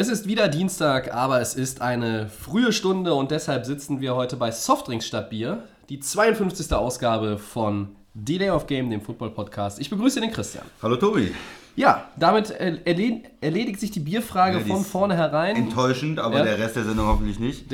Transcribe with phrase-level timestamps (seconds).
[0.00, 4.36] Es ist wieder Dienstag, aber es ist eine frühe Stunde und deshalb sitzen wir heute
[4.36, 5.64] bei Softdrinks statt Bier.
[5.88, 6.72] Die 52.
[6.72, 9.80] Ausgabe von Delay of Game, dem Football-Podcast.
[9.80, 10.64] Ich begrüße den Christian.
[10.80, 11.34] Hallo Tobi.
[11.74, 15.56] Ja, damit erled erledigt sich die Bierfrage Ja, die von vornherein.
[15.56, 16.44] Enttäuschend, aber Ja.
[16.44, 17.64] der Rest der Sendung hoffentlich nicht.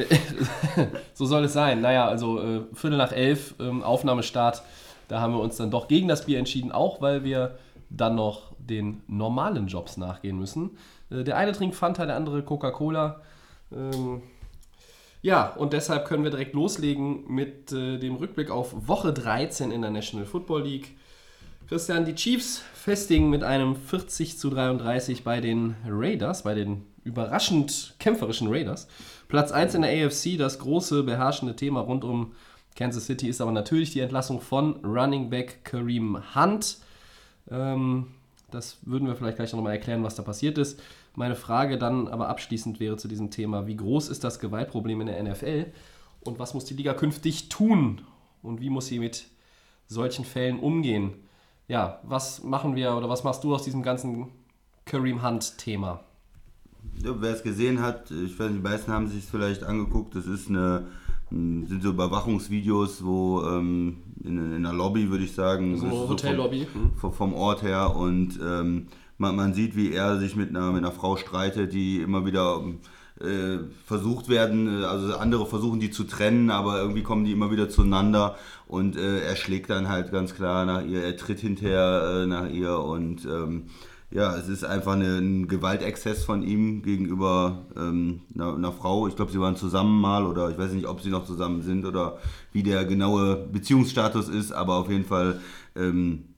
[1.13, 1.83] so soll es sein.
[1.83, 4.63] Naja, also äh, Viertel nach elf, ähm, Aufnahmestart.
[5.09, 7.59] Da haben wir uns dann doch gegen das Bier entschieden, auch weil wir
[7.91, 10.71] dann noch den normalen Jobs nachgehen müssen.
[11.15, 13.21] Äh, der eine trinkt Fanta, der andere Coca-Cola.
[13.73, 14.23] Ähm,
[15.23, 19.83] ja, und deshalb können wir direkt loslegen mit äh, dem Rückblick auf Woche 13 in
[19.83, 20.97] der National Football League.
[21.69, 27.95] Christian, die Chiefs festigen mit einem 40 zu 33 bei den Raiders, bei den überraschend
[27.99, 28.87] kämpferischen Raiders.
[29.29, 32.33] Platz 1 in der AFC, das große beherrschende Thema rund um
[32.77, 36.79] Kansas City ist aber natürlich die Entlassung von Running Back Kareem Hunt.
[37.51, 38.09] Ähm,
[38.51, 40.81] das würden wir vielleicht gleich noch mal erklären, was da passiert ist.
[41.17, 45.07] Meine Frage dann aber abschließend wäre zu diesem Thema, wie groß ist das Gewaltproblem in
[45.07, 45.67] der NFL
[46.21, 48.01] und was muss die Liga künftig tun
[48.43, 49.27] und wie muss sie mit
[49.87, 51.13] solchen Fällen umgehen?
[51.69, 54.29] Ja, was machen wir oder was machst du aus diesem ganzen
[54.85, 56.01] Kareem Hunt-Thema?
[57.03, 60.15] Ja, wer es gesehen hat, ich weiß nicht, die meisten haben sich es vielleicht angeguckt.
[60.15, 60.87] Das ist eine,
[61.31, 66.09] sind so Überwachungsvideos, wo ähm, in, in einer Lobby, würde ich sagen, So das ist
[66.09, 66.67] Hotellobby.
[66.67, 70.73] vom, vom, vom Ort her und ähm, man, man sieht, wie er sich mit einer,
[70.73, 72.63] mit einer Frau streitet, die immer wieder
[73.21, 77.51] äh, versucht werden, äh, also andere versuchen die zu trennen, aber irgendwie kommen die immer
[77.51, 78.37] wieder zueinander
[78.67, 82.49] und äh, er schlägt dann halt ganz klar nach ihr, er tritt hinterher äh, nach
[82.49, 83.67] ihr und ähm,
[84.11, 89.09] ja, es ist einfach eine, ein Gewaltexzess von ihm gegenüber ähm, einer, einer Frau.
[89.09, 91.85] Ich glaube, sie waren zusammen mal oder ich weiß nicht, ob sie noch zusammen sind
[91.85, 92.19] oder
[92.53, 95.41] wie der genaue Beziehungsstatus ist, aber auf jeden Fall
[95.75, 96.34] ähm,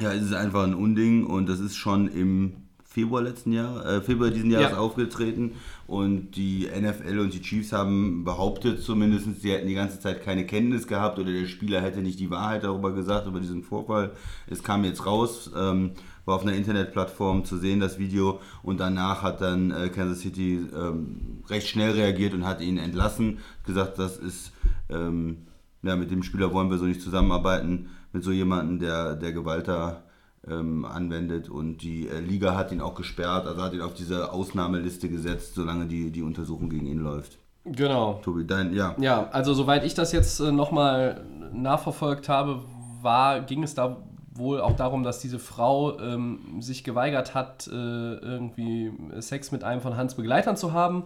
[0.00, 2.52] ja, es ist einfach ein Unding und das ist schon im
[2.84, 4.78] Februar letzten Jahr, äh, Februar diesen Jahres Ja.
[4.78, 5.52] aufgetreten
[5.86, 10.46] und die NFL und die Chiefs haben behauptet zumindest, sie hätten die ganze Zeit keine
[10.46, 14.12] Kenntnis gehabt oder der Spieler hätte nicht die Wahrheit darüber gesagt, über diesen Vorfall.
[14.48, 15.90] Es kam jetzt raus, ähm,
[16.24, 20.60] war auf einer Internetplattform zu sehen, das Video und danach hat dann äh, Kansas City
[20.74, 24.52] ähm, recht schnell reagiert und hat ihn entlassen, gesagt, das ist
[24.88, 25.38] ähm,
[25.82, 29.68] ja, mit dem Spieler wollen wir so nicht zusammenarbeiten, mit so jemandem, der, der Gewalt
[29.68, 30.02] da
[30.48, 31.50] ähm, anwendet.
[31.50, 35.54] Und die äh, Liga hat ihn auch gesperrt, also hat ihn auf diese Ausnahmeliste gesetzt,
[35.54, 37.36] solange die, die Untersuchung gegen ihn läuft.
[37.66, 38.20] Genau.
[38.24, 38.94] Tobi, dein, ja.
[38.98, 42.62] Ja, also soweit ich das jetzt äh, nochmal nachverfolgt habe,
[43.02, 43.98] war, ging es da
[44.32, 49.82] wohl auch darum, dass diese Frau ähm, sich geweigert hat, äh, irgendwie Sex mit einem
[49.82, 51.04] von Hans Begleitern zu haben.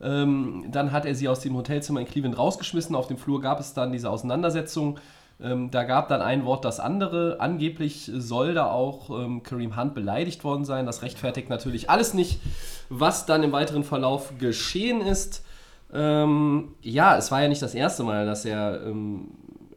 [0.00, 2.94] Ähm, dann hat er sie aus dem Hotelzimmer in Cleveland rausgeschmissen.
[2.94, 5.00] Auf dem Flur gab es dann diese Auseinandersetzung.
[5.42, 7.36] Ähm, da gab dann ein Wort das andere.
[7.40, 10.86] Angeblich soll da auch ähm, Kareem Hunt beleidigt worden sein.
[10.86, 12.40] Das rechtfertigt natürlich alles nicht,
[12.88, 15.44] was dann im weiteren Verlauf geschehen ist.
[15.92, 19.28] Ähm, ja, es war ja nicht das erste Mal, dass er ähm,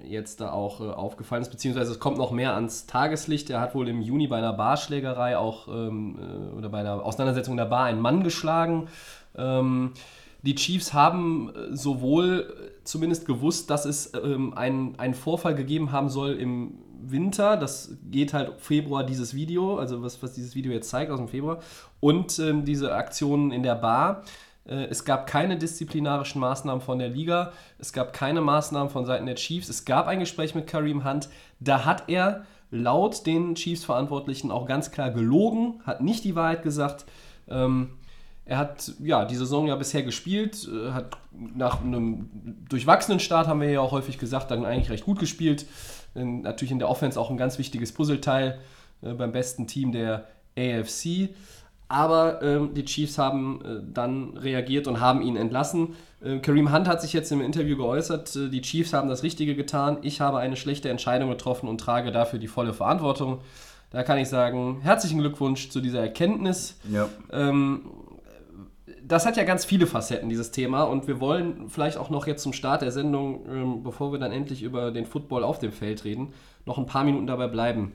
[0.08, 3.50] jetzt da auch äh, aufgefallen ist, beziehungsweise es kommt noch mehr ans Tageslicht.
[3.50, 7.54] Er hat wohl im Juni bei einer Barschlägerei auch ähm, äh, oder bei einer Auseinandersetzung
[7.54, 8.88] in der Bar einen Mann geschlagen.
[9.36, 9.94] Ähm,
[10.44, 12.54] die Chiefs haben äh, sowohl
[12.86, 17.58] zumindest gewusst, dass es ähm, einen, einen Vorfall gegeben haben soll im Winter.
[17.58, 21.28] Das geht halt Februar dieses Video, also was, was dieses Video jetzt zeigt aus dem
[21.28, 21.60] Februar.
[22.00, 24.24] Und ähm, diese Aktionen in der Bar.
[24.68, 27.52] Äh, Es gab keine disziplinarischen Maßnahmen von der Liga.
[27.78, 29.70] Es gab keine Maßnahmen von Seiten der Chiefs.
[29.70, 31.30] Es gab ein Gespräch mit Kareem Hunt.
[31.60, 37.06] Da hat er laut den Chiefs-Verantwortlichen auch ganz klar gelogen, hat nicht die Wahrheit gesagt.
[37.48, 37.92] Ähm,
[38.46, 42.30] er hat ja die Saison ja bisher gespielt, äh, hat nach einem
[42.70, 45.66] durchwachsenen Start, haben wir ja auch häufig gesagt, dann eigentlich recht gut gespielt.
[46.14, 48.60] Natürlich in der Offense auch ein ganz wichtiges Puzzleteil
[49.02, 50.28] äh, beim besten Team der
[50.58, 51.30] AFC.
[51.88, 55.96] Aber ähm, die Chiefs haben äh, dann reagiert und haben ihn entlassen.
[56.24, 59.56] Äh, Kareem Hunt hat sich jetzt im Interview geäußert, äh, die Chiefs haben das Richtige
[59.56, 60.00] getan.
[60.02, 63.42] Ich habe eine schlechte Entscheidung getroffen und trage dafür die volle Verantwortung.
[63.92, 66.80] Da kann ich sagen, herzlichen Glückwunsch zu dieser Erkenntnis.
[66.92, 67.08] Ja.
[67.32, 67.82] Ähm,
[69.08, 70.84] das hat ja ganz viele Facetten, dieses Thema.
[70.84, 74.32] Und wir wollen vielleicht auch noch jetzt zum Start der Sendung, ähm, bevor wir dann
[74.32, 76.34] endlich über den Football auf dem Feld reden,
[76.66, 77.92] noch ein paar Minuten dabei bleiben.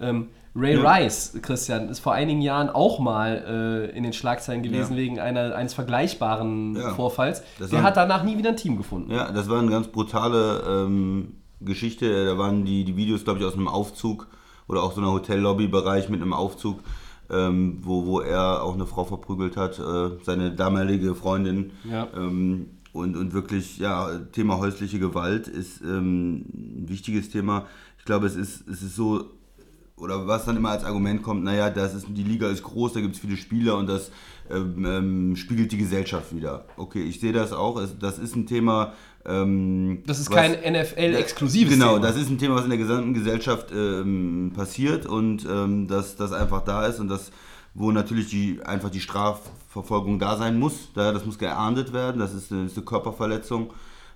[0.00, 0.92] Ähm, Ray Ja.
[0.96, 4.98] Rice, Christian, ist vor einigen Jahren auch mal äh, in den Schlagzeilen gewesen Ja.
[4.98, 6.90] wegen einer, eines vergleichbaren Ja.
[6.94, 7.42] Vorfalls.
[7.58, 9.12] Das Der hat danach nie wieder ein Team gefunden.
[9.12, 12.26] Ja, das war eine ganz brutale ähm, Geschichte.
[12.26, 14.26] Da waren die, die Videos, glaube ich, aus einem Aufzug
[14.66, 16.80] oder auch so einer Hotellobby-Bereich mit einem Aufzug,
[17.30, 21.72] ähm, wo, wo er auch eine Frau verprügelt hat, äh, seine damalige Freundin.
[21.84, 22.08] Ja.
[22.14, 27.66] Ähm, und, und wirklich, ja, Thema häusliche Gewalt ist ähm, ein wichtiges Thema.
[27.98, 29.26] Ich glaube, es ist, es ist so,
[29.96, 33.00] oder was dann immer als Argument kommt, naja, das ist, die Liga ist groß, da
[33.00, 34.10] gibt es viele Spieler und das
[34.50, 36.64] ähm, ähm, spiegelt die Gesellschaft wieder.
[36.76, 37.78] Okay, ich sehe das auch.
[37.78, 38.94] Es, das ist ein Thema.
[39.26, 42.06] Ähm, Das ist was- kein NFL-exklusives Genau, Thema.
[42.06, 46.32] das ist ein Thema, was in der gesamten Gesellschaft ähm, passiert und ähm, dass das
[46.32, 47.30] einfach da ist und das,
[47.74, 50.88] wo natürlich die, einfach die Strafverfolgung da sein muss.
[50.94, 53.72] Da, das muss geahndet werden, das ist eine, ist eine Körperverletzung.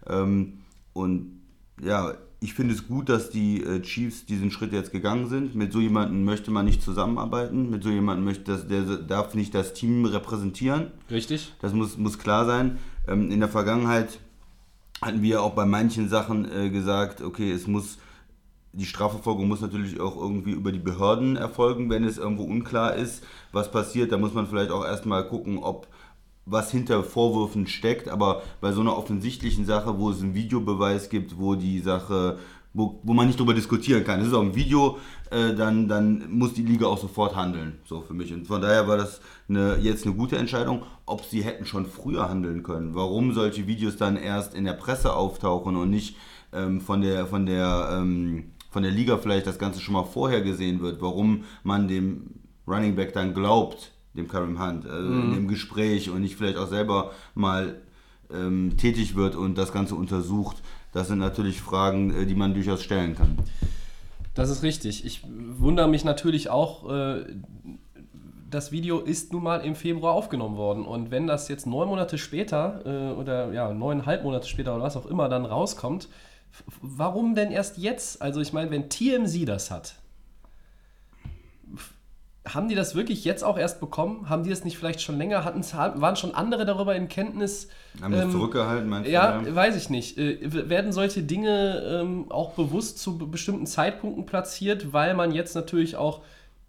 [0.09, 0.55] Ähm,
[0.95, 1.41] und
[1.83, 5.55] ja, ich finde es gut, dass die äh, Chiefs diesen Schritt jetzt gegangen sind.
[5.55, 7.71] Mit so jemandem möchte man nicht zusammenarbeiten.
[7.71, 10.89] Mit so jemandem möchte das, der darf nicht das Team repräsentieren.
[11.11, 11.55] Richtig?
[11.61, 12.79] Das muss, muss klar sein.
[13.09, 14.19] Ähm, in der Vergangenheit
[15.05, 17.99] hatten wir auch bei manchen Sachen äh, gesagt, okay, es muss,
[18.73, 23.23] die Strafverfolgung muss natürlich auch irgendwie über die Behörden erfolgen, wenn es irgendwo unklar ist,
[23.53, 24.13] was passiert.
[24.13, 25.87] Da muss man vielleicht auch erstmal gucken, ob
[26.47, 31.39] was hinter Vorwürfen steckt, aber bei so einer offensichtlichen Sache, wo es einen Videobeweis gibt,
[31.39, 32.39] wo die Sache,
[32.75, 34.99] wo, wo man nicht drüber diskutieren kann, es ist auch ein Video,
[35.31, 38.33] äh, dann, dann muss die Liga auch sofort handeln, so für mich.
[38.33, 40.83] Und von daher war das eine, jetzt eine gute Entscheidung.
[41.07, 45.15] Ob sie hätten schon früher handeln können, warum solche Videos dann erst in der Presse
[45.15, 46.17] auftauchen und nicht
[46.53, 50.43] ähm, von der, von der, ähm, von der Liga vielleicht das Ganze schon mal vorher
[50.43, 52.31] gesehen wird, warum man dem
[52.67, 56.69] Running Back dann glaubt, dem Karim Hunt, äh, in dem Gespräch und nicht vielleicht auch
[56.69, 57.81] selber mal
[58.33, 60.63] ähm, tätig wird und das Ganze untersucht.
[60.93, 63.39] Das sind natürlich Fragen, äh, die man durchaus stellen kann.
[64.35, 65.05] Das ist richtig.
[65.05, 67.25] Ich wundere mich natürlich auch, äh,
[68.55, 70.85] das Video ist nun mal im Februar aufgenommen worden.
[70.87, 74.97] Und wenn das jetzt neun Monate später äh, oder ja, neuneinhalb Monate später oder was
[74.97, 76.09] auch immer dann rauskommt,
[76.81, 78.23] warum denn erst jetzt?
[78.23, 79.97] Also ich meine, wenn TMZ das hat,
[82.47, 84.29] haben die das wirklich jetzt auch erst bekommen?
[84.29, 85.45] Haben die das nicht vielleicht schon länger?
[85.45, 87.69] Hatten's, waren schon andere darüber in Kenntnis?
[88.03, 89.55] Haben das Ähm, zurückgehalten, meinst Ja, du?
[89.55, 90.19] weiß ich nicht.
[90.19, 95.55] Äh, werden solche Dinge ähm, auch bewusst zu be- bestimmten Zeitpunkten platziert, weil man jetzt
[95.55, 96.21] natürlich auch.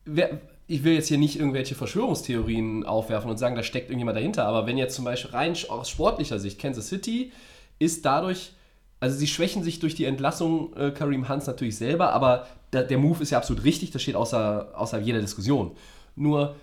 [0.05, 4.45] Wer, ich will jetzt hier nicht irgendwelche Verschwörungstheorien aufwerfen und sagen, da steckt irgendjemand dahinter,
[4.45, 7.31] aber wenn jetzt zum Beispiel rein aus sportlicher Sicht Kansas City
[7.77, 8.53] ist dadurch.
[9.00, 12.97] Also sie schwächen sich durch die Entlassung äh, Kareem Hunts natürlich selber, aber da, der
[12.97, 15.75] Move ist ja absolut richtig, das steht außer, außer jeder Diskussion.
[16.15, 16.56] Nur,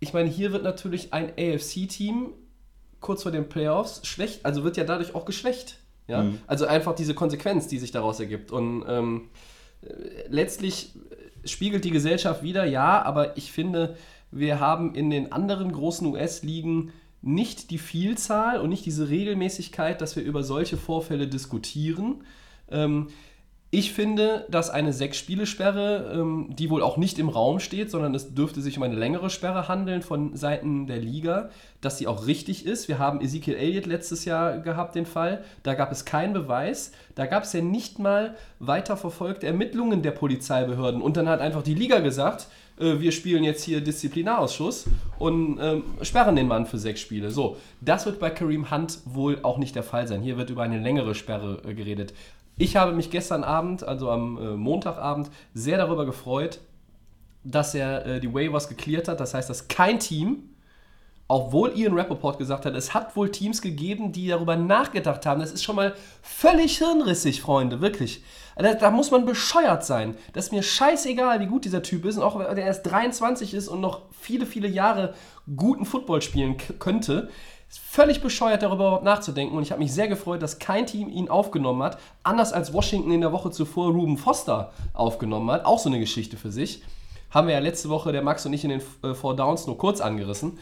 [0.00, 2.32] ich meine, hier wird natürlich ein AFC-Team
[2.98, 5.78] kurz vor den Playoffs schwächt, also wird ja dadurch auch geschwächt.
[6.08, 6.26] Ja?
[6.46, 8.50] Also einfach diese Konsequenz, die sich daraus ergibt.
[8.50, 9.28] Und ähm,
[9.82, 10.92] äh, letztlich
[11.44, 13.96] spiegelt die Gesellschaft wieder, ja, aber ich finde,
[14.30, 16.92] wir haben in den anderen großen US-Ligen
[17.22, 22.24] nicht die Vielzahl und nicht diese Regelmäßigkeit, dass wir über solche Vorfälle diskutieren.
[22.70, 23.08] Ähm,
[23.72, 28.34] ich finde, dass eine Sechs-Spiele-Sperre, ähm, die wohl auch nicht im Raum steht, sondern es
[28.34, 31.50] dürfte sich um eine längere Sperre handeln von Seiten der Liga,
[31.80, 32.88] dass sie auch richtig ist.
[32.88, 35.44] Wir haben Ezekiel Elliott letztes Jahr gehabt, den Fall.
[35.62, 36.90] Da gab es keinen Beweis.
[37.14, 41.00] Da gab es ja nicht mal weiterverfolgte Ermittlungen der Polizeibehörden.
[41.00, 42.48] Und dann hat einfach die Liga gesagt,
[42.80, 44.86] äh, wir spielen jetzt hier Disziplinarausschuss
[45.18, 47.30] und ähm, sperren den Mann für sechs Spiele.
[47.30, 50.22] So, das wird bei Kareem Hunt wohl auch nicht der Fall sein.
[50.22, 52.14] Hier wird über eine längere Sperre äh, geredet.
[52.60, 56.60] Ich habe mich gestern Abend, also am äh, Montagabend, sehr darüber gefreut,
[57.42, 59.18] dass er äh, die Waivers geklärt hat.
[59.18, 60.50] Das heißt, dass kein Team,
[61.26, 65.40] obwohl Ian Rappaport gesagt hat, es hat wohl Teams gegeben, die darüber nachgedacht haben.
[65.40, 68.22] Das ist schon mal völlig hirnrissig, Freunde, wirklich.
[68.56, 70.14] Da, da muss man bescheuert sein.
[70.34, 73.54] Das ist mir scheißegal, wie gut dieser Typ ist und auch wenn er erst 23
[73.54, 75.14] ist und noch viele, viele Jahre
[75.56, 77.30] guten Football spielen könnte.
[77.72, 79.56] Völlig bescheuert, darüber überhaupt nachzudenken.
[79.56, 81.98] Und ich habe mich sehr gefreut, dass kein Team ihn aufgenommen hat.
[82.24, 85.64] Anders als Washington in der Woche zuvor Ruben Foster aufgenommen hat.
[85.64, 86.82] Auch so eine Geschichte für sich.
[87.30, 89.78] Haben wir ja letzte Woche, der Max und ich, in den äh, Four Downs nur
[89.78, 90.58] kurz angerissen.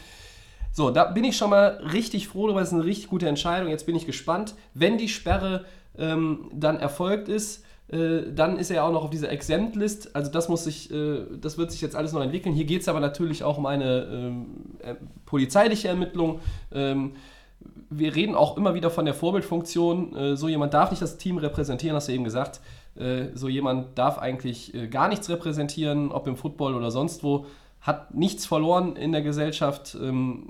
[0.70, 2.60] So, da bin ich schon mal richtig froh darüber.
[2.60, 3.70] Das ist eine richtig gute Entscheidung.
[3.70, 4.54] Jetzt bin ich gespannt.
[4.74, 5.64] Wenn die Sperre
[5.96, 10.14] ähm, dann erfolgt ist, äh, dann ist er auch noch auf dieser Exempt-List.
[10.14, 12.54] Also das muss sich, äh, das wird sich jetzt alles noch entwickeln.
[12.54, 14.46] Hier geht es aber natürlich auch um eine ähm,
[14.80, 16.40] äh, polizeiliche Ermittlung.
[16.72, 17.12] Ähm,
[17.90, 20.14] wir reden auch immer wieder von der Vorbildfunktion.
[20.14, 22.60] Äh, so jemand darf nicht das Team repräsentieren, hast du eben gesagt.
[22.94, 27.46] Äh, so jemand darf eigentlich gar nichts repräsentieren, ob im Football oder sonst wo.
[27.80, 29.96] Hat nichts verloren in der Gesellschaft.
[29.98, 30.48] Ähm,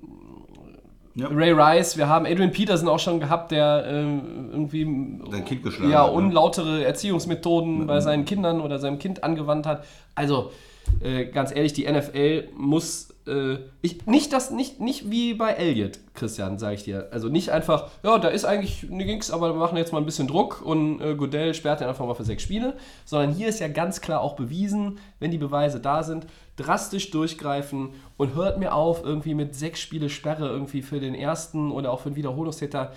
[1.19, 1.27] Ja.
[1.33, 4.85] Ray Rice, wir haben Adrian Peterson auch schon gehabt, der ähm, irgendwie
[5.31, 6.17] Sein Kind geschlagen ja, hat, ne?
[6.17, 9.85] unlautere Erziehungsmethoden bei seinen Kindern oder seinem Kind angewandt hat.
[10.15, 10.53] Also,
[11.01, 15.99] äh, ganz ehrlich, die NFL muss äh, ich, nicht, das, nicht, nicht wie bei Elliott,
[16.15, 17.09] Christian, sage ich dir.
[17.13, 20.27] Also nicht einfach, ja, da ist eigentlich nichts, aber wir machen jetzt mal ein bisschen
[20.27, 22.77] Druck und äh, Goodell sperrt den einfach mal für sechs Spiele.
[23.05, 26.27] Sondern hier ist ja ganz klar auch bewiesen, wenn die Beweise da sind,
[26.57, 31.71] drastisch durchgreifen und hört mir auf, irgendwie mit sechs Spiele Sperre irgendwie für den ersten
[31.71, 32.93] oder auch für den Wiederholungstäter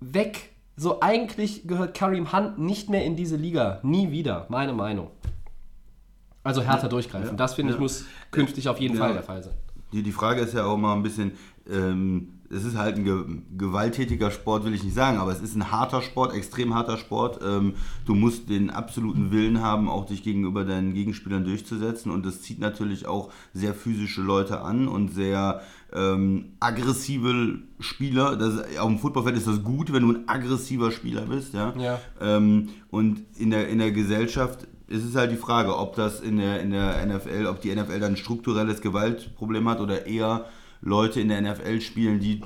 [0.00, 0.50] weg.
[0.76, 3.80] So eigentlich gehört Karim Hunt nicht mehr in diese Liga.
[3.82, 5.08] Nie wieder, meine Meinung.
[6.44, 7.30] Also härter durchgreifen.
[7.30, 7.36] Ja.
[7.36, 8.96] Das finde ich muss künftig auf jeden.
[8.96, 9.54] Fall der Fall sein.
[9.92, 11.32] Die, die Frage ist ja auch mal ein bisschen,
[11.70, 13.24] ähm, es ist halt ein ge
[13.56, 17.40] gewalttätiger Sport, will ich nicht sagen, aber es ist ein harter Sport, extrem harter Sport.
[17.42, 17.74] Ähm,
[18.06, 22.58] du musst den absoluten Willen haben, auch dich gegenüber deinen Gegenspielern durchzusetzen und das zieht
[22.58, 25.62] natürlich auch sehr physische Leute an und sehr
[25.94, 28.36] ähm, aggressive Spieler.
[28.36, 31.54] Das, auf dem Footballfeld ist das gut, wenn du ein aggressiver Spieler bist.
[31.54, 31.74] Ja?
[31.78, 32.00] Ja.
[32.20, 36.36] Ähm, und in der, in der Gesellschaft ist es halt die Frage, ob das in
[36.36, 40.44] der, in der NFL, ob die NFL dann ein strukturelles Gewaltproblem hat oder eher
[40.80, 42.42] Leute in der NFL spielen, die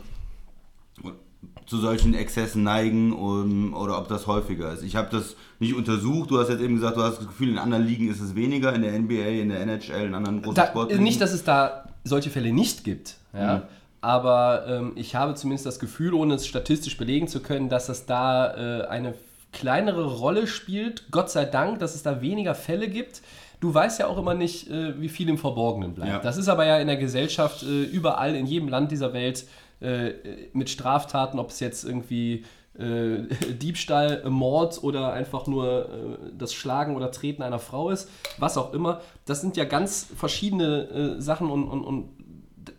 [1.66, 4.84] zu solchen Exzessen neigen um, oder ob das häufiger ist.
[4.84, 6.30] Ich habe das nicht untersucht.
[6.30, 8.72] Du hast jetzt eben gesagt, du hast das Gefühl, in anderen Ligen ist es weniger,
[8.72, 11.02] in der NBA, in der NHL, in anderen großen Da, Sportligen.
[11.02, 13.56] nicht, dass es da solche Fälle nicht gibt, ja.
[13.56, 13.62] Mhm.
[14.02, 18.06] Aber ähm, ich habe zumindest das Gefühl, ohne es statistisch belegen zu können, dass es
[18.06, 19.14] da äh, eine
[19.56, 21.10] kleinere Rolle spielt.
[21.10, 23.22] Gott sei Dank, dass es da weniger Fälle gibt.
[23.58, 26.12] Du weißt ja auch immer nicht, äh, wie viel im Verborgenen bleibt.
[26.12, 26.18] Ja.
[26.18, 29.46] Das ist aber ja in der Gesellschaft äh, überall, in jedem Land dieser Welt
[29.80, 30.12] äh,
[30.52, 32.44] mit Straftaten, ob es jetzt irgendwie
[32.78, 39.00] Diebstahl, Mord oder einfach nur das Schlagen oder Treten einer Frau ist, was auch immer.
[39.24, 42.10] Das sind ja ganz verschiedene Sachen und, und, und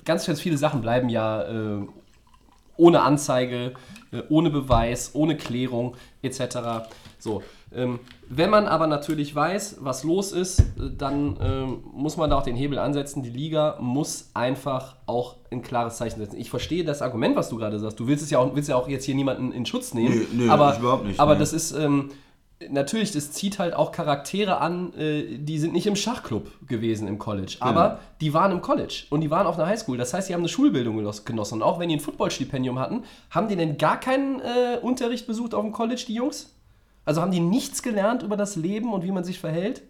[0.05, 1.43] ganz, ganz viele Sachen bleiben ja
[2.75, 3.74] ohne Anzeige,
[4.30, 6.90] ohne Beweis, ohne Klärung etc.
[7.20, 7.42] So,
[7.74, 8.00] ähm,
[8.30, 10.64] wenn man aber natürlich weiß, was los ist, äh,
[10.98, 13.24] dann ähm, muss man da auch den Hebel ansetzen.
[13.24, 16.38] Die Liga muss einfach auch ein klares Zeichen setzen.
[16.38, 18.00] Ich verstehe das Argument, was du gerade sagst.
[18.00, 20.28] Du willst es ja auch, willst ja auch jetzt hier niemanden in Schutz nehmen.
[20.32, 21.40] Nee, nee, aber, überhaupt nicht, Aber nee.
[21.40, 22.12] das ist ähm,
[22.70, 27.20] natürlich, das zieht halt auch Charaktere an, äh, die sind nicht im Schachclub gewesen im
[27.20, 29.98] College, aber die waren im College und die waren auf einer Highschool.
[29.98, 31.56] Das heißt, sie haben eine Schulbildung genos- genossen.
[31.56, 35.54] Und auch wenn die ein Footballstipendium hatten, haben die denn gar keinen äh, Unterricht besucht
[35.54, 36.54] auf dem College, die Jungs?
[37.06, 39.82] Also haben die nichts gelernt über das Leben und wie man sich verhält?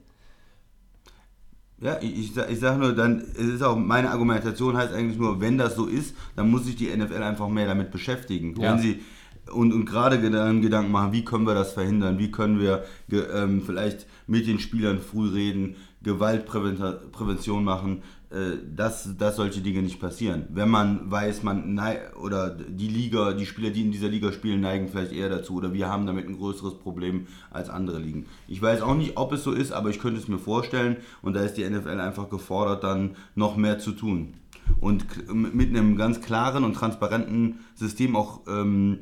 [1.79, 5.57] Ja, ich, ich sage nur, dann es ist auch meine Argumentation heißt eigentlich nur, wenn
[5.59, 8.55] das so ist, dann muss sich die NFL einfach mehr damit beschäftigen.
[8.59, 8.73] Ja.
[8.73, 9.01] Wenn sie
[9.51, 13.61] und, und gerade Gedan- Gedanken machen, wie können wir das verhindern, wie können wir ähm,
[13.65, 20.47] vielleicht mit den Spielern früh reden, Gewaltprävention machen, äh, dass, dass solche Dinge nicht passieren.
[20.49, 21.79] Wenn man weiß, man
[22.21, 25.73] oder die Liga, die Spieler, die in dieser Liga spielen, neigen vielleicht eher dazu oder
[25.73, 28.25] wir haben damit ein größeres Problem als andere Ligen.
[28.47, 31.35] Ich weiß auch nicht, ob es so ist, aber ich könnte es mir vorstellen und
[31.35, 34.33] da ist die NFL einfach gefordert, dann noch mehr zu tun.
[34.81, 38.99] Und mit einem ganz klaren und transparenten System auch ähm,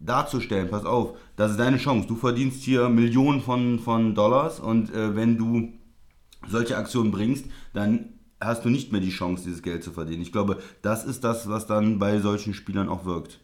[0.00, 2.06] darzustellen, pass auf, das ist deine Chance.
[2.06, 5.72] Du verdienst hier Millionen von, von Dollars und äh, wenn du
[6.48, 10.22] solche Aktionen bringst, dann hast du nicht mehr die Chance, dieses Geld zu verdienen.
[10.22, 13.40] Ich glaube, das ist das, was dann bei solchen Spielern auch wirkt.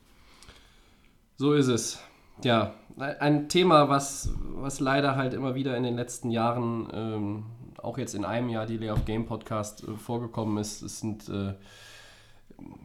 [1.37, 1.99] So ist es.
[2.45, 7.45] Ja, ein Thema, was, was leider halt immer wieder in den letzten Jahren, ähm,
[7.79, 11.29] auch jetzt in einem Jahr, die Lay of Game Podcast äh, vorgekommen ist, es sind,
[11.29, 11.55] äh,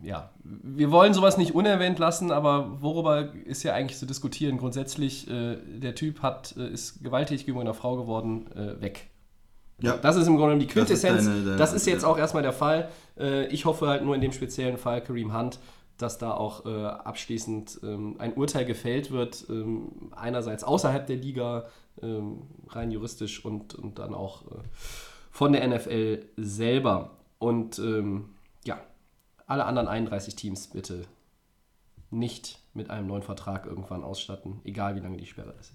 [0.03, 4.57] ja, wir wollen sowas nicht unerwähnt lassen, aber worüber ist ja eigentlich zu diskutieren?
[4.57, 9.07] Grundsätzlich, äh, der Typ hat, äh, ist gewalttätig gegenüber einer Frau geworden, äh, weg.
[9.81, 9.95] Ja.
[9.97, 11.17] Das ist im Grunde genommen die Das ist Quintessenz.
[11.17, 12.07] Das ist, deine- deine- jetzt ja.
[12.07, 12.89] auch erstmal der Fall.
[13.19, 15.59] Äh, ich hoffe halt nur in dem speziellen Fall Kareem Hunt,
[15.97, 19.45] dass da auch äh, abschließend ähm, ein Urteil gefällt wird.
[19.49, 21.65] Ähm, einerseits außerhalb der Liga,
[22.01, 24.55] ähm, rein juristisch und, und dann auch äh,
[25.31, 27.11] von der NFL selber.
[27.39, 28.29] Und ähm,
[29.47, 31.05] alle anderen 31 Teams bitte
[32.09, 35.73] nicht mit einem neuen Vertrag irgendwann ausstatten, egal wie lange die Sperre ist.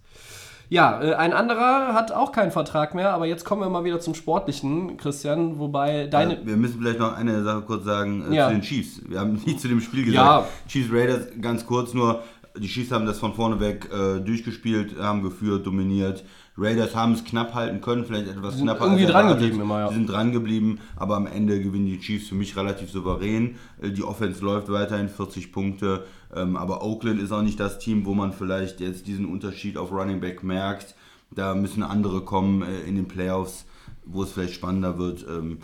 [0.69, 4.01] Ja, äh, ein anderer hat auch keinen Vertrag mehr, aber jetzt kommen wir mal wieder
[4.01, 6.41] zum Sportlichen, Christian, wobei deine.
[6.41, 8.49] Äh, Wir müssen vielleicht noch eine Sache kurz sagen äh, Ja.
[8.49, 9.03] zu den Chiefs.
[9.07, 10.47] Wir haben nicht zu dem Spiel gesagt.
[10.47, 10.49] Ja.
[10.69, 12.23] Chiefs Raiders, ganz kurz nur,
[12.57, 16.25] die Chiefs haben das von vorne weg äh, durchgespielt, haben geführt, dominiert.
[16.57, 18.85] Raiders haben es knapp halten können, vielleicht etwas sind knapper.
[18.85, 19.89] irgendwie dran geblieben immer, ja.
[19.89, 23.57] Sie sind dran geblieben, aber am Ende gewinnen die Chiefs für mich relativ souverän.
[23.81, 26.05] Äh, Die Offense läuft weiterhin 40 Punkte,
[26.35, 29.93] ähm, aber Oakland ist auch nicht das Team, wo man vielleicht jetzt diesen Unterschied auf
[29.93, 30.95] Running Back merkt.
[31.31, 33.65] Da müssen andere kommen äh, in den Playoffs,
[34.05, 35.25] wo es vielleicht spannender wird.
[35.29, 35.59] Ähm,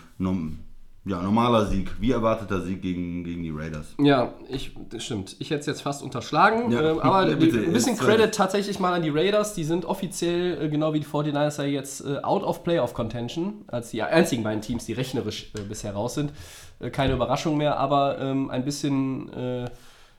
[1.08, 3.94] Ja, normaler Sieg, wie erwarteter Sieg gegen, gegen die Raiders.
[3.98, 5.36] Ja, ich, stimmt.
[5.38, 6.70] Ich hätte es jetzt fast unterschlagen.
[6.70, 9.54] Ja, ähm, aber bitte, ein bisschen jetzt, Credit tatsächlich mal an die Raiders.
[9.54, 13.64] Die sind offiziell, äh, genau wie die 49ers, ja jetzt äh, out of Playoff Contention.
[13.68, 16.32] Als die einzigen beiden Teams, die rechnerisch äh, bisher raus sind.
[16.78, 19.70] Äh, keine Überraschung mehr, aber ähm, ein bisschen, äh,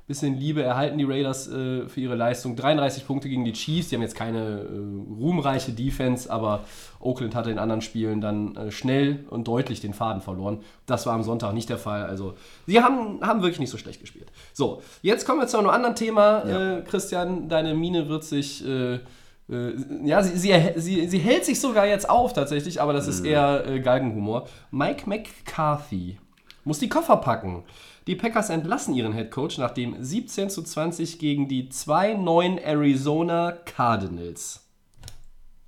[0.09, 2.55] bisschen Liebe erhalten die Raiders äh, für ihre Leistung.
[2.55, 3.89] 33 Punkte gegen die Chiefs.
[3.89, 6.65] Die haben jetzt keine äh, ruhmreiche Defense, aber
[6.99, 10.61] Oakland hatte in anderen Spielen dann äh, schnell und deutlich den Faden verloren.
[10.87, 12.05] Das war am Sonntag nicht der Fall.
[12.05, 12.33] Also,
[12.65, 14.31] sie haben, haben wirklich nicht so schlecht gespielt.
[14.51, 16.43] So, jetzt kommen wir zu einem anderen Thema.
[16.45, 16.77] Ja.
[16.77, 18.67] Äh, Christian, deine Mine wird sich.
[18.67, 19.75] Äh, äh,
[20.05, 23.63] ja, sie, sie, sie, sie hält sich sogar jetzt auf tatsächlich, aber das ist eher
[23.67, 24.47] äh, Galgenhumor.
[24.71, 26.17] Mike McCarthy
[26.63, 27.63] muss die Koffer packen.
[28.09, 34.67] Die Packers entlassen ihren Headcoach nach dem 17 zu 20 gegen die 2-9 Arizona Cardinals.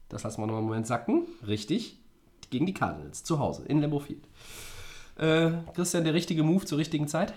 [0.09, 1.27] Das lassen wir noch einen Moment sacken.
[1.45, 1.99] Richtig.
[2.49, 3.23] Gegen die Cardinals.
[3.23, 3.65] Zu Hause.
[3.67, 4.23] In Lambeau Field.
[5.19, 7.35] Äh, Christian, der richtige Move zur richtigen Zeit?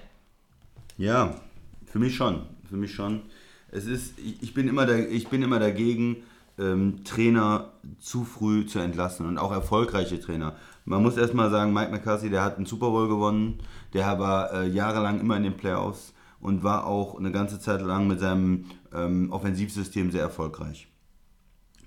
[0.97, 1.39] Ja,
[1.85, 2.47] für mich schon.
[2.67, 3.25] Für mich schon.
[3.73, 6.23] Es ist, ich, ich, bin, immer da, ich bin immer dagegen,
[6.59, 10.55] ähm, Trainer zu früh zu entlassen und auch erfolgreiche Trainer.
[10.85, 13.59] Man muss erstmal sagen, Mike McCarthy, der hat einen Super Bowl gewonnen,
[13.93, 18.07] der war äh, jahrelang immer in den Playoffs und war auch eine ganze Zeit lang
[18.07, 20.89] mit seinem ähm, Offensivsystem sehr erfolgreich.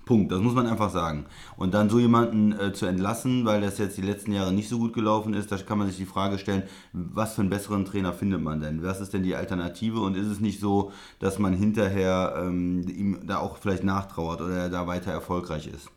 [0.08, 1.26] Punkt, das muss man einfach sagen.
[1.58, 4.78] Und dann so jemanden äh, zu entlassen, weil das jetzt die letzten Jahre nicht so
[4.78, 6.62] gut gelaufen ist, da kann man sich die Frage stellen,
[6.94, 8.82] was für einen besseren Trainer findet man denn?
[8.82, 10.00] Was ist denn die Alternative?
[10.00, 14.54] Und ist es nicht so, dass man hinterher ähm, ihm da auch vielleicht nachtrauert oder
[14.54, 15.90] er da weiter erfolgreich ist?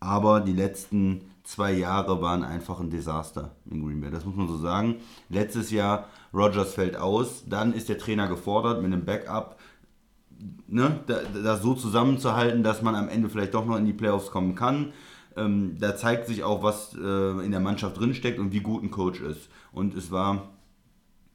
[0.00, 4.10] Aber die letzten zwei Jahre waren einfach ein Desaster in Green Bay.
[4.10, 4.96] Das muss man so sagen.
[5.28, 9.57] Letztes Jahr, Rogers fällt aus, dann ist der Trainer gefordert mit einem Backup
[10.66, 14.30] ne, da, das so zusammenzuhalten, dass man am Ende vielleicht doch noch in die Playoffs
[14.30, 14.92] kommen kann.
[15.36, 18.90] Ähm, da zeigt sich auch, was äh, in der Mannschaft drinsteckt und wie gut ein
[18.90, 19.48] Coach ist.
[19.72, 20.50] Und es war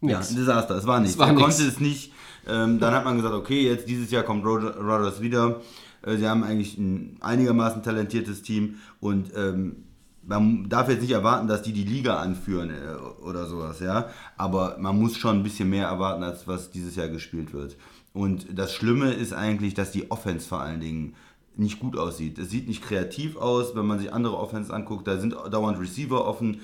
[0.01, 1.17] ja, ein Desaster, es war nichts.
[1.17, 1.45] war er nix.
[1.45, 2.11] konnte es nicht.
[2.47, 5.61] Ähm, dann hat man gesagt, okay, jetzt dieses Jahr kommt Roger- Rodgers wieder.
[6.01, 9.85] Äh, sie haben eigentlich ein einigermaßen talentiertes Team und ähm,
[10.25, 14.09] man darf jetzt nicht erwarten, dass die die Liga anführen äh, oder sowas, ja.
[14.37, 17.77] Aber man muss schon ein bisschen mehr erwarten, als was dieses Jahr gespielt wird.
[18.13, 21.15] Und das Schlimme ist eigentlich, dass die Offense vor allen Dingen
[21.55, 22.37] nicht gut aussieht.
[22.39, 25.07] Es sieht nicht kreativ aus, wenn man sich andere Offense anguckt.
[25.07, 26.61] Da sind dauernd Receiver offen.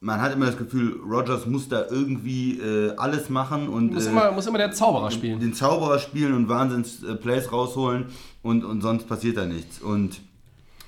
[0.00, 4.10] Man hat immer das Gefühl, Rogers muss da irgendwie äh, alles machen und Muss, äh,
[4.10, 5.38] immer, muss immer der Zauberer spielen.
[5.38, 8.06] den Zauberer spielen und Wahnsinns-Plays rausholen
[8.42, 9.80] und, und sonst passiert da nichts.
[9.80, 10.20] Und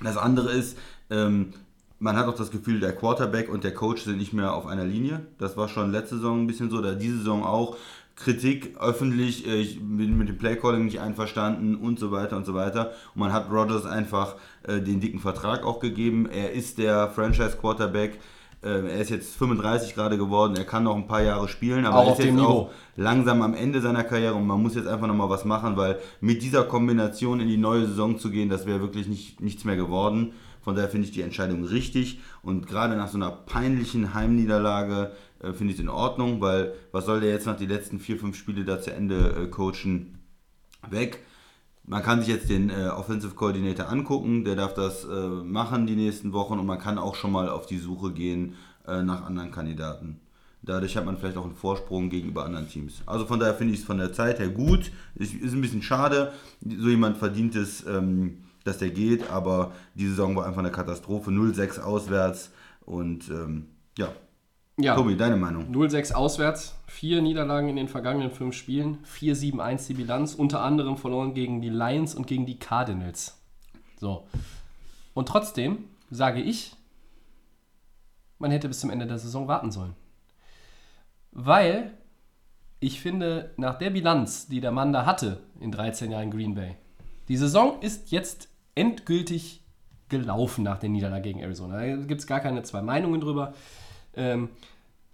[0.03, 0.77] das andere ist,
[1.09, 1.53] ähm,
[1.99, 4.83] man hat auch das Gefühl, der Quarterback und der Coach sind nicht mehr auf einer
[4.83, 5.25] Linie.
[5.37, 7.77] Das war schon letzte Saison ein bisschen so, da diese Saison auch.
[8.15, 12.53] Kritik öffentlich, äh, ich bin mit dem Playcalling nicht einverstanden und so weiter und so
[12.53, 12.91] weiter.
[13.13, 16.27] Und man hat Rodgers einfach äh, den dicken Vertrag auch gegeben.
[16.31, 18.19] Er ist der Franchise-Quarterback.
[18.63, 20.55] Äh, er ist jetzt 35 gerade geworden.
[20.55, 22.47] Er kann noch ein paar Jahre spielen, aber Auch er ist jetzt Niveau.
[22.47, 25.99] auch langsam am Ende seiner Karriere und man muss jetzt einfach nochmal was machen, weil
[26.21, 29.75] mit dieser Kombination in die neue Saison zu gehen, das wäre wirklich nicht, nichts mehr
[29.75, 30.31] geworden.
[30.65, 35.53] Von daher finde ich die Entscheidung richtig und gerade nach so einer peinlichen Heimniederlage äh,
[35.53, 38.35] finde ich es in Ordnung, weil was soll der jetzt nach die letzten vier, fünf
[38.35, 40.17] Spiele da zu Ende äh, coachen?
[40.89, 41.19] Weg.
[41.85, 45.95] Man kann sich jetzt den äh, Offensive Coordinator angucken, der darf das äh, machen die
[45.95, 48.55] nächsten Wochen und man kann auch schon mal auf die Suche gehen
[48.87, 50.19] äh, nach anderen Kandidaten.
[50.63, 53.03] Dadurch hat man vielleicht auch einen Vorsprung gegenüber anderen Teams.
[53.05, 54.91] Also von daher finde ich es von der Zeit her gut.
[55.13, 60.07] Ist, ist ein bisschen schade, so jemand verdient es, ähm, dass der geht, aber die
[60.07, 61.31] Saison war einfach eine Katastrophe.
[61.31, 62.51] 0-6 auswärts
[62.85, 64.09] und ähm, ja.
[64.77, 64.95] Ja.
[64.95, 65.73] Tobi, deine Meinung?
[65.73, 71.33] 0-6 auswärts, vier Niederlagen in den vergangenen fünf Spielen, 4-7-1 die Bilanz, unter anderem verloren
[71.33, 73.39] gegen die Lions und gegen die Cardinals.
[73.97, 74.27] So.
[75.13, 76.75] Und trotzdem sage ich,
[78.37, 79.93] man hätte bis zum Ende der Saison warten sollen.
[81.31, 81.93] Weil
[82.81, 86.75] ich finde, nach der Bilanz, die der Mann da hatte in 13 Jahren Green Bay,
[87.29, 89.63] die Saison ist jetzt endgültig
[90.09, 91.79] gelaufen nach der Niederlage gegen Arizona.
[91.79, 93.53] Da gibt es gar keine zwei Meinungen drüber.
[94.15, 94.49] Ähm,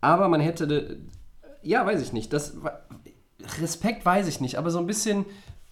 [0.01, 0.99] aber man hätte,
[1.61, 2.57] ja, weiß ich nicht, das,
[3.59, 5.25] Respekt weiß ich nicht, aber so ein bisschen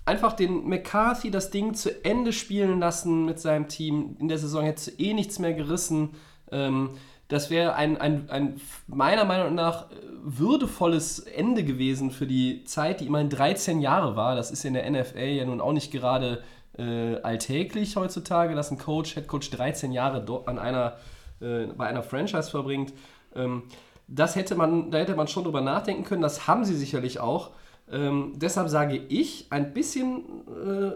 [0.05, 4.15] einfach den McCarthy das Ding zu Ende spielen lassen mit seinem Team.
[4.19, 6.11] In der Saison hätte eh nichts mehr gerissen.
[6.51, 6.91] Ähm,
[7.27, 13.01] das wäre ein, ein, ein meiner Meinung nach äh, würdevolles Ende gewesen für die Zeit,
[13.01, 14.35] die immerhin 13 Jahre war.
[14.35, 16.43] Das ist in der NFL ja nun auch nicht gerade
[16.79, 20.97] äh, alltäglich heutzutage, dass ein Coach, Headcoach 13 Jahre an einer,
[21.41, 22.93] äh, bei einer Franchise verbringt.
[23.35, 23.63] Ähm,
[24.07, 26.21] das hätte man, da hätte man schon drüber nachdenken können.
[26.21, 27.51] Das haben sie sicherlich auch.
[27.91, 30.91] Ähm, deshalb sage ich ein bisschen äh,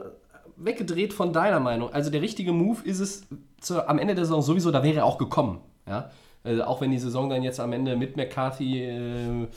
[0.56, 1.92] weggedreht von deiner Meinung.
[1.94, 3.28] Also der richtige Move ist es
[3.60, 5.60] zu, am Ende der Saison sowieso, da wäre er auch gekommen.
[5.88, 6.12] Ja?
[6.44, 9.48] Äh, auch wenn die Saison dann jetzt am Ende mit McCarthy äh,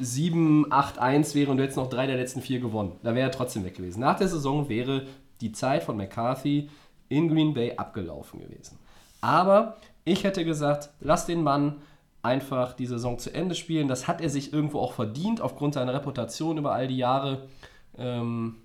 [0.00, 2.92] 7, 8, 1 wäre und du hättest noch drei der letzten vier gewonnen.
[3.02, 4.00] Da wäre er trotzdem weg gewesen.
[4.00, 5.06] Nach der Saison wäre
[5.40, 6.68] die Zeit von McCarthy
[7.08, 8.78] in Green Bay abgelaufen gewesen.
[9.20, 11.76] Aber ich hätte gesagt, lass den Mann
[12.22, 13.88] einfach die Saison zu Ende spielen.
[13.88, 17.48] Das hat er sich irgendwo auch verdient, aufgrund seiner Reputation über all die Jahre.
[17.96, 18.56] Ähm,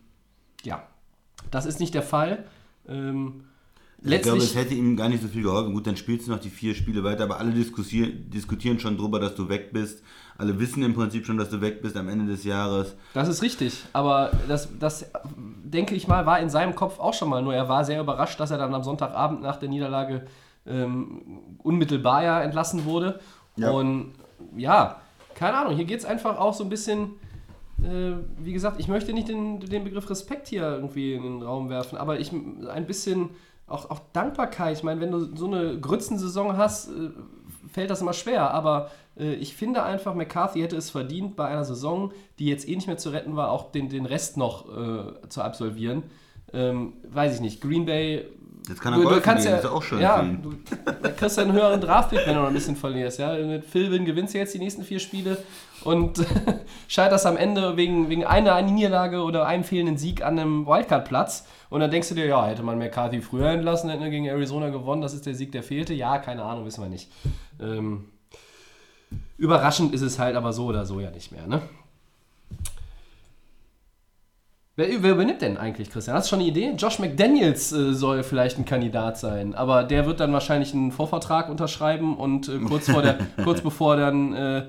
[0.64, 0.84] ja,
[1.52, 2.46] das ist nicht der Fall.
[2.88, 3.46] Ähm,
[4.04, 5.74] ich glaube, es hätte ihm gar nicht so viel geholfen.
[5.74, 9.20] Gut, dann spielst du noch die vier Spiele weiter, aber alle diskutieren, diskutieren schon drüber,
[9.20, 10.04] dass du weg bist.
[10.38, 12.96] Alle wissen im Prinzip schon, dass du weg bist am Ende des Jahres.
[13.14, 15.10] Das ist richtig, aber das, das
[15.64, 17.42] denke ich mal, war in seinem Kopf auch schon mal.
[17.42, 20.26] Nur er war sehr überrascht, dass er dann am Sonntagabend nach der Niederlage
[20.66, 21.22] ähm,
[21.60, 23.20] unmittelbar ja entlassen wurde.
[23.56, 23.72] Ja.
[23.72, 24.14] Und
[24.58, 25.02] ja,
[25.36, 27.12] keine Ahnung, hier geht es einfach auch so ein bisschen
[27.84, 31.70] äh, wie gesagt, ich möchte nicht den, den Begriff Respekt hier irgendwie in den Raum
[31.70, 33.32] werfen, aber ich ein bisschen
[33.74, 34.78] auch, auch Dankbarkeit.
[34.78, 37.10] Ich meine, wenn du so eine Grützensaison hast, äh,
[37.72, 38.52] fällt das immer schwer.
[38.52, 42.76] Aber äh, ich finde einfach, McCarthy hätte es verdient, bei einer Saison, die jetzt eh
[42.76, 46.04] nicht mehr zu retten war, auch den, den Rest noch äh, zu absolvieren.
[46.54, 47.62] Ähm, weiß ich nicht.
[47.62, 48.26] Green Bay.
[48.70, 50.00] Jetzt kann er du, du kannst gehen, ja, ist auch schön.
[50.00, 50.54] Ja, du,
[51.18, 53.20] kriegst ja einen höheren Draftpick, wenn du noch ein bisschen verlierst.
[53.20, 53.36] Ja?
[53.36, 55.38] Mit Philbin gewinnst du jetzt die nächsten vier Spiele
[55.84, 56.26] und
[56.88, 61.46] scheiterst am Ende wegen, wegen einer Niederlage oder einem fehlenden Sieg an einem Wildcard-Platz.
[61.74, 64.70] Und dann denkst du dir, ja, hätte man McCarthy früher entlassen, hätten wir gegen Arizona
[64.70, 65.96] gewonnen, das ist der Sieg, der fehlte.
[65.96, 67.10] Ja, keine Ahnung, wissen wir nicht.
[67.60, 68.10] Ähm,
[69.40, 71.64] überraschend ist es halt aber so oder so ja nicht mehr, ne?
[74.76, 76.16] Wer, wer, übernimmt denn eigentlich, Christian?
[76.16, 76.74] Hast du schon eine Idee?
[76.78, 81.50] Josh McDaniels äh, soll vielleicht ein Kandidat sein, aber der wird dann wahrscheinlich einen Vorvertrag
[81.50, 84.66] unterschreiben und äh, kurz, vor der, kurz bevor dann äh,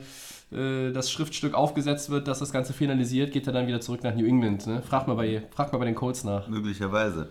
[0.50, 4.14] äh, das Schriftstück aufgesetzt wird, dass das Ganze finalisiert, geht er dann wieder zurück nach
[4.14, 4.66] New England.
[4.66, 4.82] Ne?
[4.82, 6.48] Frag, mal bei, frag mal bei den Colts nach.
[6.48, 7.30] Möglicherweise.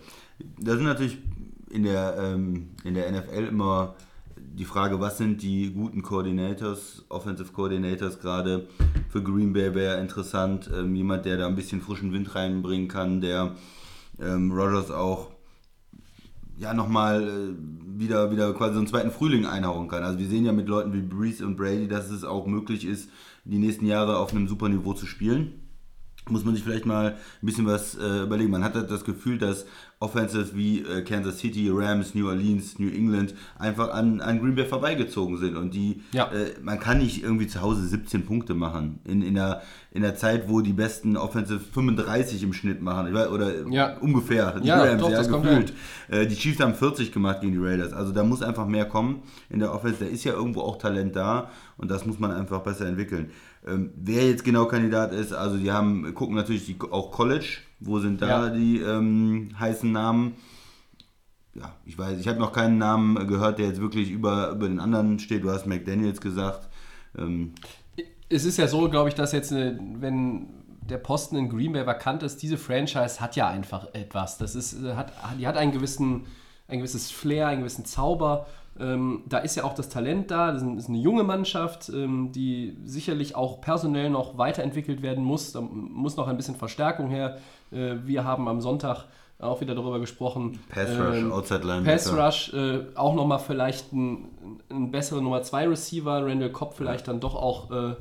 [0.58, 1.18] Da sind natürlich
[1.70, 3.94] in der, ähm, in der NFL immer
[4.36, 8.68] die Frage, was sind die guten Coordinators, Offensive Coordinators gerade
[9.08, 10.70] für Green Bay wäre interessant.
[10.72, 13.54] Ähm, jemand, der da ein bisschen frischen Wind reinbringen kann, der
[14.20, 15.33] ähm, Rogers auch
[16.58, 20.02] ja nochmal äh, wieder, wieder quasi so einen zweiten Frühling einhauen kann.
[20.02, 23.10] Also wir sehen ja mit Leuten wie Breeze und Brady, dass es auch möglich ist,
[23.44, 25.60] die nächsten Jahre auf einem super Niveau zu spielen
[26.30, 28.50] muss man sich vielleicht mal ein bisschen was äh, überlegen.
[28.50, 29.66] Man hat das Gefühl, dass
[30.00, 34.66] Offenses wie äh, Kansas City, Rams, New Orleans, New England einfach an, an Green Bay
[34.66, 35.56] vorbeigezogen sind.
[35.56, 36.30] Und die, ja.
[36.32, 39.00] äh, man kann nicht irgendwie zu Hause 17 Punkte machen.
[39.04, 43.14] In, in, der, in der Zeit, wo die besten Offensive 35 im Schnitt machen.
[43.14, 43.96] Oder ja.
[43.98, 44.60] ungefähr.
[44.60, 45.72] Die ja, Rams, doch, ja, gefühlt.
[46.08, 47.92] Äh, die Chiefs haben 40 gemacht gegen die Raiders.
[47.92, 50.04] Also da muss einfach mehr kommen in der Offense.
[50.04, 51.50] Da ist ja irgendwo auch Talent da.
[51.76, 53.30] Und das muss man einfach besser entwickeln.
[53.66, 57.98] Ähm, wer jetzt genau Kandidat ist, also die haben, gucken natürlich die, auch College, wo
[58.00, 58.50] sind da ja.
[58.50, 60.34] die ähm, heißen Namen?
[61.54, 64.80] Ja, ich weiß, ich habe noch keinen Namen gehört, der jetzt wirklich über, über den
[64.80, 65.44] anderen steht.
[65.44, 66.68] Du hast McDaniels gesagt.
[67.16, 67.54] Ähm,
[68.28, 70.48] es ist ja so, glaube ich, dass jetzt, eine, wenn
[70.80, 74.38] der Posten in Green Bay vakant ist, diese Franchise hat ja einfach etwas.
[74.38, 76.26] Das ist, hat, die hat einen gewissen,
[76.66, 78.46] ein gewisses Flair, einen gewissen Zauber
[78.78, 82.76] ähm, da ist ja auch das Talent da, das ist eine junge Mannschaft, ähm, die
[82.84, 85.52] sicherlich auch personell noch weiterentwickelt werden muss.
[85.52, 87.38] Da muss noch ein bisschen Verstärkung her.
[87.70, 89.06] Äh, wir haben am Sonntag
[89.38, 90.60] auch wieder darüber gesprochen.
[90.68, 91.82] Pass Rush, ähm, Outside Line.
[91.82, 94.28] Pass Rush, äh, auch nochmal vielleicht ein,
[94.70, 97.94] ein besserer Nummer 2 Receiver, Randall Cobb vielleicht dann doch auch äh,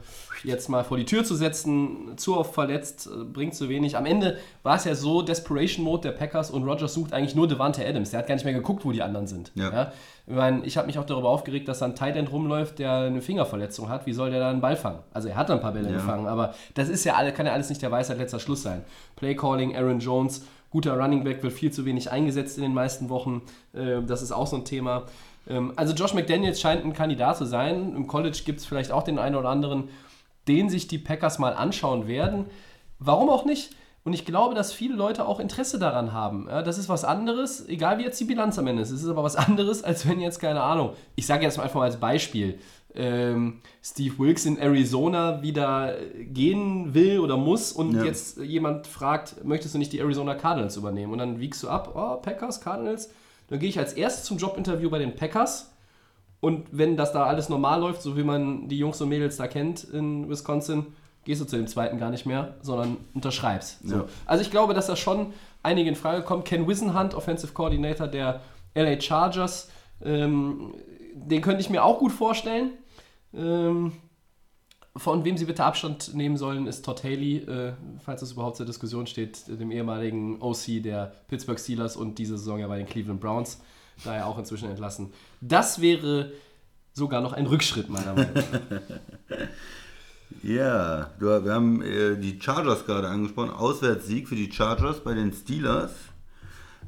[0.44, 2.18] jetzt mal vor die Tür zu setzen.
[2.18, 3.98] Zu oft verletzt, äh, bringt zu wenig.
[3.98, 7.48] Am Ende war es ja so, Desperation Mode der Packers und Rogers sucht eigentlich nur
[7.48, 8.12] Devante Adams.
[8.12, 9.52] Der hat gar nicht mehr geguckt, wo die anderen sind.
[9.56, 9.72] Ja.
[9.72, 9.92] ja?
[10.26, 12.94] Ich, mein, ich habe mich auch darüber aufgeregt, dass da ein Tight End rumläuft, der
[12.94, 14.06] eine Fingerverletzung hat.
[14.06, 15.00] Wie soll der da einen Ball fangen?
[15.14, 15.96] Also er hat ein paar Bälle ja.
[15.96, 18.84] gefangen, aber das ist ja kann ja alles nicht der Weisheit letzter Schluss sein.
[19.16, 23.10] Play Calling, Aaron Jones, guter Running Back wird viel zu wenig eingesetzt in den meisten
[23.10, 23.44] Wochen.
[23.74, 25.06] Äh, das ist auch so ein Thema.
[25.48, 27.96] Ähm, also Josh McDaniels scheint ein Kandidat zu sein.
[27.96, 29.90] Im College gibt es vielleicht auch den einen oder anderen,
[30.48, 32.48] den sich die Packers mal anschauen werden.
[32.98, 33.76] Warum auch nicht?
[34.04, 36.48] Und ich glaube, dass viele Leute auch Interesse daran haben.
[36.50, 38.90] Ja, das ist was anderes, egal wie jetzt die Bilanz am Ende ist.
[38.90, 41.80] Es ist aber was anderes, als wenn jetzt, keine Ahnung, ich sage jetzt mal einfach
[41.80, 42.60] mal als Beispiel,
[42.96, 48.04] ähm, Steve Wilkes in Arizona wieder gehen will oder muss und ja.
[48.04, 51.12] jetzt jemand fragt, möchtest du nicht die Arizona Cardinals übernehmen?
[51.12, 53.10] Und dann wiegst du ab, oh, Packers, Cardinals.
[53.50, 55.72] Dann gehe ich als erstes zum Jobinterview bei den Packers.
[56.40, 59.48] Und wenn das da alles normal läuft, so wie man die Jungs und Mädels da
[59.48, 60.88] kennt in Wisconsin,
[61.24, 63.88] gehst du zu dem zweiten gar nicht mehr, sondern unterschreibst.
[63.88, 63.96] So.
[63.96, 64.06] Ja.
[64.26, 66.44] Also ich glaube, dass da schon einige in Frage kommen.
[66.44, 68.42] Ken Wisenhunt, Offensive Coordinator der
[68.76, 69.70] LA Chargers,
[70.04, 70.74] ähm,
[71.16, 72.72] den könnte ich mir auch gut vorstellen.
[73.36, 73.94] Ähm,
[74.96, 78.66] von wem sie bitte Abstand nehmen sollen, ist Todd Haley, äh, falls es überhaupt zur
[78.66, 83.20] Diskussion steht, dem ehemaligen OC der Pittsburgh Steelers und diese Saison ja bei den Cleveland
[83.20, 83.60] Browns,
[84.04, 85.12] daher auch inzwischen entlassen.
[85.42, 86.32] Das wäre
[86.94, 88.82] sogar noch ein Rückschritt, meiner Meinung nach.
[90.42, 93.52] Ja, wir haben äh, die Chargers gerade angesprochen.
[93.52, 95.92] Auswärtssieg für die Chargers bei den Steelers.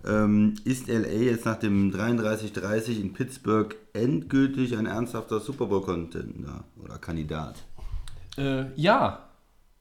[0.07, 6.97] Ähm, ist LA jetzt nach dem 33-30 in Pittsburgh endgültig ein ernsthafter Super Bowl-Contender oder
[6.97, 7.55] Kandidat?
[8.37, 9.19] Äh, ja,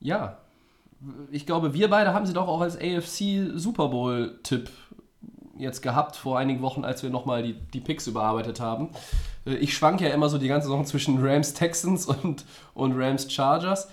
[0.00, 0.38] ja.
[1.30, 4.70] Ich glaube, wir beide haben sie doch auch als AFC Super Bowl-Tipp
[5.58, 8.90] jetzt gehabt vor einigen Wochen, als wir nochmal die, die Picks überarbeitet haben.
[9.46, 13.30] Äh, ich schwank ja immer so die ganze Saison zwischen Rams Texans und, und Rams
[13.30, 13.88] Chargers.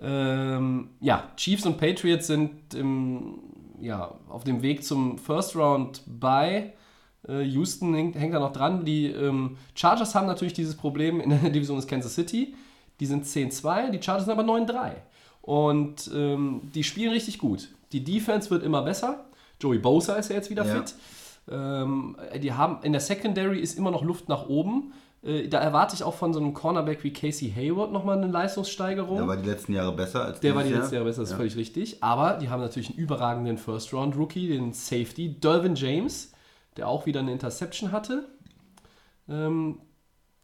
[0.00, 3.38] Ähm, ja, Chiefs und Patriots sind im,
[3.80, 6.72] ja, auf dem Weg zum First Round bei.
[7.28, 8.84] Äh, Houston hängt, hängt da noch dran.
[8.84, 12.54] Die ähm, Chargers haben natürlich dieses Problem in der Division des Kansas City.
[13.00, 14.92] Die sind 10-2, die Chargers sind aber 9-3.
[15.42, 17.68] Und ähm, die spielen richtig gut.
[17.92, 19.26] Die Defense wird immer besser.
[19.60, 20.74] Joey Bosa ist ja jetzt wieder Ja.
[20.74, 20.94] fit.
[21.48, 24.92] Ähm, die haben in der Secondary ist immer noch Luft nach oben.
[25.26, 29.16] Äh, da erwarte ich auch von so einem Cornerback wie Casey Hayward nochmal eine Leistungssteigerung.
[29.18, 30.92] Der war die letzten Jahre besser als Der war die Jahr.
[30.92, 31.36] Jahre besser, das ist Ja.
[31.38, 32.02] völlig richtig.
[32.02, 36.32] Aber die haben natürlich einen überragenden First-Round-Rookie, den Safety, Dervin James,
[36.76, 38.24] der auch wieder eine Interception hatte.
[39.28, 39.78] Ähm,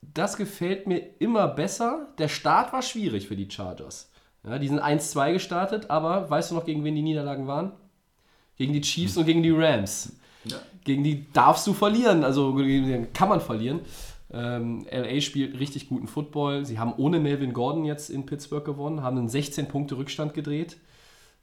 [0.02, 2.08] das gefällt mir immer besser.
[2.18, 4.10] Der Start war schwierig für die Chargers.
[4.44, 7.72] Ja, die sind 1-2 gestartet, aber weißt du noch, gegen wen die Niederlagen waren?
[8.56, 10.16] Gegen die Chiefs und gegen die Rams.
[10.44, 10.56] Ja.
[10.84, 13.80] Gegen die darfst du verlieren, also gegen die kann man verlieren.
[14.32, 16.64] Ähm, LA spielt richtig guten Football.
[16.64, 20.76] Sie haben ohne Melvin Gordon jetzt in Pittsburgh gewonnen, haben einen 16-Punkte-Rückstand gedreht.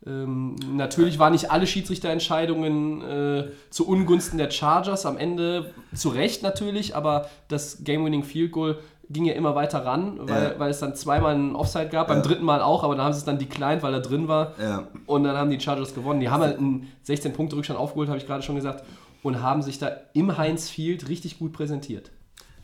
[0.05, 5.05] Ähm, natürlich waren nicht alle Schiedsrichterentscheidungen äh, zu Ungunsten der Chargers.
[5.05, 8.77] Am Ende zu Recht natürlich, aber das Game-Winning Field Goal
[9.11, 10.59] ging ja immer weiter ran, weil, Ja.
[10.59, 13.19] weil es dann zweimal einen Offside gab, beim dritten Mal auch, aber dann haben sie
[13.19, 14.53] es dann declined, weil er drin war.
[14.59, 14.87] Ja.
[15.07, 16.19] Und dann haben die Chargers gewonnen.
[16.19, 18.83] Die haben halt einen 16-Punkte-Rückstand aufgeholt, habe ich gerade schon gesagt,
[19.23, 22.11] und haben sich da im Heinz Field richtig gut präsentiert.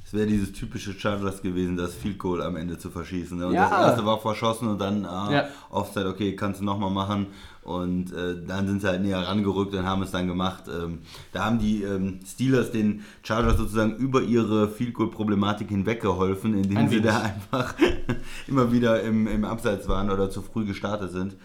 [0.05, 3.39] Es wäre dieses typische Chargers gewesen, das Field Goal am Ende zu verschießen.
[3.39, 3.47] Ne?
[3.47, 3.67] Und Ja.
[3.69, 5.47] das erste war verschossen und dann ah, Ja.
[5.71, 7.27] Offside, okay, kannst du nochmal machen.
[7.63, 10.65] Und äh, dann sind sie halt näher rangerückt und haben es dann gemacht.
[10.67, 10.99] Ähm,
[11.31, 16.89] da haben die ähm, Steelers den Chargers sozusagen über ihre Field Goal-Problematik hinweggeholfen, indem Ein
[16.89, 17.07] sie wenig.
[17.09, 17.73] da einfach
[18.47, 21.35] immer wieder im, im Abseits waren oder zu früh gestartet sind.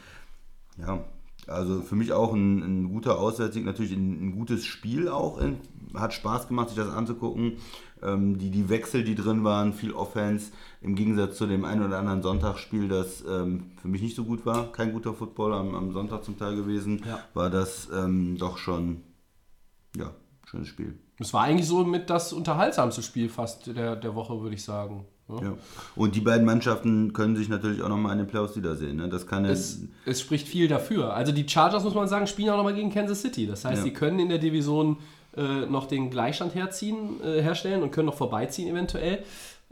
[0.76, 1.02] Ja,
[1.50, 5.38] also für mich auch ein, ein guter Auswärtssieg, natürlich ein, ein gutes Spiel auch.
[5.38, 5.58] In,
[5.94, 7.54] hat Spaß gemacht, sich das anzugucken.
[8.02, 11.98] Ähm, die, die Wechsel, die drin waren, viel Offense, im Gegensatz zu dem einen oder
[11.98, 14.72] anderen Sonntagsspiel, das ähm, für mich nicht so gut war.
[14.72, 17.18] Kein guter Football am, am Sonntag zum Teil gewesen, Ja.
[17.34, 19.02] war das ähm, doch schon,
[19.96, 20.12] ja,
[20.46, 20.98] schönes Spiel.
[21.18, 25.04] Es war eigentlich so mit das unterhaltsamste Spiel fast der, der Woche, würde ich sagen.
[25.42, 25.54] Ja.
[25.96, 28.96] Und die beiden Mannschaften können sich natürlich auch nochmal in den Playoffs wiedersehen.
[28.96, 29.08] Ne?
[29.08, 31.14] Das kann Es, es spricht viel dafür.
[31.14, 33.46] Also die Chargers, muss man sagen, spielen auch nochmal gegen Kansas City.
[33.46, 33.82] Das heißt, Ja.
[33.84, 34.96] sie können in der Division
[35.36, 39.22] äh, noch den Gleichstand herziehen, äh, herstellen und können noch vorbeiziehen eventuell.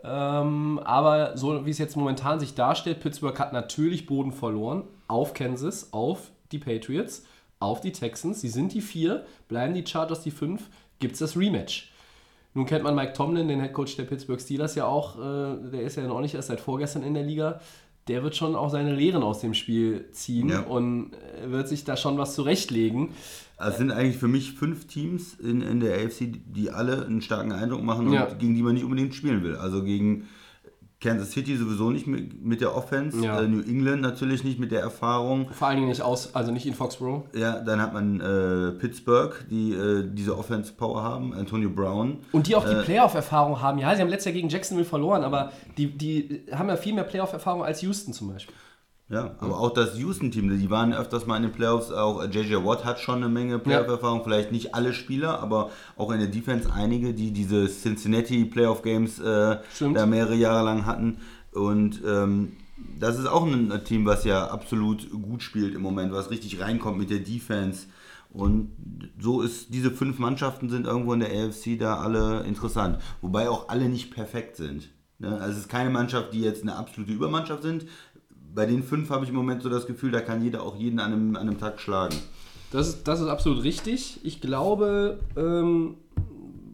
[0.05, 5.35] Ähm, aber so wie es jetzt momentan sich darstellt, Pittsburgh hat natürlich Boden verloren auf
[5.35, 7.25] Kansas, auf die Patriots,
[7.59, 8.41] auf die Texans.
[8.41, 10.69] Sie sind die vier, bleiben die Chargers die fünf,
[11.01, 11.91] gibt es das Rematch.
[12.55, 15.97] Nun kennt man Mike Tomlin, den Headcoach der Pittsburgh Steelers ja auch, äh, der ist
[15.97, 17.61] ja noch nicht erst seit vorgestern in der Liga.
[18.09, 20.61] Der wird schon auch seine Lehren aus dem Spiel ziehen Ja.
[20.63, 21.11] und
[21.45, 23.11] äh, wird sich da schon was zurechtlegen.
[23.59, 27.21] Also es sind eigentlich für mich fünf Teams in, in der AFC, die alle einen
[27.21, 28.27] starken Eindruck machen und Ja.
[28.33, 29.57] gegen die man nicht unbedingt spielen will.
[29.57, 30.27] Also gegen
[31.01, 33.41] Kansas City sowieso nicht mit, mit der Offense, Ja.
[33.41, 35.49] äh, New England natürlich nicht mit der Erfahrung.
[35.53, 37.23] Vor allen Dingen nicht aus, also nicht in Foxborough.
[37.37, 42.19] Ja, dann hat man äh, Pittsburgh, die äh, diese Offense Power haben, Antonio Brown.
[42.33, 43.79] Und die auch die Äh, Playoff-Erfahrung haben.
[43.79, 47.05] Ja, sie haben letztes Jahr gegen Jacksonville verloren, aber die, die haben ja viel mehr
[47.05, 48.55] Playoff-Erfahrung als Houston zum Beispiel.
[49.11, 52.57] Ja, aber auch das Houston-Team, die waren öfters mal in den Playoffs, auch äh, JJ
[52.57, 56.71] Watt hat schon eine Menge Playoff-Erfahrung, vielleicht nicht alle Spieler, aber auch in der Defense
[56.71, 59.57] einige, die diese Cincinnati Playoff-Games äh,
[59.95, 61.19] da mehrere Jahre lang hatten.
[61.53, 62.53] Und ähm,
[63.01, 66.99] das ist auch ein Team, was ja absolut gut spielt im Moment, was richtig reinkommt
[66.99, 67.87] mit der Defense.
[68.31, 68.73] Und
[69.19, 72.99] so ist, diese fünf Mannschaften sind irgendwo in der AFC da alle interessant.
[73.23, 74.91] Wobei auch alle nicht perfekt sind.
[75.19, 75.33] Ne?
[75.41, 77.87] Also es ist keine Mannschaft, die jetzt eine absolute Übermannschaft sind.
[78.59, 80.99] Bei den fünf habe ich im Moment so das Gefühl, da kann jeder auch jeden
[80.99, 82.17] an einem, an einem Tag schlagen.
[82.73, 84.19] Das ist, das ist absolut richtig.
[84.25, 85.95] Ich glaube, ähm,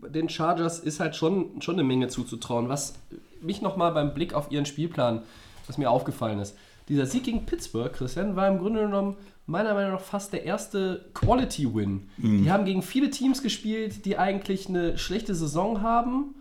[0.08, 2.70] den Chargers ist halt schon, schon eine Menge zuzutrauen.
[2.70, 2.94] Was
[3.42, 5.24] mich nochmal beim Blick auf ihren Spielplan,
[5.66, 6.56] was mir aufgefallen ist,
[6.88, 11.04] dieser Sieg gegen Pittsburgh, Christian, war im Grunde genommen meiner Meinung nach fast der erste
[11.12, 12.08] Quality-Win.
[12.16, 16.34] Die haben gegen viele Teams gespielt, die eigentlich eine schlechte Saison haben.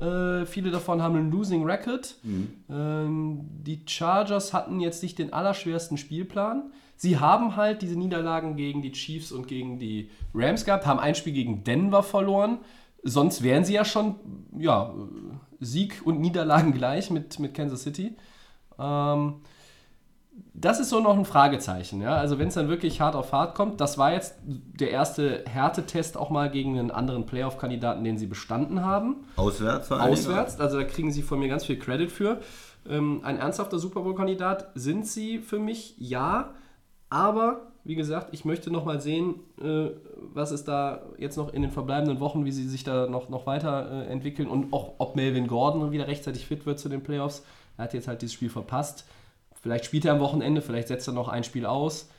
[0.00, 2.16] Äh, viele davon haben einen Losing Record.
[2.70, 6.72] Ähm, die Chargers hatten jetzt nicht den allerschwersten Spielplan.
[6.96, 11.14] Sie haben halt diese Niederlagen gegen die Chiefs und gegen die Rams gehabt, haben ein
[11.14, 12.58] Spiel gegen Denver verloren.
[13.02, 14.16] Sonst wären sie ja schon
[14.58, 14.94] ja,
[15.60, 18.16] Sieg und Niederlagen gleich mit, mit Kansas City.
[18.78, 19.36] Ähm,
[20.54, 22.00] das ist so noch ein Fragezeichen.
[22.00, 22.16] Ja?
[22.16, 26.16] Also wenn es dann wirklich hart auf hart kommt, das war jetzt der erste Härtetest
[26.16, 29.16] auch mal gegen einen anderen Playoff-Kandidaten, den sie bestanden haben.
[29.36, 30.12] Auswärts vor Dingen.
[30.12, 32.40] Auswärts, also da kriegen sie von mir ganz viel Credit für.
[32.88, 36.50] Ähm, ein ernsthafter Super Bowl-Kandidat sind sie für mich, ja.
[37.08, 39.90] Aber, wie gesagt, ich möchte noch mal sehen, äh,
[40.32, 43.46] was ist da jetzt noch in den verbleibenden Wochen, wie sie sich da noch, noch
[43.46, 47.44] weiter äh, entwickeln und auch, ob Melvin Gordon wieder rechtzeitig fit wird zu den Playoffs.
[47.76, 49.06] Er hat jetzt halt dieses Spiel verpasst.
[49.60, 52.10] Vielleicht spielt er am Wochenende, vielleicht setzt er noch ein Spiel aus.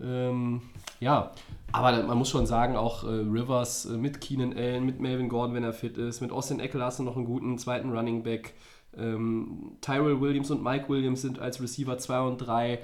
[0.00, 0.62] Ähm,
[1.00, 1.32] ja,
[1.72, 5.54] aber man muss schon sagen, auch äh, Rivers äh, mit Keenan Allen, mit Melvin Gordon,
[5.54, 8.54] wenn er fit ist, mit Austin Eckler hast du noch einen guten zweiten Running Back.
[8.96, 12.78] Ähm, Tyrell Williams und Mike Williams sind als Receiver 2 und 3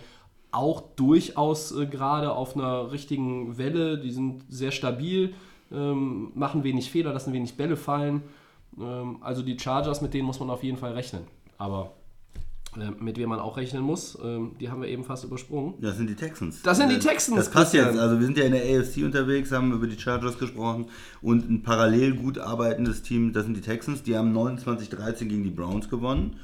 [0.50, 3.98] auch durchaus äh, gerade auf einer richtigen Welle.
[3.98, 5.34] Die sind sehr stabil,
[5.72, 8.22] ähm, machen wenig Fehler, lassen wenig Bälle fallen.
[8.78, 11.24] Ähm, also die Chargers, mit denen muss man auf jeden Fall rechnen.
[11.58, 11.92] Aber
[13.00, 15.74] mit wem man auch rechnen muss, ähm, die haben wir eben fast übersprungen.
[15.80, 16.62] Das sind die Texans.
[16.62, 17.94] Das sind die Äh, Texans, Das passt Christian.
[17.94, 18.00] jetzt.
[18.02, 20.86] Also wir sind ja in der AFC unterwegs, haben über die Chargers gesprochen
[21.22, 24.02] und ein parallel gut arbeitendes Team, das sind die Texans.
[24.02, 26.36] Die haben 29-13 gegen die Browns gewonnen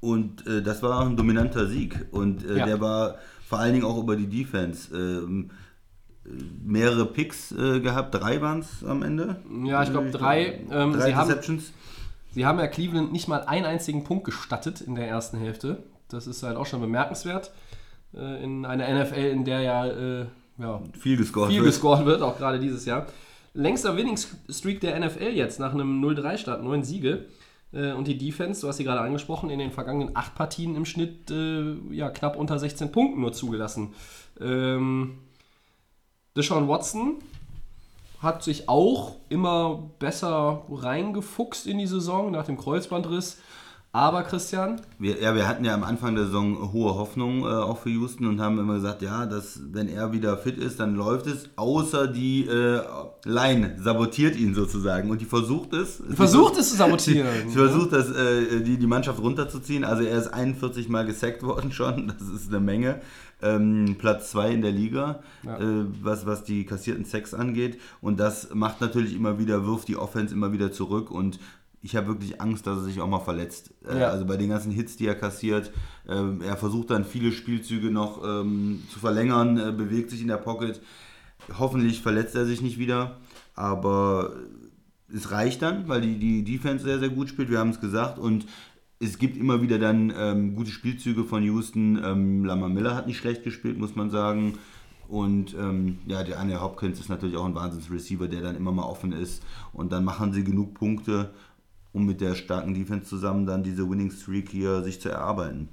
[0.00, 2.66] und äh, das war ein dominanter Sieg und äh, Ja.
[2.66, 3.16] der war
[3.46, 4.94] vor allen Dingen auch über die Defense.
[4.96, 5.50] Ähm,
[6.24, 6.30] äh,
[6.64, 9.36] mehrere Picks äh, gehabt, drei waren es am Ende.
[9.64, 10.60] Ja, ich glaube drei.
[10.70, 11.72] Ähm, drei sie, haben, Deceptions.
[12.34, 15.84] Sie haben ja Cleveland nicht mal einen einzigen Punkt gestattet in der ersten Hälfte.
[16.08, 17.52] Das ist halt auch schon bemerkenswert.
[18.14, 20.26] Äh, in einer NFL, in der ja, äh,
[20.58, 21.48] ja Viel gescored.
[21.50, 21.66] viel wird.
[21.72, 23.06] gescored wird, auch gerade dieses Jahr.
[23.54, 24.18] Längster Winning
[24.50, 27.26] Streak der NFL jetzt nach einem 0-3-Start, neun Siege.
[27.72, 30.84] Äh, Und die Defense, du hast sie gerade angesprochen, in den vergangenen acht Partien im
[30.84, 33.94] Schnitt äh, ja, knapp unter 16 Punkten nur zugelassen.
[34.40, 35.18] Ähm,
[36.36, 37.16] Deshaun Watson
[38.24, 43.38] hat sich auch immer besser reingefuchst in die Saison nach dem Kreuzbandriss.
[43.94, 47.78] Aber Christian, Wir, ja, wir hatten ja am Anfang der Saison hohe Hoffnung äh, auch
[47.78, 51.28] für Houston und haben immer gesagt, ja, dass wenn er wieder fit ist, dann läuft
[51.28, 51.48] es.
[51.54, 52.82] Außer die äh,
[53.24, 56.02] Line sabotiert ihn sozusagen und die versucht es.
[56.12, 57.28] versucht es zu sabotieren.
[57.46, 59.84] Sie versucht, das, äh, die, die Mannschaft runterzuziehen.
[59.84, 62.12] Also er ist 41 Mal gesackt worden schon.
[62.18, 63.00] Das ist eine Menge.
[63.44, 65.58] Ähm, Platz 2 in der Liga, Ja.
[65.58, 67.78] äh, was, was die kassierten Sacks angeht.
[68.00, 71.10] Und das macht natürlich immer wieder, wirft die Offense immer wieder zurück.
[71.10, 71.38] Und
[71.82, 73.72] ich habe wirklich Angst, dass er sich auch mal verletzt.
[73.86, 74.08] Äh, Ja.
[74.08, 75.70] Also bei den ganzen Hits, die er kassiert.
[76.08, 80.38] Ähm, er versucht dann viele Spielzüge noch ähm, zu verlängern, äh, bewegt sich in der
[80.38, 80.80] Pocket.
[81.58, 83.18] Hoffentlich verletzt er sich nicht wieder.
[83.54, 84.32] Aber
[85.14, 88.18] es reicht dann, weil die, die Defense sehr, sehr gut spielt, wir haben es gesagt.
[88.18, 88.46] Und
[89.04, 92.02] es gibt immer wieder dann ähm, gute Spielzüge von Houston.
[92.02, 94.58] Ähm, Lamar Miller hat nicht schlecht gespielt, muss man sagen.
[95.08, 98.84] Und ähm, ja, der Anne Hopkins ist natürlich auch ein Wahnsinns-Receiver, der dann immer mal
[98.84, 99.42] offen ist.
[99.72, 101.30] Und dann machen sie genug Punkte,
[101.92, 105.68] um mit der starken Defense zusammen dann diese Winning Streak hier sich zu erarbeiten.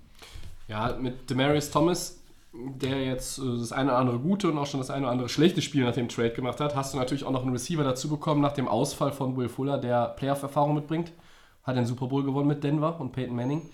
[0.67, 2.19] Ja, mit Demarius Thomas,
[2.53, 5.29] der jetzt äh, das eine oder andere gute und auch schon das eine oder andere
[5.29, 8.09] schlechte Spiel nach dem Trade gemacht hat, hast du natürlich auch noch einen Receiver dazu
[8.09, 11.11] bekommen nach dem Ausfall von Will Fuller, der Playoff-Erfahrung mitbringt.
[11.63, 13.69] Hat den Super Bowl gewonnen mit Denver und Peyton Manning.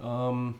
[0.00, 0.54] Ähm,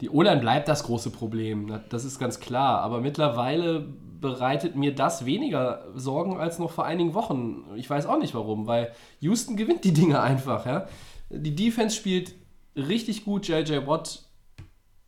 [0.00, 2.80] die O-Line bleibt das große Problem, das ist ganz klar.
[2.80, 3.80] Aber mittlerweile
[4.20, 7.64] bereitet mir das weniger Sorgen als noch vor einigen Wochen.
[7.76, 10.66] Ich weiß auch nicht warum, weil Houston gewinnt die Dinge einfach.
[10.66, 10.86] Ja?
[11.30, 12.34] Die Defense spielt
[12.76, 13.48] richtig gut.
[13.48, 14.22] JJ Watt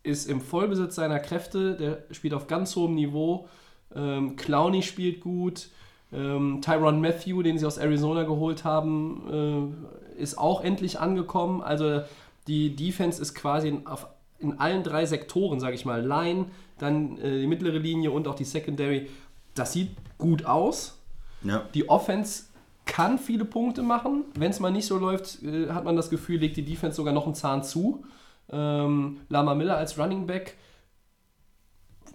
[0.02, 3.48] ist im Vollbesitz seiner Kräfte, der spielt auf ganz hohem Niveau.
[3.94, 5.68] Ähm, Clowney spielt gut.
[6.12, 11.62] Ähm, Tyron Matthew, den sie aus Arizona geholt haben, äh, ist auch endlich angekommen.
[11.62, 12.02] Also
[12.46, 14.06] die Defense ist quasi in, auf,
[14.38, 16.46] in allen drei Sektoren, sage ich mal, Line,
[16.78, 19.08] dann äh, die mittlere Linie und auch die Secondary.
[19.54, 20.98] Das sieht gut aus.
[21.42, 21.64] Ja.
[21.74, 22.44] Die Offense
[22.86, 24.24] kann viele Punkte machen.
[24.34, 27.12] Wenn es mal nicht so läuft, äh, hat man das Gefühl, legt die Defense sogar
[27.12, 28.04] noch einen Zahn zu.
[28.50, 30.56] Ähm, Lama Miller als Running Back,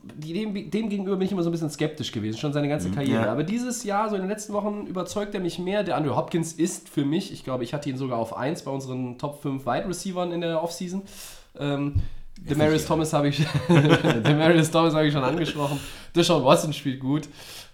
[0.03, 3.23] dem, dem gegenüber bin ich immer so ein bisschen skeptisch gewesen, schon seine ganze Karriere.
[3.23, 3.31] ja.
[3.31, 5.83] Aber dieses Jahr, so in den letzten Wochen, überzeugt er mich mehr.
[5.83, 8.71] Der Andrew Hopkins ist für mich, ich glaube, ich hatte ihn sogar auf 1 bei
[8.71, 11.03] unseren Top 5 Wide Receivern in der Offseason.
[11.57, 11.95] Ähm,
[12.37, 15.79] Demarius Thomas habe ich, Demarius Thomas habe ich schon angesprochen.
[16.15, 17.29] Deshaun Watson spielt gut.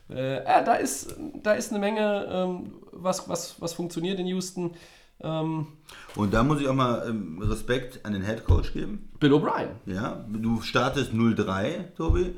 [0.10, 4.72] Äh, ja, da ist, da ist eine Menge, ähm, was, was, was funktioniert in Houston.
[5.22, 5.68] Ähm,
[6.16, 9.10] Und da muss ich auch mal ähm, Respekt an den Head Coach geben.
[9.20, 9.70] Bill O'Brien.
[9.86, 12.36] Ja, du startest 0-3, Tobi,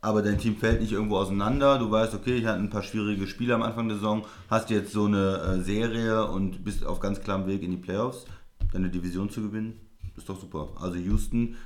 [0.00, 1.78] aber dein Team fällt nicht irgendwo auseinander.
[1.78, 4.92] Du weißt, okay, ich hatte ein paar schwierige Spiele am Anfang der Saison, hast jetzt
[4.92, 8.24] so eine äh, Serie und bist auf ganz klarem Weg in die Playoffs,
[8.72, 9.80] deine Division zu gewinnen.
[10.16, 10.68] Ist doch super.
[10.80, 11.56] Also Houston,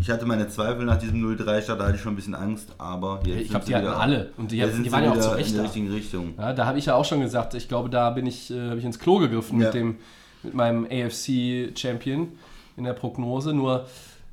[0.00, 3.20] ich hatte meine Zweifel nach diesem 0-3-Start, da hatte ich schon ein bisschen Angst, aber
[3.24, 4.30] jetzt Ich glaube, die hatten wieder- alle.
[4.36, 5.62] Und die, jetzt die waren ja auch zu in Recht der da.
[5.64, 6.34] richtigen Richtung.
[6.38, 8.84] Ja, da habe ich ja auch schon gesagt, ich glaube, da bin ich, äh, ich
[8.84, 9.66] ins Klo gegriffen Ja.
[9.66, 9.96] mit dem
[10.44, 12.28] mit meinem AFC-Champion
[12.76, 13.52] in der Prognose.
[13.52, 13.86] Nur,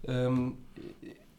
[0.08, 0.54] ähm,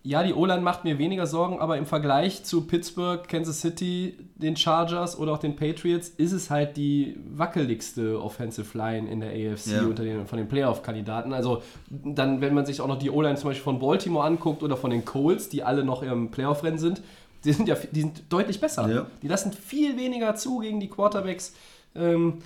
[0.07, 4.57] ja, die O-Line macht mir weniger Sorgen, aber im Vergleich zu Pittsburgh, Kansas City, den
[4.57, 9.66] Chargers oder auch den Patriots ist es halt die wackeligste Offensive Line in der AFC
[9.72, 9.82] Ja.
[9.82, 11.32] unter den, von den Playoff-Kandidaten.
[11.32, 14.76] Also dann, wenn man sich auch noch die O-Line zum Beispiel von Baltimore anguckt oder
[14.76, 17.02] von den Colts, die alle noch im Playoff-Rennen sind,
[17.44, 18.88] die sind ja die sind deutlich besser.
[18.88, 19.07] Ja.
[19.22, 21.54] Die lassen viel weniger zu gegen die Quarterbacks.
[21.96, 22.38] Ähm,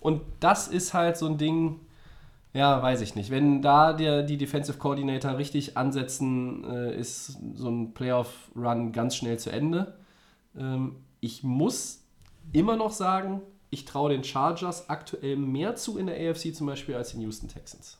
[0.00, 1.80] und das ist halt so ein Ding,
[2.54, 3.30] ja, weiß ich nicht.
[3.30, 9.38] Wenn da der, die Defensive Coordinator richtig ansetzen, äh, ist so ein Playoff-Run ganz schnell
[9.38, 9.94] zu Ende.
[10.56, 12.02] Ähm, ich muss
[12.52, 16.94] immer noch sagen, ich traue den Chargers aktuell mehr zu in der AFC zum Beispiel
[16.94, 17.98] als den Houston Texans.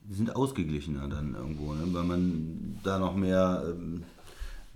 [0.00, 1.82] Die sind ausgeglichener dann irgendwo, ne?
[1.92, 4.04] weil man da noch mehr, ähm,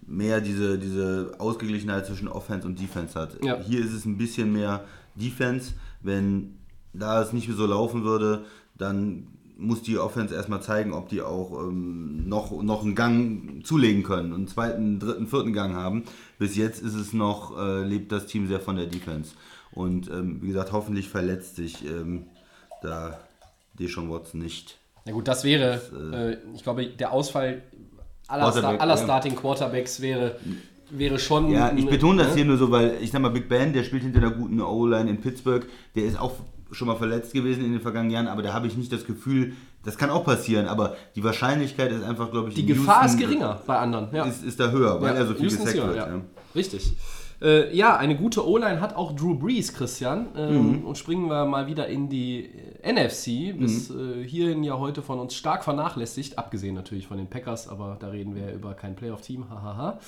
[0.06, 3.42] mehr diese, diese Ausgeglichenheit zwischen Offense und Defense hat.
[3.42, 3.58] Ja.
[3.60, 4.84] Hier ist es ein bisschen mehr
[5.14, 5.72] Defense.
[6.02, 6.58] Wenn
[6.92, 8.44] da es nicht so laufen würde,
[8.82, 14.02] dann muss die Offense erstmal zeigen, ob die auch ähm, noch, noch einen Gang zulegen
[14.02, 16.04] können und einen zweiten, dritten, vierten Gang haben.
[16.38, 19.34] Bis jetzt ist es noch, äh, lebt das Team sehr von der Defense.
[19.70, 22.26] Und ähm, wie gesagt, hoffentlich verletzt sich ähm,
[22.82, 23.20] da
[23.74, 24.78] Deshaun Watson nicht.
[25.06, 25.80] Na gut, das wäre,
[26.12, 27.62] äh, ich glaube, der Ausfall
[28.28, 29.04] aller, Quarterback, Star aller ja.
[29.04, 30.36] Starting Quarterbacks wäre,
[30.90, 31.50] wäre schon.
[31.50, 32.36] Ja, ich ne- betone das ne?
[32.36, 35.08] hier nur so, weil ich sag mal, Big Ben, der spielt hinter einer guten O-Line
[35.08, 36.32] in Pittsburgh, der ist auch
[36.72, 39.52] schon mal verletzt gewesen in den vergangenen Jahren, aber da habe ich nicht das Gefühl,
[39.84, 43.28] das kann auch passieren, aber die Wahrscheinlichkeit ist einfach, glaube ich, Die Gefahr ist Houston
[43.28, 44.08] geringer bei anderen.
[44.12, 44.24] Ja.
[44.24, 45.96] Ist, ist da höher, weil Ja, er so viel Houston gesackt wird.
[45.96, 46.20] ja.
[46.54, 46.92] Richtig.
[47.40, 50.28] Äh, ja, eine gute O-Line hat auch Drew Brees, Christian.
[50.36, 50.84] Ähm, Mhm.
[50.84, 52.50] Und springen wir mal wieder in die
[52.82, 53.58] äh, NFC.
[53.58, 57.96] Bis äh, hierhin ja heute von uns stark vernachlässigt, abgesehen natürlich von den Packers, aber
[57.98, 59.50] da reden wir ja über kein Playoff-Team.
[59.50, 59.98] Hahaha.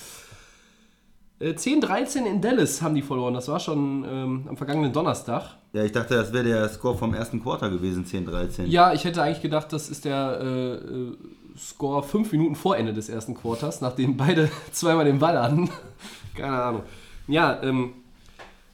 [1.39, 3.33] Äh, 10-13 in Dallas haben die verloren.
[3.33, 5.57] Das war schon ähm, am vergangenen Donnerstag.
[5.73, 8.65] Ja, ich dachte, das wäre der Score vom ersten Quarter gewesen, 10-13.
[8.65, 11.17] Ja, ich hätte eigentlich gedacht, das ist der äh, äh,
[11.57, 15.69] Score fünf Minuten vor Ende des ersten Quarters, nachdem beide zweimal den Ball hatten.
[16.35, 16.83] Keine Ahnung.
[17.27, 17.93] Ja, ähm,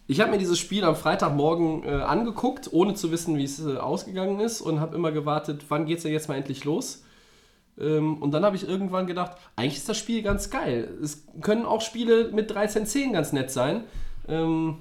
[0.08, 3.78] ich habe mir dieses Spiel am Freitagmorgen äh, angeguckt, ohne zu wissen, wie es äh,
[3.78, 7.04] ausgegangen ist und habe immer gewartet, wann geht es denn jetzt mal endlich los?
[7.82, 10.98] Ähm, und dann habe ich irgendwann gedacht, eigentlich ist das Spiel ganz geil.
[11.02, 13.84] Es können auch Spiele mit 13-10 ganz nett sein.
[14.28, 14.78] Ähm,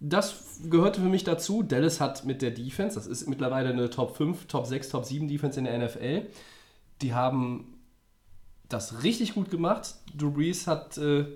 [0.00, 1.62] das gehörte für mich dazu.
[1.62, 5.28] Dallas hat mit der Defense, das ist mittlerweile eine Top 5, Top 6, Top 7
[5.28, 6.26] Defense in der NFL.
[7.02, 7.78] Die haben
[8.68, 9.94] das richtig gut gemacht.
[10.16, 11.26] Drew Brees hat äh,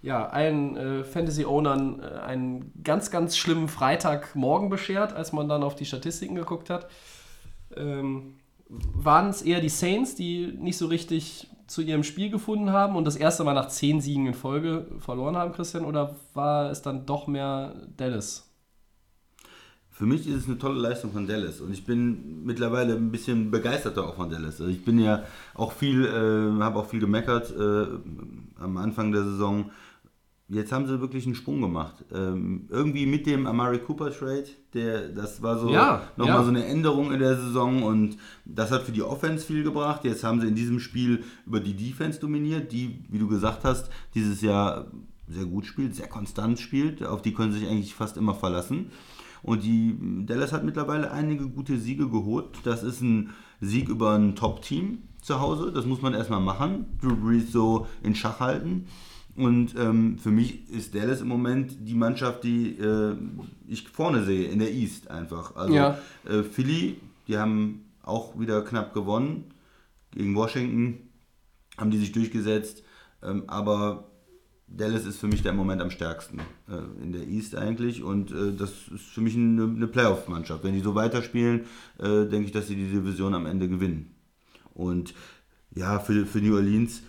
[0.00, 5.74] ja, allen äh, Fantasy-Ownern äh, einen ganz, ganz schlimmen Freitagmorgen beschert, als man dann auf
[5.74, 6.88] die Statistiken geguckt hat.
[7.76, 8.36] Ähm,
[8.94, 13.04] waren es eher die Saints, die nicht so richtig zu ihrem Spiel gefunden haben und
[13.04, 15.84] das erste Mal nach zehn Siegen in Folge verloren haben, Christian?
[15.84, 18.48] Oder war es dann doch mehr Dallas?
[19.90, 23.50] Für mich ist es eine tolle Leistung von Dallas und ich bin mittlerweile ein bisschen
[23.50, 24.60] begeisterter auch von Dallas.
[24.60, 25.22] Also ich bin ja
[25.54, 27.86] auch viel, äh, habe auch viel gemeckert äh,
[28.58, 29.70] am Anfang der Saison.
[30.52, 32.04] Jetzt haben sie wirklich einen Sprung gemacht.
[32.12, 34.44] Ähm, irgendwie mit dem Amari Cooper Trade,
[34.74, 36.42] der, das war so Ja, nochmal ja.
[36.42, 40.04] so eine Änderung in der Saison und das hat für die Offense viel gebracht.
[40.04, 43.88] Jetzt haben sie in diesem Spiel über die Defense dominiert, die, wie du gesagt hast,
[44.14, 44.88] dieses Jahr
[45.26, 47.02] sehr gut spielt, sehr konstant spielt.
[47.02, 48.90] Auf die können sie sich eigentlich fast immer verlassen.
[49.42, 49.96] Und die
[50.26, 52.48] Dallas hat mittlerweile einige gute Siege geholt.
[52.64, 53.30] Das ist ein
[53.62, 55.72] Sieg über ein Top-Team zu Hause.
[55.72, 56.98] Das muss man erstmal machen.
[57.00, 58.86] Drew Brees so in Schach halten.
[59.34, 63.16] Und ähm, für mich ist Dallas im Moment die Mannschaft, die äh,
[63.66, 65.56] ich vorne sehe, in der East einfach.
[65.56, 65.98] Also Ja.
[66.28, 69.44] äh, Philly, die haben auch wieder knapp gewonnen.
[70.10, 70.98] Gegen Washington
[71.78, 72.82] haben die sich durchgesetzt.
[73.22, 74.08] Ähm, aber
[74.66, 78.30] Dallas ist für mich der im Moment am stärksten äh, in der East eigentlich und
[78.32, 80.64] äh, das ist für mich eine, eine Playoff-Mannschaft.
[80.64, 81.62] Wenn die so weiterspielen,
[81.98, 84.14] äh, denke ich, dass sie die Division am Ende gewinnen.
[84.74, 85.14] Und
[85.74, 87.02] ja, für, für New Orleans,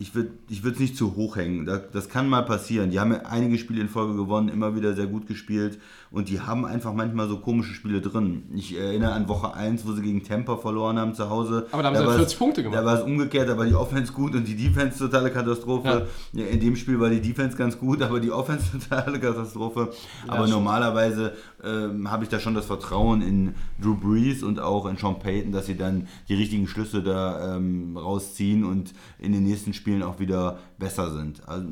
[0.00, 1.66] ich würde es nicht zu hoch hängen.
[1.66, 2.90] Da, das kann mal passieren.
[2.90, 5.78] Die haben ja einige Spiele in Folge gewonnen, immer wieder sehr gut gespielt
[6.12, 8.44] und die haben einfach manchmal so komische Spiele drin.
[8.54, 11.66] Ich erinnere an Woche 1, wo sie gegen Tampa verloren haben zu Hause.
[11.70, 12.78] Aber da haben sie war 40 es- Punkte gemacht.
[12.80, 16.06] Da war es umgekehrt, da war die Offense gut und die Defense totale Katastrophe.
[16.32, 16.44] Ja.
[16.46, 19.90] in dem Spiel war die Defense ganz gut, aber die Offense totale Katastrophe.
[20.26, 20.50] aber stimmt.
[20.50, 21.32] normalerweise
[21.62, 25.52] ähm, habe ich da schon das Vertrauen in Drew Brees und auch in Sean Payton,
[25.52, 30.18] dass sie dann die richtigen Schlüsse da ähm, rausziehen und in den nächsten Spielen auch
[30.18, 31.46] wieder besser sind.
[31.48, 31.68] Also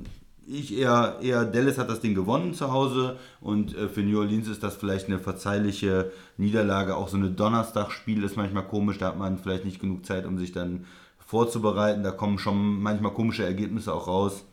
[0.49, 4.49] ich eher, eher Dallas hat das Ding gewonnen zu Hause und äh, für New Orleans
[4.49, 6.97] ist das vielleicht eine verzeihliche Niederlage.
[6.97, 10.39] Auch so eine Donnerstagsspiel ist manchmal komisch, da hat man vielleicht nicht genug Zeit, um
[10.39, 10.87] sich dann
[11.19, 12.03] vorzubereiten.
[12.03, 14.45] Da kommen schon manchmal komische Ergebnisse auch raus.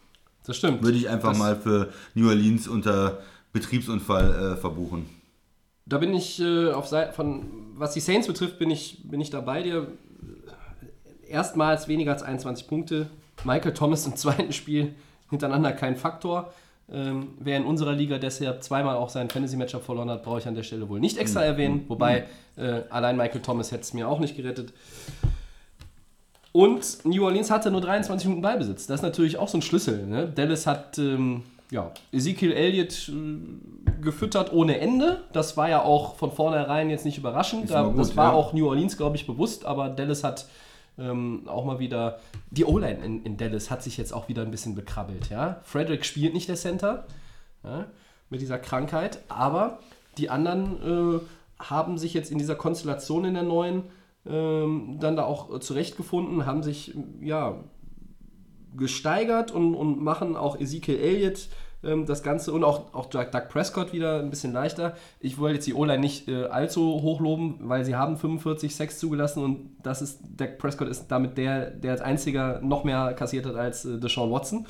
[0.46, 0.84] Das stimmt.
[0.84, 3.20] Würde ich einfach das, mal für New Orleans unter
[3.54, 5.06] Betriebsunfall äh, verbuchen.
[5.86, 9.30] Da bin ich äh, auf Seite von, was die Saints betrifft, bin ich, bin ich
[9.30, 9.88] da bei dir.
[11.28, 13.10] Erstmals weniger als 21 Punkte.
[13.44, 14.94] Michael Thomas im zweiten Spiel
[15.30, 16.54] hintereinander kein Faktor.
[16.92, 20.54] Ähm, wer in unserer Liga deshalb zweimal auch seinen Fantasy-Matchup verloren hat, brauche ich an
[20.54, 21.86] der Stelle wohl nicht extra erwähnen.
[21.88, 22.26] Wobei
[22.58, 24.72] äh, allein Michael Thomas hätte es mir auch nicht gerettet.
[26.52, 28.88] Und New Orleans hatte nur 23 Minuten Ballbesitz.
[28.88, 30.06] Das ist natürlich auch so ein Schlüssel.
[30.06, 30.28] Ne?
[30.28, 35.24] Dallas hat ähm, ja, Ezekiel Elliott äh, gefüttert ohne Ende.
[35.34, 37.68] Das war ja auch von vornherein jetzt nicht überraschend.
[37.68, 38.38] Gut, das war ja.
[38.38, 39.66] auch New Orleans, glaube ich, bewusst.
[39.66, 40.46] Aber Dallas hat
[40.98, 42.20] ähm, auch mal wieder.
[42.52, 45.30] Die O-Line in, in Dallas hat sich jetzt auch wieder ein bisschen bekrabbelt.
[45.30, 45.62] Ja?
[45.64, 47.06] Frederick spielt nicht der Center
[47.64, 47.88] ja,
[48.30, 49.20] mit dieser Krankheit.
[49.28, 49.80] Aber
[50.18, 51.20] die anderen äh,
[51.60, 53.84] haben sich jetzt in dieser Konstellation in der neuen
[54.26, 57.64] ähm, dann da auch äh, zurechtgefunden, haben sich ja
[58.76, 61.48] gesteigert und, und machen auch Ezekiel Elliott
[61.86, 64.96] ähm, das Ganze und auch, auch Doug Prescott wieder ein bisschen leichter.
[65.20, 69.00] Ich wollte jetzt die O-Line nicht äh, allzu hoch loben, weil sie haben 45 Sacks
[69.00, 73.46] zugelassen und das ist, Doug Prescott ist damit der, der als einziger noch mehr kassiert
[73.46, 74.66] hat als äh, Deshaun Watson.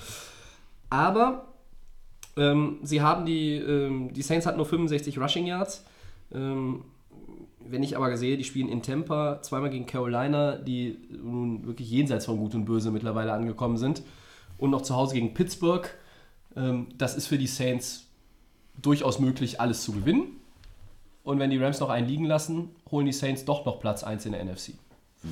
[0.89, 1.53] Aber
[2.37, 5.85] ähm, sie haben die, ähm, die Saints hatten nur 65 Rushing Yards.
[6.33, 6.83] Ähm,
[7.67, 12.25] wenn ich aber sehe, die spielen in Tampa, zweimal gegen Carolina, die nun wirklich jenseits
[12.25, 14.03] von Gut und Böse mittlerweile angekommen sind,
[14.57, 15.89] und noch zu Hause gegen Pittsburgh,
[16.55, 18.05] ähm, das ist für die Saints
[18.81, 20.27] durchaus möglich, alles zu gewinnen.
[21.23, 24.25] Und wenn die Rams noch einen liegen lassen, holen die Saints doch noch Platz 1
[24.27, 24.73] in der NFC.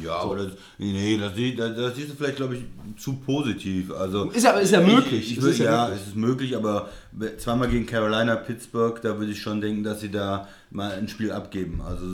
[0.02, 2.64] Ja, aber das, nee, das, das, das siehst du vielleicht, glaube ich,
[3.00, 3.92] zu positiv.
[3.92, 5.20] Also, Ist ja- ist ja möglich.
[5.22, 6.90] Ich, ich Es würd, ist ja ja, es ist möglich, aber
[7.38, 11.32] zweimal gegen Carolina, Pittsburgh, da würde ich schon denken, dass sie da mal ein Spiel
[11.32, 11.82] abgeben.
[11.82, 12.06] Also,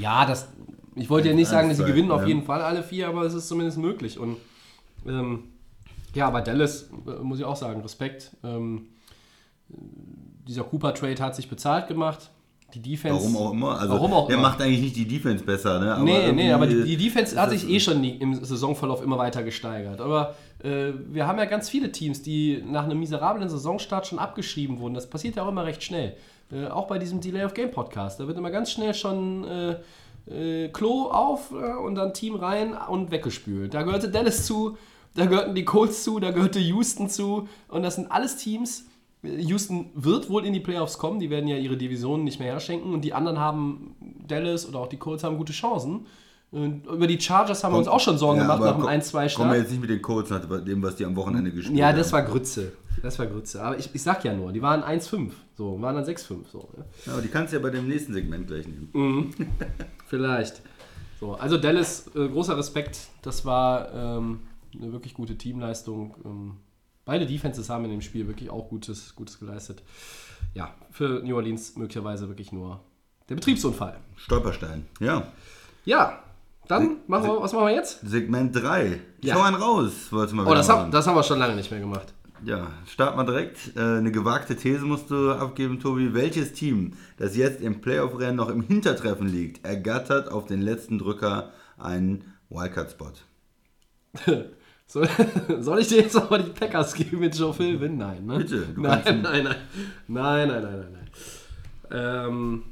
[0.00, 0.48] Ja, das.
[0.96, 3.34] Ich wollte ja nicht sagen, dass sie gewinnen auf jeden Fall alle vier, aber es
[3.34, 4.18] ist zumindest möglich.
[4.18, 4.36] Und
[5.06, 5.44] ähm,
[6.14, 8.36] ja, aber Dallas, äh, muss ich auch sagen, Respekt.
[8.44, 8.88] Ähm,
[9.68, 12.30] dieser Cooper-Trade hat sich bezahlt gemacht.
[12.74, 13.18] Die Defense.
[13.18, 13.80] warum auch immer.
[13.80, 14.48] Also, Warum auch der immer.
[14.48, 15.94] macht eigentlich nicht die Defense besser, ne?
[15.94, 19.42] Aber nee, nee, aber die, die Defense hat sich eh schon im Saisonverlauf immer weiter
[19.42, 20.02] gesteigert.
[20.02, 24.80] Aber äh, wir haben ja ganz viele Teams, die nach einem miserablen Saisonstart schon abgeschrieben
[24.80, 24.92] wurden.
[24.92, 26.14] Das passiert ja auch immer recht schnell.
[26.52, 28.20] Äh, auch bei diesem Delay of Game Podcast.
[28.20, 29.76] Da wird immer ganz schnell schon äh,
[30.30, 33.72] äh, Klo auf äh, und dann Team rein und weggespült.
[33.72, 34.76] Da gehörte Dallas zu,
[35.18, 37.48] da gehörten die Colts zu, da gehörte Houston zu.
[37.68, 38.86] Und das sind alles Teams.
[39.22, 42.94] Houston wird wohl in die Playoffs kommen, die werden ja ihre Divisionen nicht mehr herschenken
[42.94, 43.96] und die anderen haben,
[44.26, 46.06] Dallas oder auch die Colts haben gute Chancen.
[46.50, 48.90] Und über die Chargers haben wir uns auch schon Sorgen ja, gemacht nach dem komm-
[48.90, 51.76] 1-2 Kommen wir jetzt nicht mit den Colts nach dem, was die am Wochenende gespielt
[51.78, 51.98] Ja, haben.
[51.98, 52.72] das war Grütze.
[53.02, 53.62] Das war Grütze.
[53.62, 55.30] Aber ich, ich sag ja nur, die waren 1-5.
[55.56, 56.36] So, waren dann 6-5.
[56.50, 56.84] So, ja.
[57.06, 59.34] Ja, aber die kannst du ja bei dem nächsten Segment gleich nehmen.
[60.06, 60.62] Vielleicht.
[61.20, 62.98] So, also Dallas, äh, großer Respekt.
[63.22, 64.40] Das war ähm,
[64.80, 66.16] eine wirklich gute Teamleistung.
[66.24, 66.56] Ähm,
[67.04, 69.82] beide Defenses haben in dem Spiel wirklich auch Gutes, Gutes geleistet.
[70.54, 72.80] Ja, für New Orleans möglicherweise wirklich nur
[73.28, 73.98] der Betriebsunfall.
[74.16, 74.86] Stolperstein.
[75.00, 75.32] Ja.
[75.84, 76.22] Ja,
[76.66, 78.00] dann machen wir, was machen wir jetzt?
[78.02, 79.00] Segment 3.
[79.22, 79.34] Ja.
[79.34, 81.80] Schau einen raus, wolltest mal Oh, das, haben, das haben wir schon lange nicht mehr
[81.80, 82.12] gemacht.
[82.44, 83.76] Ja, starten wir direkt.
[83.76, 86.14] Äh, eine gewagte These musst du abgeben, Tobi.
[86.14, 91.50] Welches Team, das jetzt im Playoff-Rennen noch im Hintertreffen liegt, ergattert auf den letzten Drücker
[91.78, 93.12] einen Wildcard-Spot?
[94.88, 95.06] Soll,
[95.60, 97.98] soll ich dir jetzt auch mal die Packers geben mit Joe Philbin?
[97.98, 98.38] Nein, ne?
[98.38, 99.56] Bitte, du nein, nein, nein, nein,
[100.08, 101.10] nein, nein, nein, nein.
[101.90, 102.64] Ähm,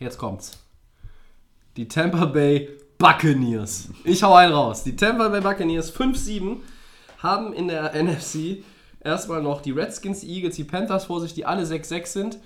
[0.00, 0.58] jetzt kommt's.
[1.76, 3.90] Die Tampa Bay Buccaneers.
[4.04, 4.84] Ich hau einen raus.
[4.84, 6.56] Die Tampa Bay Buccaneers 5-7
[7.18, 8.64] haben in der NFC
[9.00, 12.38] erstmal noch die Redskins, die Eagles, die Panthers vor sich, die alle 6-6 sind,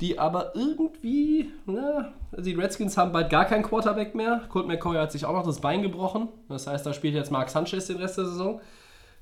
[0.00, 4.42] die aber irgendwie, na, also die Redskins haben bald gar keinen Quarterback mehr.
[4.48, 6.28] Colt McCoy hat sich auch noch das Bein gebrochen.
[6.48, 8.60] Das heißt, da spielt jetzt Mark Sanchez den Rest der Saison.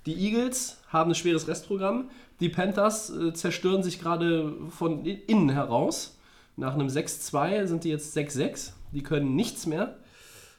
[0.06, 2.10] Die Eagles haben ein schweres Restprogramm.
[2.40, 6.16] Die Panthers äh, zerstören sich gerade von innen heraus.
[6.56, 8.72] Nach einem 6-2 sind die jetzt 6-6.
[8.92, 9.96] Die können nichts mehr.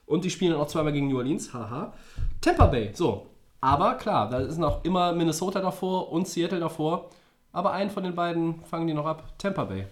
[0.05, 1.53] Und die spielen auch zweimal gegen New Orleans.
[1.53, 1.93] Haha.
[2.41, 3.28] Tampa Bay, so.
[3.61, 7.09] Aber klar, da ist noch immer Minnesota davor und Seattle davor.
[7.51, 9.24] Aber einen von den beiden fangen die noch ab.
[9.38, 9.88] Tampa Bay.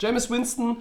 [0.00, 0.78] Jameis Winston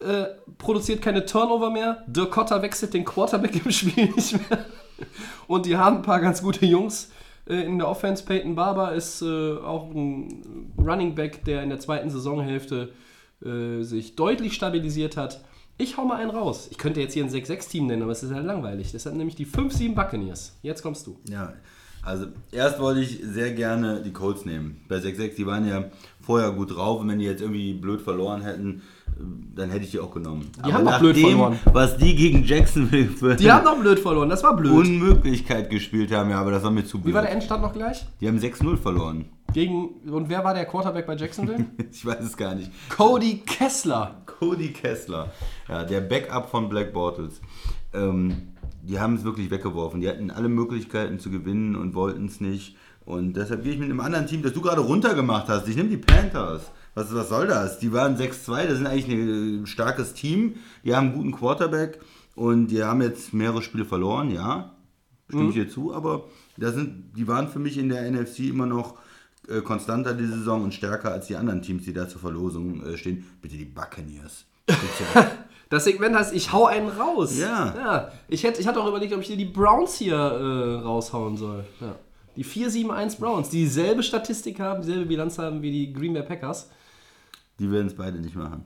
[0.00, 0.26] äh,
[0.58, 2.04] produziert keine Turnover mehr.
[2.06, 4.64] Dirk Cotter wechselt den Quarterback im Spiel nicht mehr.
[5.46, 7.10] Und die haben ein paar ganz gute Jungs
[7.48, 8.24] äh, in der Offense.
[8.24, 12.92] Peyton Barber ist äh, auch ein Running Back, der in der zweiten Saisonhälfte
[13.44, 15.44] äh, sich deutlich stabilisiert hat.
[15.76, 16.68] Ich hau mal einen raus.
[16.70, 18.92] Ich könnte jetzt hier ein 6-6-Team nennen, aber es ist ja langweilig.
[18.92, 20.56] Das sind nämlich die 5-7 Buccaneers.
[20.62, 21.18] Jetzt kommst du.
[21.28, 21.52] Ja,
[22.02, 24.84] also erst wollte ich sehr gerne die Colts nehmen.
[24.88, 25.84] Bei 6-6, die waren ja
[26.24, 28.82] vorher gut drauf und wenn die jetzt irgendwie blöd verloren hätten,
[29.54, 30.50] dann hätte ich die auch genommen.
[30.66, 31.58] Die haben auch blöd verloren.
[31.72, 34.28] was die gegen Jacksonville Die haben noch blöd verloren.
[34.28, 34.72] Das war blöd.
[34.72, 37.12] Unmöglichkeit gespielt haben, ja, aber das war mir zu blöd.
[37.12, 38.04] Wie war der Endstand noch gleich?
[38.20, 39.26] die haben 6-0 verloren.
[39.52, 41.66] Gegen, und wer war der Quarterback bei Jacksonville?
[41.92, 42.72] Ich weiß es gar nicht.
[42.88, 44.22] Cody Kessler.
[44.26, 45.30] Cody Kessler,
[45.68, 47.40] ja, der Backup von Black Bortles.
[47.92, 48.48] Ähm,
[48.82, 50.00] die haben es wirklich weggeworfen.
[50.00, 52.76] Die hatten alle Möglichkeiten zu gewinnen und wollten es nicht.
[53.04, 55.68] Und deshalb gehe ich mit einem anderen Team, das du gerade runtergemacht hast.
[55.68, 56.70] Ich nehme die Panthers.
[56.94, 57.78] Was, was soll das?
[57.78, 60.54] Die waren 6-2, das sind eigentlich ein starkes Team.
[60.84, 62.00] Die haben einen guten Quarterback
[62.34, 64.74] und die haben jetzt mehrere Spiele verloren, ja.
[65.28, 66.24] Stimme ich dir zu, aber
[66.56, 68.98] da sind, die waren für mich in der NFC immer noch
[69.48, 72.96] äh, konstanter die Saison und stärker als die anderen Teams, die da zur Verlosung äh,
[72.96, 73.26] stehen.
[73.40, 74.46] Bitte die Buccaneers.
[75.70, 77.36] Das Segment heißt, ich hau einen raus.
[77.36, 77.74] Ja.
[77.74, 78.12] ja.
[78.28, 81.64] Ich, hätte, ich hatte auch überlegt, ob ich dir die Browns hier äh, raushauen soll.
[81.80, 81.96] Ja.
[82.36, 86.70] Die 4-7-1 Browns, die dieselbe Statistik haben, dieselbe Bilanz haben wie die Green Bay Packers.
[87.60, 88.64] Die werden es beide nicht machen.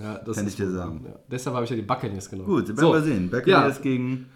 [0.00, 1.04] Ja, das Kann ich dir sagen.
[1.06, 1.14] Ja.
[1.30, 2.48] Deshalb habe ich ja die Buccaneers genommen.
[2.48, 2.92] Gut, werden So.
[2.92, 3.28] wir sehen.
[3.30, 3.82] Buccaneers Ja.
[3.82, 4.26] gegen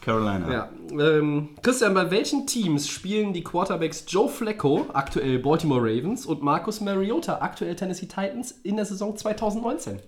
[0.00, 0.52] Carolina.
[0.52, 0.70] Ja.
[0.98, 6.80] Ähm, Christian, bei welchen Teams spielen die Quarterbacks Joe Flacco, aktuell Baltimore Ravens, und Marcus
[6.80, 10.00] Mariota, aktuell Tennessee Titans, in der Saison 2019?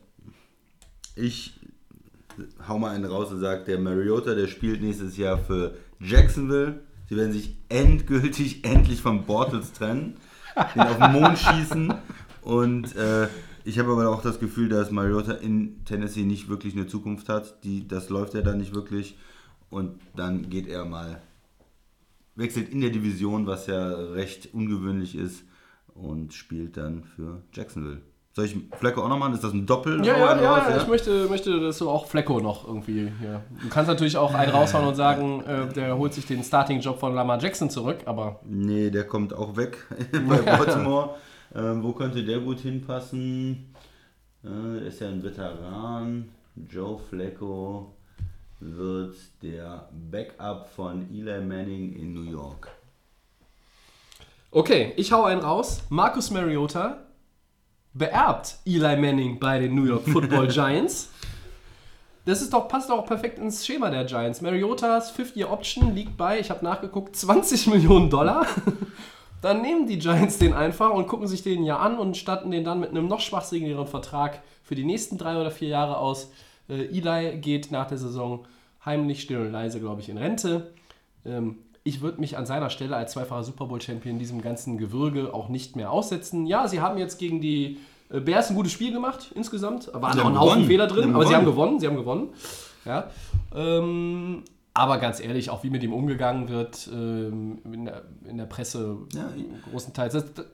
[1.14, 1.52] Ich
[2.68, 6.80] hau mal einen raus und sage, der Mariota, der spielt nächstes Jahr für Jacksonville.
[7.08, 10.16] Sie werden sich endgültig, endlich von Bortles trennen,
[10.74, 11.94] den auf den Mond schießen.
[12.42, 13.28] Und äh,
[13.64, 17.64] ich habe aber auch das Gefühl, dass Mariota in Tennessee nicht wirklich eine Zukunft hat.
[17.64, 19.16] Die, das läuft ja dann nicht wirklich.
[19.70, 21.20] Und dann geht er mal,
[22.34, 25.44] wechselt in der Division, was ja recht ungewöhnlich ist,
[25.94, 28.00] und spielt dann für Jacksonville.
[28.38, 29.34] Soll ich Flecke auch noch machen?
[29.34, 30.06] Ist das ein Doppel?
[30.06, 33.42] Ja, ja, ja, raus, ich möchte, möchte, dass du auch Flecko noch irgendwie hier.
[33.60, 37.16] Du kannst natürlich auch einen raushauen und sagen, äh, der holt sich den Starting-Job von
[37.16, 39.78] Lamar Jackson zurück, aber Nee, der kommt auch weg
[40.28, 41.16] bei Baltimore.
[41.52, 43.74] ähm, wo könnte der gut hinpassen?
[44.44, 46.28] Äh, ist ja ein Veteran.
[46.70, 47.92] Joe Flacco
[48.60, 52.68] wird der Backup von Eli Manning in New York.
[54.52, 55.82] Okay, ich hau einen raus.
[55.88, 56.98] Marcus Mariota
[57.98, 61.10] beerbt Eli Manning bei den New York Football Giants.
[62.24, 64.40] Das ist doch, passt doch perfekt ins Schema der Giants.
[64.40, 68.46] Mariotas Fifth-Year-Option liegt bei, ich habe nachgeguckt, 20 Millionen Dollar.
[69.40, 72.64] Dann nehmen die Giants den einfach und gucken sich den ja an und statten den
[72.64, 76.32] dann mit einem noch schwachsinnigeren Vertrag für die nächsten drei oder vier Jahre aus.
[76.68, 78.46] Äh, Eli geht nach der Saison
[78.84, 80.72] heimlich, still und leise, glaube ich, in Rente.
[81.24, 81.58] Ähm,
[81.88, 85.76] ich würde mich an seiner Stelle als zweifacher Super Bowl-Champion diesem ganzen Gewürge auch nicht
[85.76, 86.46] mehr aussetzen.
[86.46, 87.78] Ja, sie haben jetzt gegen die
[88.10, 89.90] äh, Bears ein gutes Spiel gemacht, insgesamt.
[89.92, 90.66] Waren auch ein Haufen gewonnen.
[90.66, 91.78] Fehler drin, aber sie haben gewonnen.
[91.78, 92.28] gewonnen, sie haben gewonnen.
[92.84, 93.10] Ja.
[93.54, 98.46] Ähm, aber ganz ehrlich, auch wie mit ihm umgegangen wird ähm, in, der, in der
[98.46, 99.28] Presse, Ja,
[99.70, 100.12] großenteils.
[100.12, 100.46] Das, das,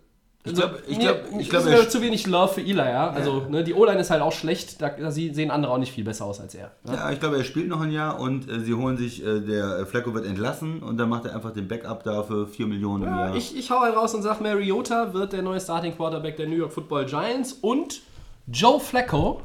[0.46, 3.08] Ich glaub- ich mir- glaub- ich mir glaub, zu wenig Love für Eli, ja.
[3.08, 6.04] Also ne, die O-Line ist halt auch schlecht, da, da sehen andere auch nicht viel
[6.04, 6.70] besser aus als er.
[6.86, 6.94] Ja?
[6.94, 9.78] Ja, ich glaube, er spielt noch ein Jahr und äh, sie holen sich, äh, der
[9.78, 13.04] äh, Flacco wird entlassen und dann macht er einfach den Backup da für 4 Millionen
[13.04, 13.36] im Ja, Jahr.
[13.36, 16.56] ich, ich hau einen raus und sag, Mariota wird der neue Starting Quarterback der New
[16.56, 18.02] York Football Giants und
[18.46, 19.40] Joe Flacco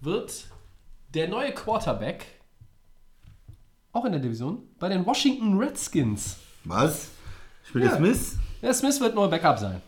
[0.00, 0.44] wird
[1.14, 2.26] der neue Quarterback,
[3.92, 6.36] auch in der Division, bei den Washington Redskins.
[6.64, 7.08] Was?
[7.64, 7.96] Spielt Ja.
[7.96, 8.36] Smith?
[8.62, 9.80] Der Smith wird nur Backup sein.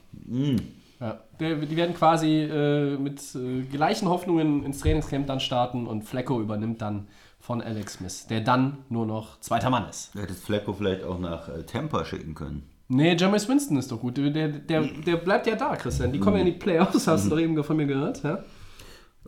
[1.01, 6.03] Ja, der, die werden quasi äh, mit äh, gleichen Hoffnungen ins Trainingscamp dann starten und
[6.03, 7.07] Flacco übernimmt dann
[7.39, 10.15] von Alex Smith, der dann nur noch zweiter Mann ist.
[10.15, 12.69] Du hättest Flacco vielleicht auch nach äh, Tampa schicken können.
[12.89, 14.17] Nee, Jameis Winston ist doch gut.
[14.17, 14.49] Der, der,
[14.83, 16.11] der, bleibt ja da, Christian.
[16.11, 18.23] Die kommen ja in die Playoffs, hast du doch eben von mir gehört.
[18.23, 18.43] Ja,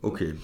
[0.02, 0.34] Okay.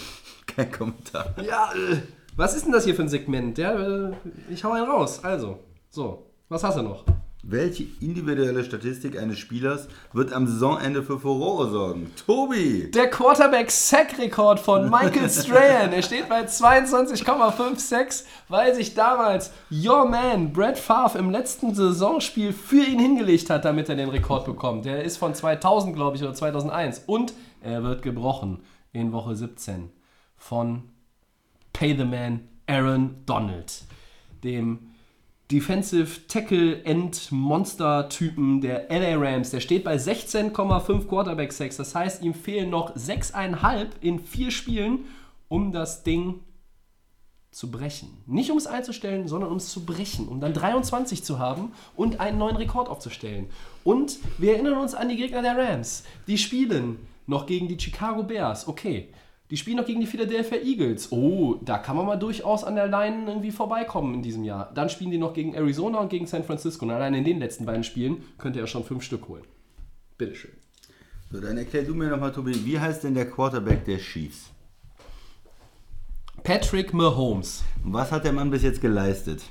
[0.46, 1.34] Kein Kommentar.
[1.42, 1.96] ja äh,
[2.36, 3.56] was ist denn das hier für ein Segment?
[3.56, 4.12] Ja, äh,
[4.50, 5.24] ich hau einen raus.
[5.24, 5.58] Also,
[5.90, 7.04] so, was hast du noch?
[7.48, 12.10] Welche individuelle Statistik eines Spielers wird am Saisonende für Furore sorgen?
[12.26, 12.90] Tobi!
[12.90, 15.92] Der Quarterback-Sack-Rekord von Michael Strahan.
[15.92, 22.82] Er steht bei 22,56, weil sich damals Your Man Brad Favre im letzten Saisonspiel für
[22.82, 24.84] ihn hingelegt hat, damit er den Rekord bekommt.
[24.84, 27.04] Der ist von 2000, glaube ich, oder 2001.
[27.06, 28.58] Und er wird gebrochen
[28.92, 29.90] in Woche 17
[30.36, 30.82] von
[31.72, 33.84] Pay the Man Aaron Donald,
[34.42, 34.95] dem
[35.50, 39.50] Defensive Tackle End Monster Typen der LA Rams.
[39.50, 41.76] Der steht bei 16,5 Quarterback Sacks.
[41.76, 45.04] Das heißt, ihm fehlen noch 6,5 in vier Spielen,
[45.48, 46.40] um das Ding
[47.52, 48.08] zu brechen.
[48.26, 52.20] Nicht um es einzustellen, sondern um es zu brechen, um dann 23 zu haben und
[52.20, 53.46] einen neuen Rekord aufzustellen.
[53.84, 56.02] Und wir erinnern uns an die Gegner der Rams.
[56.26, 58.66] Die spielen noch gegen die Chicago Bears.
[58.66, 59.08] Okay.
[59.50, 61.12] Die spielen noch gegen die Philadelphia Eagles.
[61.12, 64.72] Oh, da kann man mal durchaus an der Line irgendwie vorbeikommen in diesem Jahr.
[64.74, 66.84] Dann spielen die noch gegen Arizona und gegen San Francisco.
[66.84, 69.44] Und allein in den letzten beiden Spielen könnte er schon fünf Stück holen.
[70.18, 70.52] Bitteschön.
[71.30, 74.50] So, dann erklär du mir nochmal, Tobi, wie heißt denn der Quarterback der Chiefs?
[76.42, 77.62] Patrick Mahomes.
[77.84, 79.42] Und was hat der Mann bis jetzt geleistet?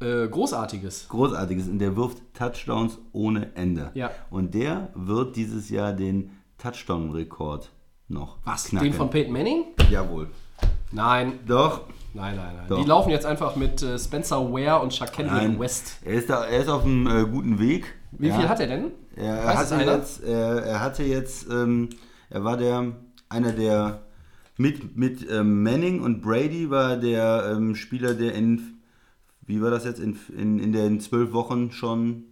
[0.00, 1.08] Äh, großartiges.
[1.08, 1.68] Großartiges.
[1.68, 3.92] Und der wirft Touchdowns ohne Ende.
[3.94, 4.10] Ja.
[4.30, 7.70] Und der wird dieses Jahr den Touchdown-Rekord
[8.12, 8.64] noch Was?
[8.66, 8.90] knacken.
[8.90, 9.64] Den von Peyton Manning?
[9.90, 10.28] Jawohl.
[10.92, 11.38] Nein.
[11.46, 11.82] Doch.
[12.14, 12.66] Nein, nein, nein.
[12.68, 12.82] Doch.
[12.82, 15.58] Die laufen jetzt einfach mit äh, Spencer Ware und Shaquille.
[15.58, 15.96] West.
[16.04, 17.94] Er ist, da, er ist auf einem äh, guten Weg.
[18.12, 18.38] Wie Ja.
[18.38, 18.90] viel hat er denn?
[19.16, 21.88] Er, er, hatte jetzt, er, er hatte jetzt, ähm,
[22.28, 22.92] er war der,
[23.30, 24.02] einer der,
[24.58, 28.78] mit, mit ähm, Manning und Brady war der ähm, Spieler, der in,
[29.46, 32.24] wie war das jetzt, in, in, in den zwölf Wochen schon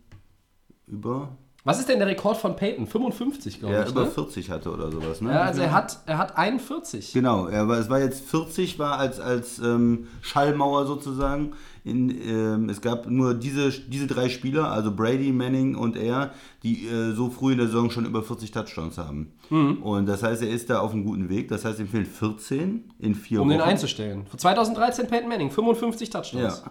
[0.87, 2.87] über, Was ist denn der Rekord von Peyton?
[2.87, 3.91] 55, glaube ja, ich.
[3.91, 4.11] über Ne?
[4.11, 5.31] 40 hatte oder sowas, ne?
[5.31, 7.13] Ja, also er hat, er hat 41.
[7.13, 11.53] Genau, er war, es war jetzt 40, war als, als ähm, Schallmauer sozusagen.
[11.85, 16.33] In, ähm, es gab nur diese, diese drei Spieler, also Brady, Manning und er,
[16.63, 19.33] die äh, so früh in der Saison schon über 40 Touchdowns haben.
[19.51, 19.83] Mhm.
[19.83, 21.49] Und das heißt, er ist da auf einem guten Weg.
[21.49, 23.59] Das heißt, ihm fehlen 14 in vier Um Wochen.
[23.59, 24.27] den einzustellen.
[24.35, 26.63] 2013 Peyton Manning, 55 ja, Touchdowns.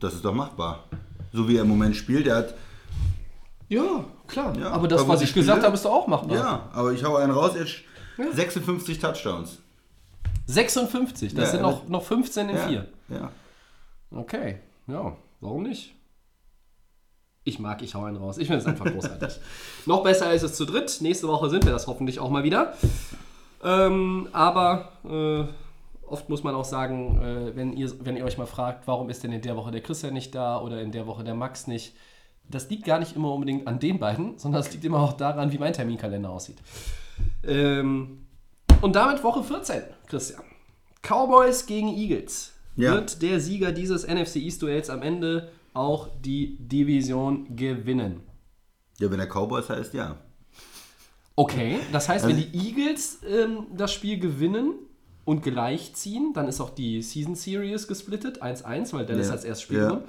[0.00, 0.84] das ist doch machbar.
[1.32, 2.54] So wie er im Moment spielt, er hat,
[3.68, 4.56] Ja, klar.
[4.58, 6.36] Ja, aber das, aber was ich gesagt Spiele- habe, ist doch auch machbar.
[6.36, 7.76] ja, aber ich hau einen raus, jetzt
[8.34, 9.58] 56 Touchdowns.
[10.46, 12.86] 56, das Ja, sind noch, noch 15 in Ja, 4.
[13.08, 13.30] ja.
[14.10, 15.94] Okay, ja, warum nicht?
[17.46, 18.38] Ich mag, ich hau einen raus.
[18.38, 19.38] Ich finde es einfach großartig.
[19.86, 20.96] Noch besser ist es zu dritt.
[21.02, 22.72] Nächste Woche sind wir das hoffentlich auch mal wieder.
[23.62, 25.44] Ähm, aber äh,
[26.06, 29.24] oft muss man auch sagen, äh, wenn, ihr, wenn ihr euch mal fragt, warum ist
[29.24, 31.94] denn in der Woche der Christian nicht da oder in der Woche der Max nicht,
[32.48, 35.50] das liegt gar nicht immer unbedingt an den beiden, sondern es liegt immer auch daran,
[35.52, 36.58] wie mein Terminkalender aussieht.
[37.42, 38.26] Ähm,
[38.80, 40.42] und damit Woche 14, Christian.
[41.02, 42.52] Cowboys gegen Eagles.
[42.76, 42.94] Ja.
[42.94, 48.20] Wird der Sieger dieses NFC East-Duells am Ende auch die Division gewinnen?
[48.98, 50.16] Ja, wenn er Cowboys heißt, ja.
[51.36, 54.74] Okay, das heißt, wenn Also- die Eagles ähm, das Spiel gewinnen
[55.24, 59.32] und gleichziehen, dann ist auch die Season Series gesplittet, 1-1, weil Dallas Ja.
[59.32, 60.02] als erstes Spiel Ja.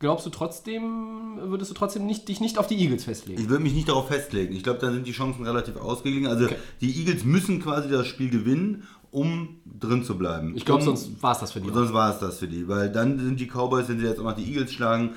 [0.00, 3.38] Glaubst du trotzdem, würdest du trotzdem nicht, dich nicht auf die Eagles festlegen?
[3.38, 4.56] Ich würde mich nicht darauf festlegen.
[4.56, 6.26] Ich glaube, da sind die Chancen relativ ausgeglichen.
[6.26, 6.48] Also
[6.80, 10.56] die Eagles müssen quasi das Spiel gewinnen, um drin zu bleiben.
[10.56, 11.70] Ich glaube, um, sonst war es das für die.
[11.70, 12.66] sonst war es das für die.
[12.66, 15.10] Weil dann sind die Cowboys, wenn sie jetzt auch noch die Eagles schlagen,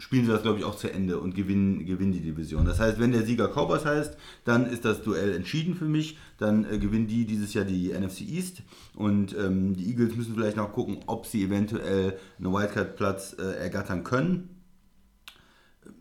[0.00, 2.64] spielen sie das, glaube ich, auch zu Ende und gewinnen, gewinnen die Division.
[2.64, 6.18] Das heißt, wenn der Sieger Cowboys heißt, dann ist das Duell entschieden für mich.
[6.38, 8.62] Dann äh, gewinnen die dieses Jahr die NFC East.
[8.96, 14.02] Und ähm, die Eagles müssen vielleicht noch gucken, ob sie eventuell einen Wildcard-Platz äh, ergattern
[14.02, 14.48] können.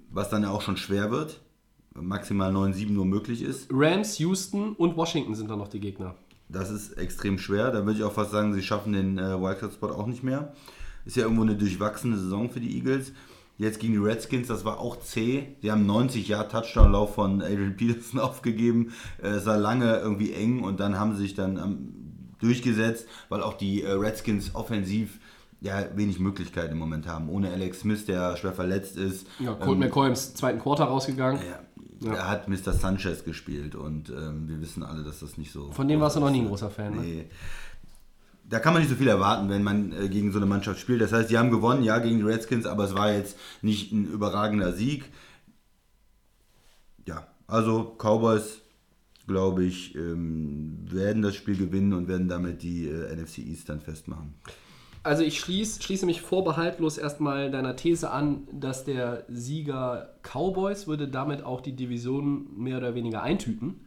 [0.10, 1.42] Was dann ja auch schon schwer wird.
[1.94, 3.68] Maximal 9-7 nur möglich ist.
[3.70, 6.16] Rams, Houston und Washington sind dann noch die Gegner.
[6.48, 7.72] Das ist extrem schwer.
[7.72, 10.54] Da würde ich auch fast sagen, sie schaffen den äh, Wildcard-Spot auch nicht mehr.
[11.06, 13.12] Ist ja irgendwo eine durchwachsene Saison für die Eagles.
[13.60, 15.48] Jetzt gegen die Redskins, das war auch zäh.
[15.62, 18.94] Die haben 90 Jahre Touchdown-Lauf von Adrian Peterson aufgegeben.
[19.22, 21.94] Äh, Es war lange irgendwie eng und dann haben sie sich dann ähm,
[22.40, 25.20] durchgesetzt, weil auch die äh, Redskins offensiv
[25.62, 27.28] ja, wenig Möglichkeiten im Moment haben.
[27.30, 29.28] Ohne Alex Smith, der schwer verletzt ist.
[29.40, 31.42] Ja, Colt Ähm, McCoy im zweiten Quarter rausgegangen.
[32.02, 32.72] ja, Er hat Mr.
[32.72, 35.70] Sanchez gespielt und ähm, wir wissen alle, dass das nicht so.
[35.74, 37.02] Von dem warst du noch nie ein großer Fan, ne?
[37.02, 37.26] Nee.
[38.50, 41.02] Da kann man nicht so viel erwarten, wenn man äh, gegen so eine Mannschaft spielt.
[41.02, 44.06] Das heißt, die haben gewonnen, ja, gegen die Redskins, aber es war jetzt nicht ein
[44.06, 45.06] überragender Sieg.
[47.06, 48.62] Ja, also Cowboys,
[49.28, 53.82] glaube ich, ähm, werden das Spiel gewinnen und werden damit die äh, NFC East dann
[53.82, 54.34] festmachen.
[55.02, 61.08] Also ich schließ, schließe mich vorbehaltlos erstmal deiner These an, dass der Sieger Cowboys würde
[61.08, 63.86] damit auch die Division mehr oder weniger eintüten.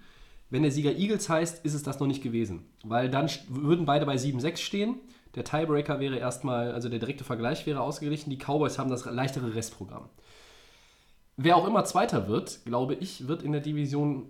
[0.52, 2.66] Wenn der Sieger Eagles heißt, ist es das noch nicht gewesen.
[2.84, 4.96] Weil dann würden beide bei 7-6 stehen.
[5.34, 8.28] Der Tiebreaker wäre erstmal, also der direkte Vergleich wäre ausgeglichen.
[8.28, 10.10] Die Cowboys haben das leichtere Restprogramm.
[11.38, 14.26] Wer auch immer Zweiter wird, glaube ich, wird in der Division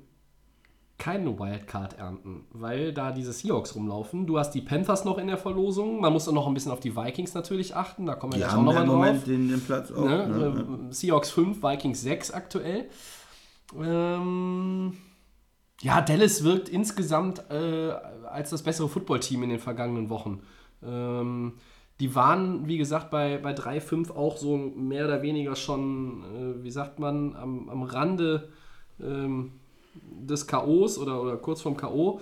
[0.97, 4.25] keine Wildcard ernten, weil da diese Seahawks rumlaufen.
[4.29, 6.01] Du hast die Panthers noch in der Verlosung.
[6.01, 8.07] Man muss dann noch ein bisschen auf die Vikings natürlich achten.
[8.07, 8.95] Da kommen wir Die gleich auch haben nochmal drauf.
[8.95, 10.05] Moment den, den Platz auch.
[10.05, 10.29] Ne?
[10.29, 10.89] Ne?
[10.89, 12.89] äh, Seahawks 5, Vikings 6 aktuell.
[13.77, 14.93] Ähm,
[15.83, 17.91] ja, Dallas wirkt insgesamt äh,
[18.31, 20.41] als das bessere Footballteam in den vergangenen Wochen.
[20.83, 21.55] Ähm,
[21.99, 26.71] die waren, wie gesagt, bei, bei 3-5 auch so mehr oder weniger schon, äh, wie
[26.71, 28.49] sagt man, am, am Rande
[29.01, 29.53] ähm,
[29.95, 32.21] des K.O.s oder, oder kurz vorm K.O.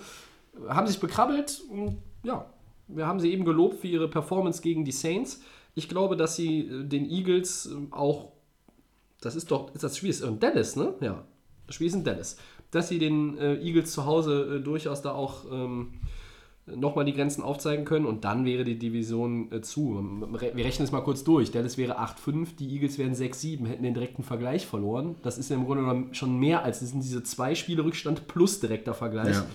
[0.67, 2.45] Haben sich bekrabbelt und ja,
[2.87, 5.41] wir haben sie eben gelobt für ihre Performance gegen die Saints.
[5.75, 8.31] Ich glaube, dass sie äh, den Eagles äh, auch,
[9.21, 10.95] das ist doch, ist das Spiel ist in Dallas, ne?
[10.99, 11.23] Ja,
[11.67, 12.37] das Spiel ist in Dallas.
[12.71, 15.93] Dass sie den äh, Eagles zu Hause äh, durchaus da auch ähm,
[16.65, 20.25] nochmal die Grenzen aufzeigen können und dann wäre die Division äh, zu.
[20.53, 21.51] Wir rechnen es mal kurz durch.
[21.51, 25.15] Dallas wäre 8-5, die Eagles wären 6-7, hätten den direkten Vergleich verloren.
[25.23, 28.59] Das ist ja im Grunde genommen schon mehr als sind diese zwei Spiele Rückstand plus
[28.61, 29.35] direkter Vergleich.
[29.35, 29.45] Ja.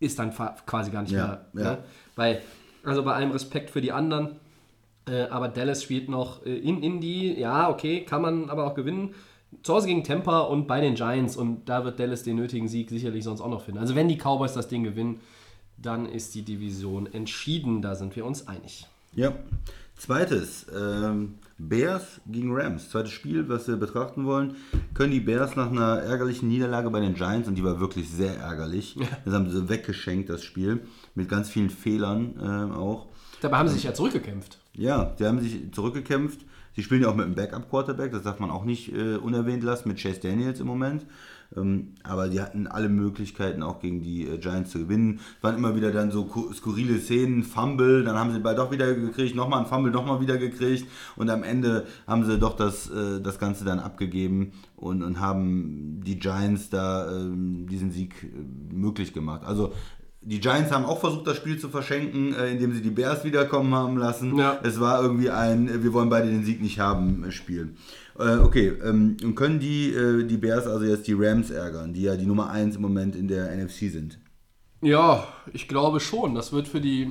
[0.00, 0.32] Ist dann
[0.66, 1.64] quasi gar nicht Ja, mehr.
[1.64, 1.70] ja.
[1.72, 1.78] Ne?
[2.16, 2.42] Weil,
[2.82, 4.40] also bei allem Respekt für die anderen,
[5.06, 7.38] Äh, aber Dallas spielt noch äh, in Indy.
[7.38, 9.14] Ja, okay, kann man aber auch gewinnen.
[9.62, 11.36] Zu Hause gegen Tampa und bei den Giants.
[11.36, 13.80] Und da wird Dallas den nötigen Sieg sicherlich sonst auch noch finden.
[13.80, 15.20] Also wenn die Cowboys das Ding gewinnen,
[15.76, 17.82] dann ist die Division entschieden.
[17.82, 18.86] Da sind wir uns einig.
[19.14, 19.32] Ja.
[19.96, 22.90] Zweites, ähm, Bears gegen Rams.
[22.90, 24.56] Zweites Spiel, was wir betrachten wollen.
[24.92, 28.36] Können die Bears nach einer ärgerlichen Niederlage bei den Giants, und die war wirklich sehr
[28.38, 30.84] ärgerlich, das haben sie weggeschenkt, das Spiel,
[31.14, 33.06] mit ganz vielen Fehlern äh, auch.
[33.40, 34.58] Dabei haben sie sich ja zurückgekämpft.
[34.74, 36.40] Ja, sie haben sich zurückgekämpft.
[36.74, 39.88] Sie spielen ja auch mit einem Backup-Quarterback, das darf man auch nicht äh, unerwähnt lassen,
[39.88, 41.06] mit Chase Daniels im Moment.
[41.56, 45.20] Ähm, aber die hatten alle Möglichkeiten auch gegen die äh, Giants zu gewinnen.
[45.36, 48.56] Es waren immer wieder dann so ku- skurrile Szenen, Fumble, dann haben sie den Ball
[48.56, 52.56] doch wieder gekriegt, nochmal ein Fumble, nochmal wieder gekriegt und am Ende haben sie doch
[52.56, 58.24] das, äh, das Ganze dann abgegeben und, und haben die Giants da ähm, diesen Sieg
[58.24, 59.42] äh, möglich gemacht.
[59.44, 59.72] Also
[60.26, 63.74] die Giants haben auch versucht, das Spiel zu verschenken, äh, indem sie die Bears wiederkommen
[63.74, 64.36] haben lassen.
[64.36, 64.58] Ja.
[64.62, 67.74] Es war irgendwie ein, äh, wir wollen beide den Sieg nicht haben, äh, Spiel.
[68.18, 72.02] Äh, okay, ähm, und können die, äh, die Bears also jetzt die Rams ärgern, die
[72.02, 74.18] ja die Nummer 1 im Moment in der NFC sind?
[74.80, 76.34] Ja, ich glaube schon.
[76.34, 77.10] Das wird für die.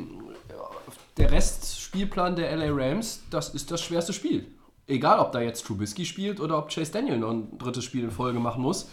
[1.18, 4.48] Der Restspielplan der LA Rams, das ist das schwerste Spiel.
[4.88, 8.12] Egal, ob da jetzt Trubisky spielt oder ob Chase Daniel noch ein drittes Spiel in
[8.12, 8.90] Folge machen muss.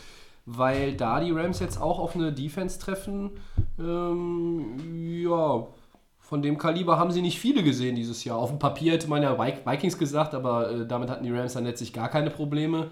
[0.46, 3.30] Weil da die Rams jetzt auch auf eine Defense treffen,
[3.78, 5.66] ähm, ja,
[6.18, 8.38] von dem Kaliber haben sie nicht viele gesehen dieses Jahr.
[8.38, 11.54] Auf dem Papier hätte man ja Vi- Vikings gesagt, aber äh, damit hatten die Rams
[11.54, 12.90] dann letztlich gar keine Probleme.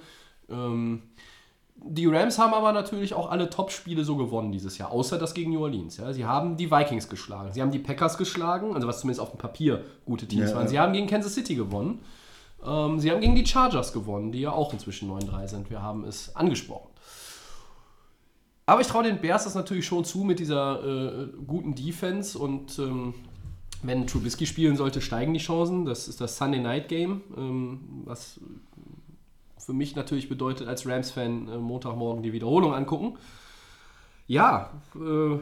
[0.50, 1.02] Ähm,
[1.76, 5.52] die Rams haben aber natürlich auch alle Top-Spiele so gewonnen dieses Jahr, außer das gegen
[5.52, 5.96] New Orleans.
[5.98, 6.12] Ja.
[6.12, 9.38] Sie haben die Vikings geschlagen, sie haben die Packers geschlagen, also was zumindest auf dem
[9.38, 10.64] Papier gute Teams Ja, waren.
[10.64, 10.68] ja.
[10.70, 12.00] Sie haben gegen Kansas City gewonnen.
[12.66, 15.70] Ähm, sie haben gegen die Chargers gewonnen, die ja auch inzwischen 9-3 sind.
[15.70, 16.87] Wir haben es angesprochen.
[18.68, 22.78] Aber ich traue den Bears das natürlich schon zu mit dieser äh, guten Defense und
[22.78, 23.14] ähm,
[23.82, 25.86] wenn Trubisky spielen sollte, steigen die Chancen.
[25.86, 28.38] Das ist das Sunday Night Game, ähm, was
[29.56, 33.16] für mich natürlich bedeutet, als Rams-Fan äh, Montagmorgen die Wiederholung angucken.
[34.26, 35.38] Ja, äh,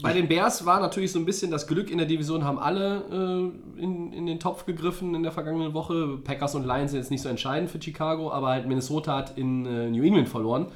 [0.00, 3.52] bei den Bears war natürlich so ein bisschen das Glück in der Division, haben alle
[3.76, 6.18] äh, in, in den Topf gegriffen in der vergangenen Woche.
[6.22, 9.66] Packers und Lions sind jetzt nicht so entscheidend für Chicago, aber halt Minnesota hat in
[9.66, 10.68] äh, New England verloren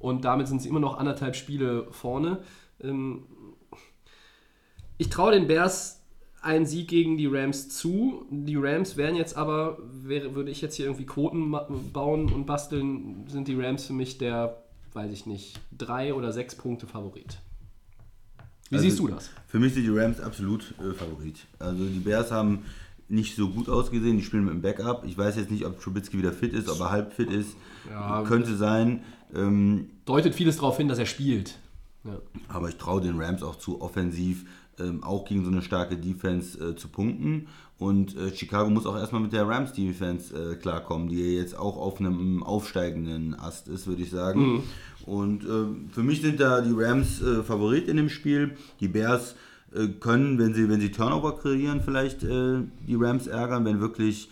[0.00, 2.42] und damit sind sie immer noch anderthalb Spiele vorne.
[2.82, 3.22] Ähm,
[4.98, 6.02] ich traue den Bears
[6.42, 8.26] einen Sieg gegen die Rams zu.
[8.30, 11.54] Die Rams wären jetzt aber, wäre, würde ich jetzt hier irgendwie Quoten
[11.92, 14.62] bauen und basteln, sind die Rams für mich der,
[14.94, 17.38] weiß ich nicht, drei oder sechs Punkte Favorit.
[18.70, 19.30] Wie Also, siehst du das?
[19.48, 21.46] Für mich sind die Rams absolut äh, Favorit.
[21.58, 22.64] Also die Bears haben
[23.08, 25.04] nicht so gut ausgesehen, die spielen mit dem Backup.
[25.04, 27.56] Ich weiß jetzt nicht, ob Trubisky wieder fit ist, ob er halb fit ist.
[27.90, 28.22] Ja.
[28.22, 29.02] Könnte sein.
[29.34, 31.58] Ähm, Deutet vieles darauf hin, dass er spielt.
[32.04, 32.18] Ja.
[32.48, 34.44] Aber ich traue den Rams auch zu, offensiv
[34.78, 37.48] ähm, auch gegen so eine starke Defense äh, zu punkten.
[37.78, 42.00] Und äh, Chicago muss auch erstmal mit der Rams-Defense äh, klarkommen, die jetzt auch auf
[42.00, 44.62] einem aufsteigenden Ast ist, würde ich sagen.
[45.06, 48.56] Und äh, für mich sind da die Rams äh, Favorit in dem Spiel.
[48.80, 49.34] Die Bears
[49.74, 54.28] äh, können, wenn sie, wenn sie Turnover kreieren, vielleicht die Rams ärgern, wenn wirklich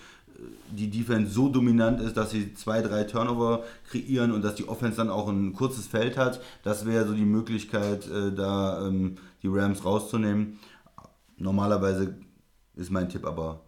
[0.70, 4.96] die Defense so dominant ist, dass sie zwei, drei Turnover kreieren und dass die Offense
[4.96, 6.40] dann auch ein kurzes Feld hat.
[6.62, 10.58] Das wäre so die Möglichkeit, äh, da ähm, die Rams rauszunehmen.
[11.36, 12.16] Normalerweise
[12.76, 13.60] ist mein Tipp aber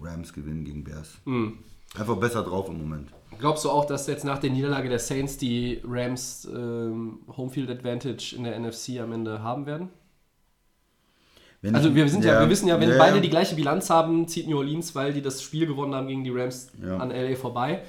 [0.00, 1.18] Rams gewinnen gegen Bears.
[1.94, 3.10] Einfach besser drauf im Moment.
[3.38, 8.34] Glaubst du auch, dass jetzt nach der Niederlage der Saints die Rams ähm, Homefield Advantage
[8.36, 9.90] in der NFC am Ende haben werden?
[11.62, 13.22] Wenn Also ich- wir, sind ja, wir wissen ja, wenn beide ja.
[13.22, 16.30] die gleiche Bilanz haben, zieht New Orleans, weil die das Spiel gewonnen haben gegen die
[16.30, 16.96] Rams Ja.
[16.98, 17.82] an LA vorbei.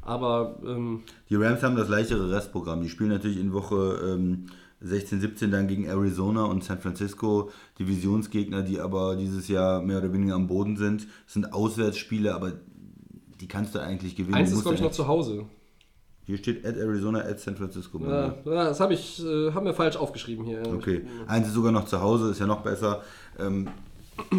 [0.00, 2.82] Aber ähm, Die Rams haben das leichtere Restprogramm.
[2.82, 4.46] Die spielen natürlich in Woche ähm,
[4.80, 10.12] 16, 17 dann gegen Arizona und San Francisco, Divisionsgegner, die aber dieses Jahr mehr oder
[10.12, 11.06] weniger am Boden sind.
[11.24, 12.52] Das sind Auswärtsspiele, aber
[13.40, 14.34] die kannst du eigentlich gewinnen.
[14.34, 15.44] eins ist, glaube ich, noch zu Hause.
[16.32, 18.00] Hier steht at Arizona, at San Francisco.
[18.08, 20.62] Ja, das habe ich, äh, haben wir falsch aufgeschrieben hier.
[20.66, 23.02] Okay, eins ist sogar noch zu Hause, ist ja noch besser.
[23.38, 23.68] Ähm,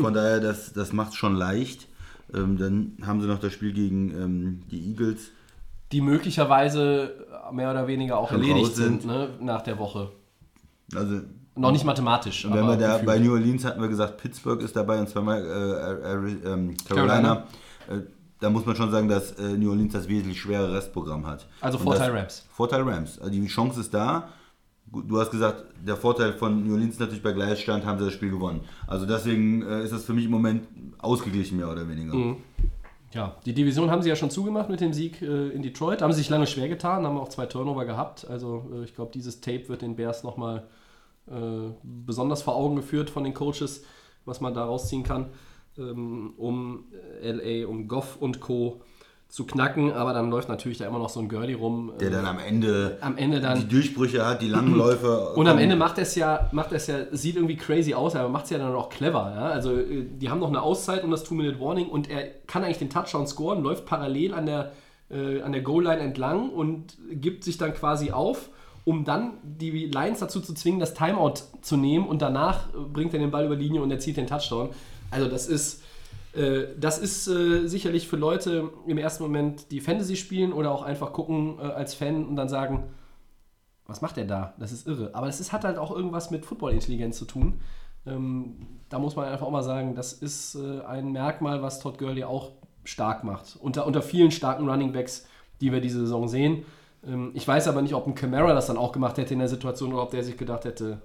[0.01, 1.87] von daher, das, das macht es schon leicht.
[2.33, 5.29] Ähm, dann haben sie noch das Spiel gegen ähm, die Eagles.
[5.91, 9.03] Die möglicherweise mehr oder weniger auch Schon erledigt sind.
[9.03, 10.09] sind ne, nach der Woche.
[10.95, 11.21] Also
[11.55, 12.47] Noch nicht mathematisch.
[12.51, 16.07] Wenn wir da bei New Orleans hatten wir gesagt, Pittsburgh ist dabei und zweimal äh,
[16.07, 17.43] Ari- ähm, Carolina.
[17.87, 17.99] Äh,
[18.43, 21.47] da muss man schon sagen, dass äh, New Orleans das wesentlich schwere Restprogramm hat.
[21.61, 22.45] Also Und Vorteil das, Rams.
[22.51, 23.17] Vorteil Rams.
[23.19, 24.27] Also die Chance ist da.
[24.91, 28.13] Du hast gesagt, der Vorteil von New Orleans ist natürlich bei Gleichstand, haben sie das
[28.13, 28.59] Spiel gewonnen.
[28.85, 30.67] Also deswegen äh, ist das für mich im Moment
[30.97, 32.13] ausgeglichen, mehr oder weniger.
[32.13, 32.37] Mhm.
[33.13, 36.01] Ja, die Division haben sie ja schon zugemacht mit dem Sieg äh, in Detroit.
[36.01, 38.27] Haben sie sich lange schwer getan, haben auch zwei Turnover gehabt.
[38.29, 40.67] Also äh, ich glaube, dieses Tape wird den Bears nochmal
[41.27, 43.85] äh, besonders vor Augen geführt von den Coaches,
[44.25, 45.27] was man da rausziehen kann.
[45.77, 46.85] Ähm, um
[47.21, 48.81] äh, LA, um Goff und Co.
[49.29, 51.91] zu knacken, aber dann läuft natürlich da immer noch so ein Girlie rum.
[51.99, 55.29] Der dann am Ende, Am Ende dann- die Durchbrüche hat, die langen Läufe.
[55.33, 58.43] Und am Ende macht es ja, macht es ja, sieht irgendwie crazy aus, aber macht
[58.45, 59.33] es ja dann auch clever.
[59.35, 59.45] Ja?
[59.49, 62.91] Also äh, die haben noch eine Auszeit um das Two-Minute-Warning und er kann eigentlich den
[62.91, 64.71] Touchdown scoren, läuft parallel an der,
[65.09, 68.49] äh, an der Goal-Line entlang und gibt sich dann quasi auf,
[68.85, 73.19] um dann die Lions dazu zu zwingen, das Timeout zu nehmen und danach bringt er
[73.19, 74.69] den Ball über die Linie und erzielt den Touchdown.
[75.13, 75.83] Also das ist,
[76.35, 80.81] äh, das ist äh, sicherlich für Leute im ersten Moment, die Fantasy spielen oder auch
[80.81, 82.83] einfach gucken äh, als Fan und dann sagen,
[83.85, 84.53] was macht er da?
[84.59, 85.11] Das ist irre.
[85.13, 87.59] Aber es hat halt auch irgendwas mit Footballintelligenz zu tun.
[88.05, 91.97] Ähm, da muss man einfach auch mal sagen, das ist äh, ein Merkmal, was Todd
[91.97, 92.51] Gurley auch
[92.83, 93.57] stark macht.
[93.59, 95.27] Unter, unter vielen starken Running Backs,
[95.61, 96.65] die wir diese Saison sehen.
[97.05, 99.49] Ähm, ich weiß aber nicht, ob ein Camara das dann auch gemacht hätte in der
[99.49, 101.01] Situation oder ob der sich gedacht hätte,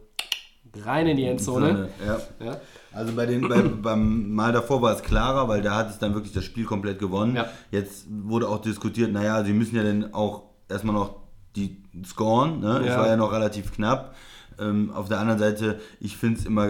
[0.85, 1.89] rein in die Endzone.
[2.07, 2.19] Ja.
[2.45, 2.57] Ja.
[2.93, 6.15] Also bei den, bei, beim Mal davor war es klarer, weil da hat es dann
[6.15, 7.37] wirklich das Spiel komplett gewonnen.
[7.37, 7.47] Ja.
[7.71, 11.17] Jetzt wurde auch diskutiert, naja, sie müssen ja dann auch erstmal noch
[11.57, 12.61] die scoren.
[12.61, 12.81] Ne?
[12.81, 12.99] Es Ja.
[12.99, 14.15] war ja noch relativ knapp.
[14.61, 16.69] Ähm, auf der anderen Seite, ich finde es immer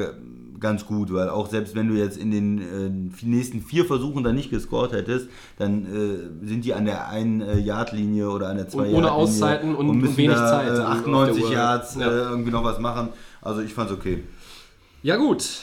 [0.60, 4.34] ganz gut, weil auch selbst wenn du jetzt in den äh, nächsten vier Versuchen dann
[4.34, 8.68] nicht gescored hättest, dann äh, sind die an der einen äh, Yard-Linie oder an der
[8.68, 11.54] zwei Und ohne Auszeiten und- und müssen wenig da, Zeit Äh, auf 98 der Uhr.
[11.54, 12.08] Yards Ja.
[12.08, 13.08] äh, irgendwie noch was machen.
[13.40, 14.24] Also ich fand's okay.
[15.02, 15.62] Ja, gut.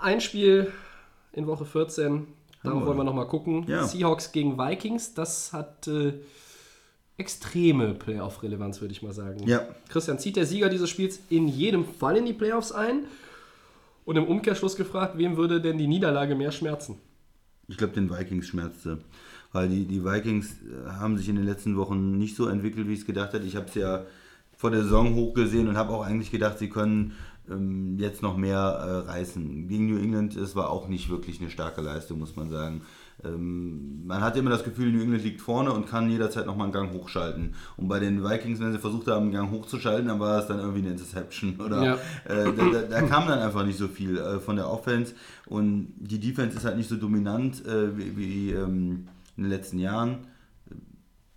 [0.00, 0.72] Ein Spiel
[1.32, 2.26] in Woche 14.
[2.62, 3.64] Darauf wollen wir nochmal gucken.
[3.68, 3.84] Ja.
[3.84, 5.14] Seahawks gegen Vikings.
[5.14, 6.14] Das hat äh,
[7.18, 9.46] extreme Playoff-Relevanz, würde ich mal sagen.
[9.46, 9.68] Ja.
[9.88, 13.04] Christian, zieht der Sieger dieses Spiels in jedem Fall in die Playoffs ein?
[14.06, 16.98] Und im Umkehrschluss gefragt, wem würde denn die Niederlage mehr schmerzen?
[17.68, 18.98] Ich glaube, den Vikings schmerzte.
[19.52, 22.94] Weil die, die Vikings äh, haben sich in den letzten Wochen nicht so entwickelt, wie
[22.94, 23.46] ich es gedacht hätte.
[23.46, 24.04] Ich habe es ja
[24.64, 27.12] vor der Saison hochgesehen und habe auch eigentlich gedacht, sie können
[27.50, 29.68] ähm, jetzt noch mehr äh, reißen.
[29.68, 32.80] Gegen New England, es war auch nicht wirklich eine starke Leistung, muss man sagen.
[33.22, 36.72] Ähm, man hatte immer das Gefühl, New England liegt vorne und kann jederzeit nochmal einen
[36.72, 37.52] Gang hochschalten.
[37.76, 40.60] Und bei den Vikings, wenn sie versucht haben, einen Gang hochzuschalten, dann war es dann
[40.60, 41.56] irgendwie eine Interception.
[41.60, 41.94] Oder Ja.
[42.26, 45.12] äh, da, da, da kam dann einfach nicht so viel äh, von der Offense.
[45.44, 49.78] Und die Defense ist halt nicht so dominant äh, wie, wie ähm, in den letzten
[49.78, 50.20] Jahren.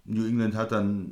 [0.05, 1.11] New England hat dann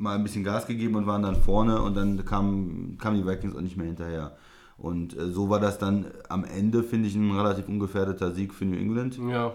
[0.00, 3.54] mal ein bisschen Gas gegeben und waren dann vorne und dann kamen kam die Vikings
[3.54, 4.36] auch nicht mehr hinterher.
[4.78, 8.64] Und äh, so war das dann am Ende, finde ich, ein relativ ungefährdeter Sieg für
[8.64, 9.18] New England.
[9.30, 9.54] Ja.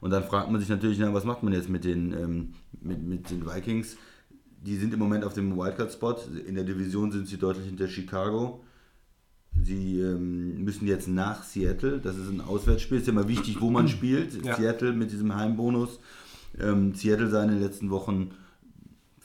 [0.00, 3.02] Und dann fragt man sich natürlich, na, was macht man jetzt mit den, ähm, mit,
[3.02, 3.96] mit den Vikings?
[4.60, 6.16] Die sind im Moment auf dem Wildcard-Spot.
[6.46, 8.64] In der Division sind sie deutlich hinter Chicago.
[9.60, 12.00] Sie ähm, müssen jetzt nach Seattle.
[12.00, 12.98] Das ist ein Auswärtsspiel.
[12.98, 14.44] Ist ja immer wichtig, wo man spielt.
[14.44, 14.56] Ja.
[14.56, 16.00] Seattle mit diesem Heimbonus.
[16.58, 18.32] Ähm, Seattle sah in den letzten Wochen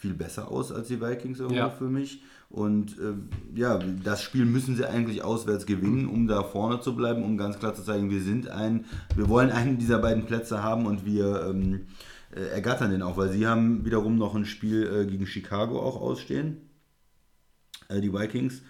[0.04, 1.70] viel besser aus als die Vikings irgendwo Ja.
[1.70, 2.22] für mich.
[2.50, 7.24] Und ähm, ja, das Spiel müssen sie eigentlich auswärts gewinnen, um da vorne zu bleiben,
[7.24, 8.86] um ganz klar zu zeigen, wir sind ein,
[9.16, 11.88] wir wollen einen dieser beiden Plätze haben und wir ähm,
[12.36, 16.00] äh, ergattern den auch, weil sie haben wiederum noch ein Spiel äh, gegen Chicago auch
[16.00, 16.58] ausstehen,
[17.88, 18.62] äh, die Vikings.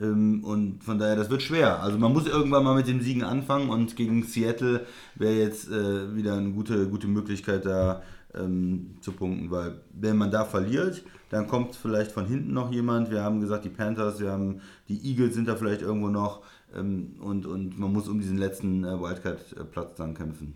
[0.00, 1.82] Ähm, und von daher, das wird schwer.
[1.82, 4.86] Also man muss irgendwann mal mit dem Siegen anfangen und gegen Seattle
[5.16, 8.02] wäre jetzt äh, wieder eine gute, gute Möglichkeit da
[8.34, 13.10] ähm, zu punkten, weil wenn man da verliert, dann kommt vielleicht von hinten noch jemand.
[13.10, 16.42] Wir haben gesagt, die Panthers, wir haben die Eagles sind da vielleicht irgendwo noch
[16.74, 20.54] ähm, und, und man muss um diesen letzten äh, Wildcard-Platz dann kämpfen.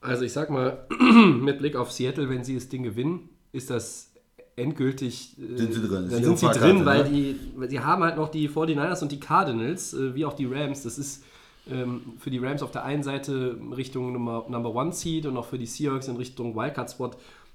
[0.00, 0.86] Also ich sag mal,
[1.40, 4.12] mit Blick auf Seattle, wenn sie das Ding gewinnen, ist das
[4.56, 5.36] endgültig.
[5.38, 6.08] äh, Sind sie drin.
[6.10, 7.10] Dann sind sie drin, weil ne?
[7.10, 10.46] die, weil sie haben halt noch die 49ers und die Cardinals, äh, wie auch die
[10.46, 10.82] Rams.
[10.82, 11.24] Das ist
[11.70, 15.46] ähm, für die Rams auf der einen Seite Richtung Nummer, Number One Seed und auch
[15.46, 17.10] für die Seahawks in Richtung Wildcard Spot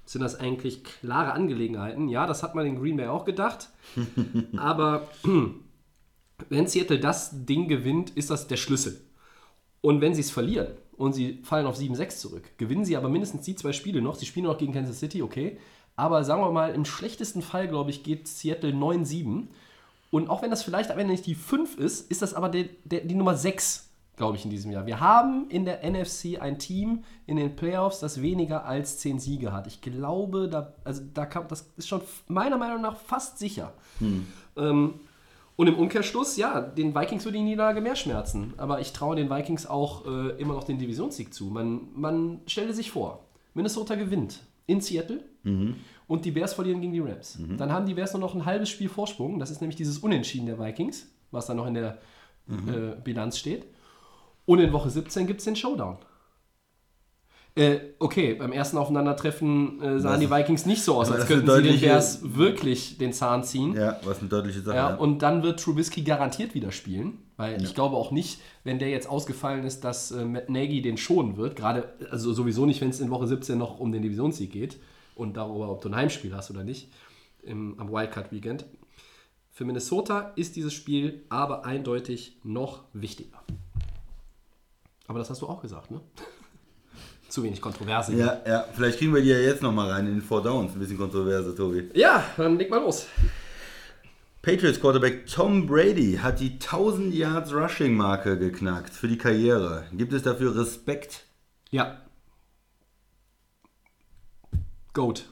[0.06, 2.08] sind das eigentlich klare Angelegenheiten.
[2.08, 3.70] Ja, das hat man in Green Bay auch gedacht.
[4.56, 5.08] aber
[6.48, 9.00] wenn Seattle das Ding gewinnt, ist das der Schlüssel.
[9.80, 13.42] Und wenn sie es verlieren und sie fallen auf 7-6 zurück, gewinnen sie aber mindestens
[13.42, 14.14] die zwei Spiele noch.
[14.14, 15.58] Sie spielen noch gegen Kansas City, okay.
[15.96, 19.46] Aber sagen wir mal, im schlechtesten Fall, glaube ich, geht Seattle 9-7.
[20.10, 22.66] Und auch wenn das vielleicht am Ende nicht die 5 ist, ist das aber der,
[22.84, 23.83] der, die Nummer 6,
[24.16, 24.86] glaube ich, in diesem Jahr.
[24.86, 29.52] Wir haben in der NFC ein Team in den Playoffs, das weniger als 10 Siege
[29.52, 29.66] hat.
[29.66, 33.72] Ich glaube, da, also da kam, das ist schon meiner Meinung nach fast sicher.
[34.56, 34.94] Ähm,
[35.56, 38.54] und im Umkehrschluss, ja, den Vikings würde die Niederlage mehr schmerzen.
[38.56, 41.46] Aber ich traue den Vikings auch äh, immer noch den Divisionssieg zu.
[41.46, 45.20] Man, man stelle sich vor, Minnesota gewinnt in Seattle
[46.08, 47.36] und die Bears verlieren gegen die Rams.
[47.56, 49.38] Dann haben die Bears nur noch ein halbes Spiel Vorsprung.
[49.38, 51.98] Das ist nämlich dieses Unentschieden der Vikings, was dann noch in der
[52.48, 53.66] äh, Bilanz steht.
[54.46, 55.98] Und in Woche 17 gibt es den Showdown.
[57.56, 61.48] Äh, okay, beim ersten Aufeinandertreffen äh, sahen Was- die Vikings nicht so aus, als könnten
[61.48, 63.76] sie den Bears wirklich den Zahn ziehen.
[63.76, 64.76] Ja, was eine deutliche Sache.
[64.76, 64.96] Ja, ja.
[64.96, 69.08] und dann wird Trubisky garantiert wieder spielen, weil ich glaube auch nicht, wenn der jetzt
[69.08, 71.54] ausgefallen ist, dass äh, Matt Nagy den schonen wird.
[71.54, 74.80] Gerade, also sowieso nicht, wenn es in Woche 17 noch um den Divisionssieg geht
[75.14, 76.90] und darüber, ob du ein Heimspiel hast oder nicht
[77.44, 78.66] im, am Wildcard-Weekend.
[79.52, 83.38] Für Minnesota ist dieses Spiel aber eindeutig noch wichtiger.
[85.06, 86.00] Aber das hast du auch gesagt, ne?
[87.28, 88.14] Zu wenig Kontroverse.
[88.14, 90.72] ja, ja, vielleicht kriegen wir die ja jetzt nochmal rein in den Four Downs.
[90.74, 91.90] Ein bisschen Kontroverse, Tobi.
[91.94, 93.06] ja, dann leg mal los.
[94.42, 99.84] Patriots Quarterback Tom Brady hat die 1000 Yards Rushing Marke geknackt für die Karriere.
[99.92, 101.24] Gibt es dafür Respekt?
[101.70, 101.96] Ja.
[104.92, 105.26] Goat.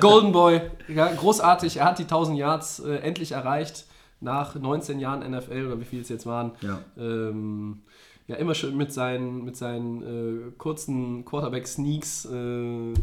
[0.00, 1.78] Golden Boy, ja, großartig.
[1.78, 3.86] Er hat die 1000 Yards äh, endlich erreicht
[4.20, 6.52] nach 19 Jahren NFL oder wie viel es jetzt waren.
[6.60, 6.80] Ja.
[6.98, 7.82] Ähm,
[8.26, 12.94] ja, immer schön mit seinen, mit seinen äh, kurzen Quarterback-Sneaks, äh, äh,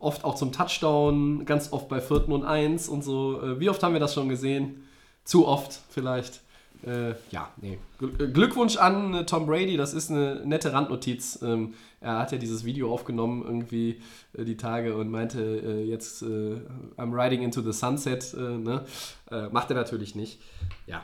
[0.00, 3.40] oft auch zum Touchdown, ganz oft bei vierten und eins und so.
[3.40, 4.82] Äh, wie oft haben wir das schon gesehen?
[5.24, 6.42] Zu oft vielleicht.
[6.84, 7.78] Äh, ja, nee.
[7.98, 11.40] Gl- Glückwunsch an äh, Tom Brady, das ist eine nette Randnotiz.
[11.40, 14.02] Ähm, er hat ja dieses Video aufgenommen irgendwie
[14.36, 16.60] äh, die Tage und meinte äh, jetzt äh,
[16.98, 18.34] I'm riding into the sunset.
[18.34, 18.84] Äh, ne?
[19.30, 20.42] äh, macht er natürlich nicht.
[20.86, 21.02] Ja,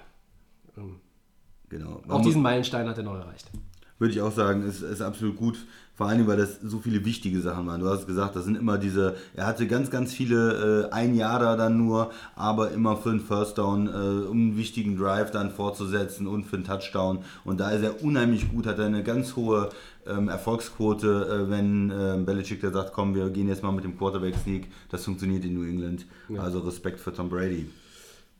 [1.70, 2.02] Genau.
[2.08, 3.50] auch diesen Meilenstein hat er noch erreicht.
[3.98, 5.58] Würde ich auch sagen, ist, ist absolut gut.
[5.94, 7.82] Vor allem, weil das so viele wichtige Sachen waren.
[7.82, 11.38] Du hast gesagt, das sind immer diese, er hatte ganz, ganz viele äh, ein Jahr
[11.38, 15.50] da dann nur, aber immer für einen First Down, äh, um einen wichtigen Drive dann
[15.50, 17.18] fortzusetzen und für einen Touchdown.
[17.44, 19.68] Und da ist er unheimlich gut, hat er eine ganz hohe
[20.06, 23.98] ähm, Erfolgsquote, äh, wenn äh, Belichick da sagt, komm, wir gehen jetzt mal mit dem
[23.98, 24.68] Quarterback-Sneak.
[24.88, 26.06] Das funktioniert in New England.
[26.38, 27.68] Also Respekt für Tom Brady.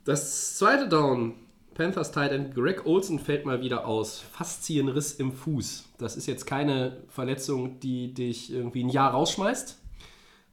[0.06, 1.34] Das zweite Down.
[1.80, 4.20] Panthers Tight End Greg Olsen fällt mal wieder aus.
[4.20, 5.88] Faszienriss im Fuß.
[5.96, 9.78] Das ist jetzt keine Verletzung, die dich irgendwie ein Jahr rausschmeißt.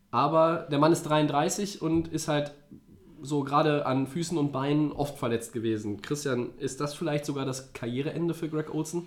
[0.10, 2.54] Aber der Mann ist 33 und ist halt
[3.22, 6.02] so gerade an Füßen und Beinen oft verletzt gewesen.
[6.02, 9.04] Christian, ist das vielleicht sogar das Karriereende für Greg Olsen?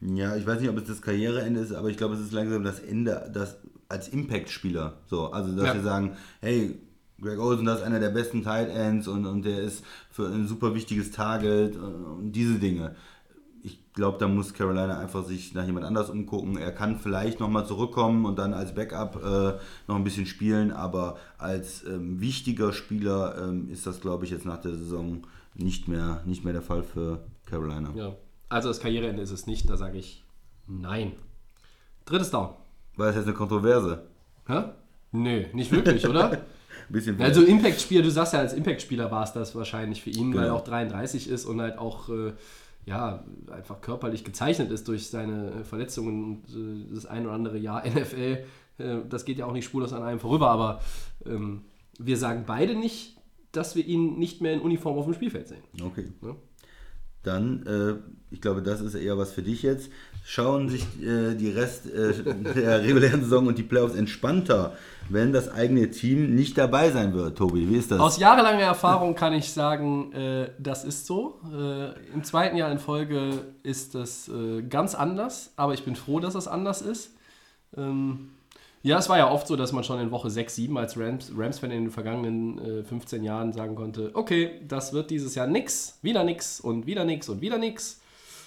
[0.00, 2.62] Ja, ich weiß nicht, ob es das Karriereende ist, aber ich glaube, es ist langsam
[2.62, 3.56] das Ende das,
[3.88, 4.98] als Impact-Spieler.
[5.06, 5.74] So, also, dass Ja.
[5.74, 6.78] wir sagen, hey,
[7.26, 10.46] Greg Olsen, das ist einer der besten Tight Ends und, und der ist für ein
[10.46, 12.94] super wichtiges Target und diese Dinge.
[13.64, 16.56] Ich glaube, da muss Carolina einfach sich nach jemand anders umgucken.
[16.56, 19.58] Er kann vielleicht nochmal zurückkommen und dann als Backup äh,
[19.88, 24.46] noch ein bisschen spielen, aber als ähm, wichtiger Spieler ähm, ist das, glaube ich, jetzt
[24.46, 27.90] nach der Saison nicht mehr, nicht mehr der Fall für Carolina.
[27.96, 28.14] Ja.
[28.48, 30.22] Also das Karriereende ist es nicht, da sage ich
[30.68, 31.12] nein.
[32.04, 32.50] Drittes Down.
[32.94, 34.06] War das jetzt eine Kontroverse?
[34.46, 34.62] Hä?
[35.10, 36.42] Nö, nicht wirklich, oder?
[36.88, 40.42] Bisschen Also Impact-Spieler, du sagst ja, als Impact-Spieler war es das wahrscheinlich für ihn, weil
[40.44, 40.56] er Genau.
[40.58, 42.32] auch 33 ist und halt auch äh,
[42.86, 47.84] ja, einfach körperlich gezeichnet ist durch seine Verletzungen und äh, das ein oder andere Jahr
[47.88, 48.44] NFL.
[48.78, 50.80] Äh, das geht ja auch nicht spurlos an einem vorüber, aber
[51.24, 51.62] ähm,
[51.98, 53.16] wir sagen beide nicht,
[53.52, 55.62] dass wir ihn nicht mehr in Uniform auf dem Spielfeld sehen.
[55.82, 56.12] Okay.
[56.22, 56.36] Ja.
[57.26, 59.90] Dann, äh, ich glaube, das ist eher was für dich jetzt.
[60.24, 62.12] Schauen sich äh, die Rest äh,
[62.54, 64.76] der regulären Saison und die Playoffs entspannter,
[65.08, 67.38] wenn das eigene Team nicht dabei sein wird.
[67.38, 68.00] Tobi, wie ist das?
[68.00, 71.40] Aus jahrelanger Erfahrung kann ich sagen, äh, das ist so.
[71.52, 76.20] Äh, Im zweiten Jahr in Folge ist das äh, ganz anders, aber ich bin froh,
[76.20, 77.10] dass das anders ist.
[77.76, 78.30] Ähm,
[78.86, 81.32] ja, es war ja oft so, dass man schon in Woche 6, 7 als Rams-
[81.36, 85.98] Rams-Fan in den vergangenen äh, 15 Jahren sagen konnte, okay, das wird dieses Jahr nix,
[86.02, 88.00] wieder nix und wieder nix und wieder nix.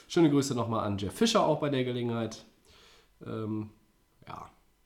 [0.08, 2.46] Schöne Grüße nochmal an Jeff Fischer auch bei der Gelegenheit.
[3.28, 3.70] Ähm,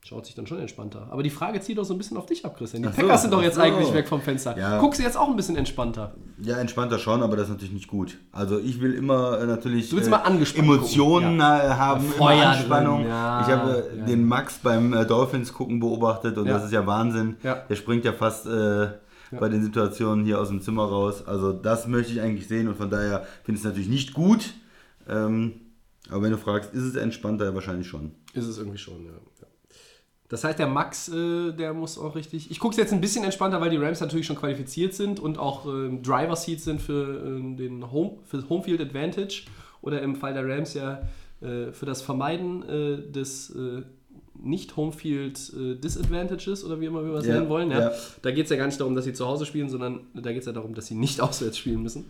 [0.06, 1.08] schaut sich dann schon entspannter.
[1.12, 2.84] Aber die Frage zieht doch so ein bisschen auf dich ab, Christian.
[2.84, 3.62] Die so, Packers sind doch jetzt so.
[3.62, 4.58] eigentlich weg vom Fenster.
[4.58, 4.80] Ja.
[4.80, 6.14] Guckst du jetzt auch ein bisschen entspannter?
[6.40, 8.18] Ja, entspannter schon, aber das ist natürlich nicht gut.
[8.34, 12.12] Also ich will immer äh, natürlich Du willst äh, mal angespannt Emotionen äh, haben, Ja,
[12.12, 13.08] Feuer immer Anspannung.
[13.08, 14.06] ja, ich habe äh, ja.
[14.06, 16.54] den Max beim äh, Dolphins gucken beobachtet und Ja.
[16.54, 17.38] das ist ja Wahnsinn.
[17.42, 17.64] Ja.
[17.70, 18.88] Der springt ja fast äh,
[19.32, 21.26] bei den Situationen hier aus dem Zimmer raus.
[21.26, 24.54] Also das möchte ich eigentlich sehen und von daher finde ich es natürlich nicht gut.
[25.08, 25.54] Ähm,
[26.10, 27.56] aber wenn du fragst, ist es entspannter?
[27.56, 28.12] Wahrscheinlich schon.
[28.34, 29.12] Ist es irgendwie schon, ja.
[30.34, 32.50] Das heißt, der Max, äh, der muss auch richtig.
[32.50, 35.38] Ich gucke es jetzt ein bisschen entspannter, weil die Rams natürlich schon qualifiziert sind und
[35.38, 39.44] auch ähm, Driver Seats sind für ähm, den Home, für das Homefield Advantage
[39.84, 41.04] oder im Fall der Rams ja
[41.42, 43.84] äh, für das Vermeiden äh, des äh,
[44.34, 47.70] nicht Homefield äh, Disadvantages oder wie immer wir es Ja, nennen wollen.
[47.70, 47.80] Ja.
[47.80, 47.92] ja.
[48.24, 50.40] Da geht es ja gar nicht darum, dass sie zu Hause spielen, sondern da geht
[50.40, 52.10] es ja darum, dass sie nicht auswärts spielen müssen.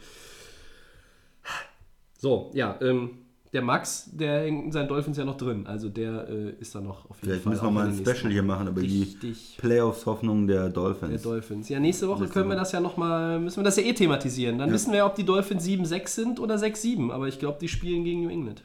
[2.17, 3.17] So, ja, ähm,
[3.53, 5.67] der Max, der hängt in seinen Dolphins ja noch drin.
[5.67, 7.51] Also der äh, ist da noch auf jeden Vielleicht Fall.
[7.53, 9.57] müssen wir mal in ein Special hier machen über die Richtig.
[9.59, 11.21] Playoffs-Hoffnungen der Der Dolphins.
[11.21, 11.69] Dolphins.
[11.69, 14.57] Ja, nächste Woche Nächste können wir das ja nochmal, müssen wir das ja eh thematisieren.
[14.57, 17.11] Dann wissen wir, ob die Dolphins 7-6 sind oder 6-7.
[17.11, 18.63] Aber ich glaube, die spielen gegen New England.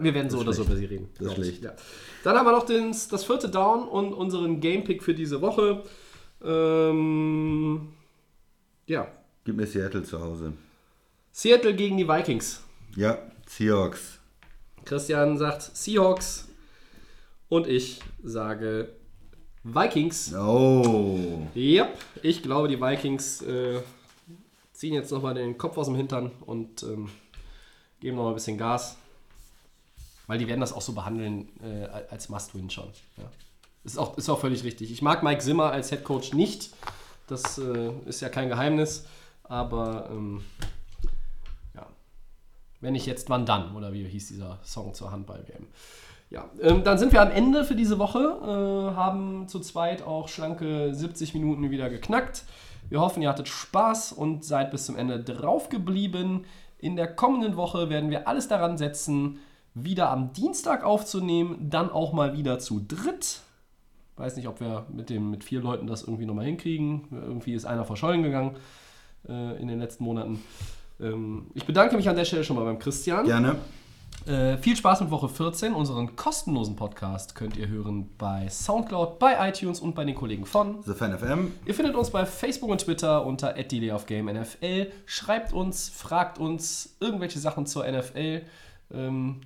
[0.00, 1.08] Wir werden so oder so über sie reden.
[1.18, 1.62] Das ist schlecht.
[1.62, 1.74] Ja.
[2.24, 5.82] Dann haben wir noch den, das vierte Down und unseren Gamepick für diese Woche.
[6.42, 7.88] Ähm,
[8.86, 9.06] ja,
[9.44, 10.54] Gib mir Seattle zu Hause.
[11.30, 12.62] Seattle gegen die Vikings.
[12.96, 14.18] Ja, Seahawks.
[14.86, 16.48] Christian sagt Seahawks
[17.50, 18.88] und ich sage
[19.62, 20.34] Vikings.
[20.34, 21.46] Oh.
[21.54, 23.82] Yep, ich glaube, die Vikings äh,
[24.72, 27.10] ziehen jetzt nochmal den Kopf aus dem Hintern und ähm,
[28.00, 28.96] geben nochmal ein bisschen Gas.
[30.26, 32.90] Weil die werden das auch so behandeln äh, als Must-Win schon.
[33.18, 33.30] Ja.
[33.84, 34.90] Ist, auch, ist auch völlig richtig.
[34.90, 36.70] Ich mag Mike Zimmer als Head Coach nicht.
[37.26, 39.04] Das äh, ist ja kein Geheimnis.
[39.44, 40.42] Aber ähm,
[42.80, 43.74] wenn nicht jetzt, wann dann?
[43.76, 45.66] Oder wie hieß dieser Song zur Handball-WM?
[46.28, 50.28] Ja, ähm, dann sind wir am Ende für diese Woche, äh, haben zu zweit auch
[50.28, 52.44] schlanke 70 Minuten wieder geknackt.
[52.88, 56.44] Wir hoffen, ihr hattet Spaß und seid bis zum Ende drauf geblieben.
[56.78, 59.38] In der kommenden Woche werden wir alles daran setzen,
[59.74, 63.40] wieder am Dienstag aufzunehmen, dann auch mal wieder zu dritt.
[64.16, 67.08] Weiß nicht, ob wir mit, dem, mit vier Leuten das irgendwie nochmal hinkriegen.
[67.10, 68.56] Irgendwie ist einer verschollen gegangen
[69.28, 70.42] äh, in den letzten Monaten.
[71.00, 73.26] Ähm, ich bedanke mich an der Stelle schon mal beim Christian.
[73.26, 73.56] Gerne.
[74.26, 75.72] Äh, viel Spaß mit Woche 14.
[75.72, 80.82] Unseren kostenlosen Podcast könnt ihr hören bei Soundcloud, bei iTunes und bei den Kollegen von.
[80.82, 81.52] The Fan FM.
[81.64, 84.90] Ihr findet uns bei Facebook und Twitter unter @delayofgamenfl.
[85.04, 88.42] Schreibt uns, fragt uns irgendwelche Sachen zur NFL.
[88.92, 89.42] Ähm,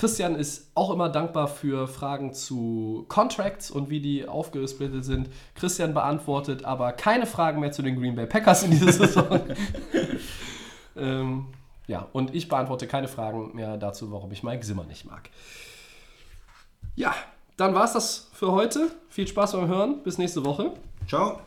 [0.00, 5.28] Christian ist auch immer dankbar für Fragen zu Contracts und wie die aufgesplittet sind.
[5.54, 9.40] Christian beantwortet aber keine Fragen mehr zu den Green Bay Packers in dieser Saison.
[11.00, 11.46] Ähm,
[11.86, 15.30] ja, und ich beantworte keine Fragen mehr dazu, warum ich Mike Zimmer nicht mag.
[16.94, 17.14] Ja,
[17.56, 18.90] dann war es das für heute.
[19.08, 20.02] Viel Spaß beim Hören.
[20.02, 20.72] Bis nächste Woche.
[21.08, 21.40] Ciao.